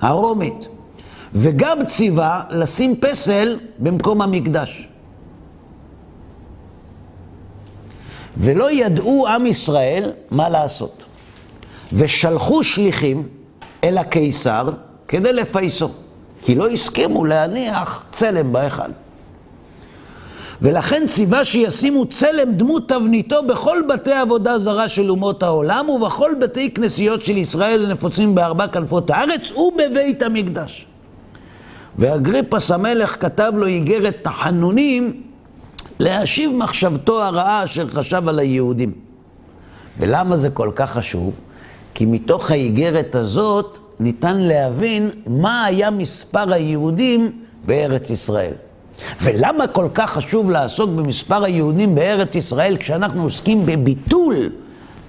הרומית, 0.00 0.68
וגם 1.34 1.86
ציווה 1.86 2.42
לשים 2.50 2.96
פסל 2.96 3.58
במקום 3.78 4.22
המקדש. 4.22 4.88
ולא 8.36 8.72
ידעו 8.72 9.28
עם 9.28 9.46
ישראל 9.46 10.12
מה 10.30 10.48
לעשות. 10.48 11.04
ושלחו 11.92 12.64
שליחים 12.64 13.28
אל 13.84 13.98
הקיסר 13.98 14.70
כדי 15.08 15.32
לפייסו, 15.32 15.90
כי 16.42 16.54
לא 16.54 16.68
הסכימו 16.68 17.24
להניח 17.24 18.04
צלם 18.12 18.52
בהיכל. 18.52 18.90
ולכן 20.62 21.02
ציווה 21.06 21.44
שישימו 21.44 22.06
צלם 22.06 22.52
דמות 22.52 22.88
תבניתו 22.88 23.42
בכל 23.42 23.82
בתי 23.88 24.12
עבודה 24.12 24.58
זרה 24.58 24.88
של 24.88 25.10
אומות 25.10 25.42
העולם 25.42 25.88
ובכל 25.88 26.30
בתי 26.40 26.70
כנסיות 26.70 27.24
של 27.24 27.36
ישראל 27.36 27.84
הנפוצים 27.84 28.34
בארבע 28.34 28.66
כנפות 28.66 29.10
הארץ 29.10 29.52
ובבית 29.52 30.22
המקדש. 30.22 30.86
ואגריפס 31.98 32.70
המלך 32.70 33.16
כתב 33.20 33.52
לו 33.56 33.66
איגרת 33.66 34.16
תחנונים 34.22 35.22
להשיב 35.98 36.52
מחשבתו 36.52 37.22
הרעה 37.22 37.64
אשר 37.64 37.88
חשב 37.88 38.28
על 38.28 38.38
היהודים. 38.38 38.92
ולמה 39.98 40.36
זה 40.36 40.50
כל 40.50 40.70
כך 40.74 40.90
חשוב? 40.90 41.32
כי 41.94 42.06
מתוך 42.06 42.50
האיגרת 42.50 43.14
הזאת 43.14 43.78
ניתן 44.00 44.36
להבין 44.36 45.10
מה 45.26 45.64
היה 45.64 45.90
מספר 45.90 46.52
היהודים 46.52 47.32
בארץ 47.66 48.10
ישראל. 48.10 48.52
ולמה 49.22 49.66
כל 49.66 49.88
כך 49.94 50.10
חשוב 50.10 50.50
לעסוק 50.50 50.90
במספר 50.90 51.44
היהודים 51.44 51.94
בארץ 51.94 52.34
ישראל 52.34 52.76
כשאנחנו 52.76 53.22
עוסקים 53.22 53.66
בביטול 53.66 54.50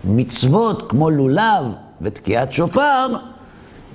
מצוות 0.04 0.90
כמו 0.90 1.10
לולב 1.10 1.64
ותקיעת 2.02 2.52
שופר? 2.52 3.08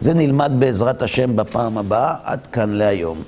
זה 0.01 0.15
נלמד 0.15 0.53
בעזרת 0.59 1.03
השם 1.03 1.37
בפעם 1.37 1.79
הבאה. 1.79 2.15
עד 2.25 2.47
כאן 2.53 2.71
להיום. 2.71 3.19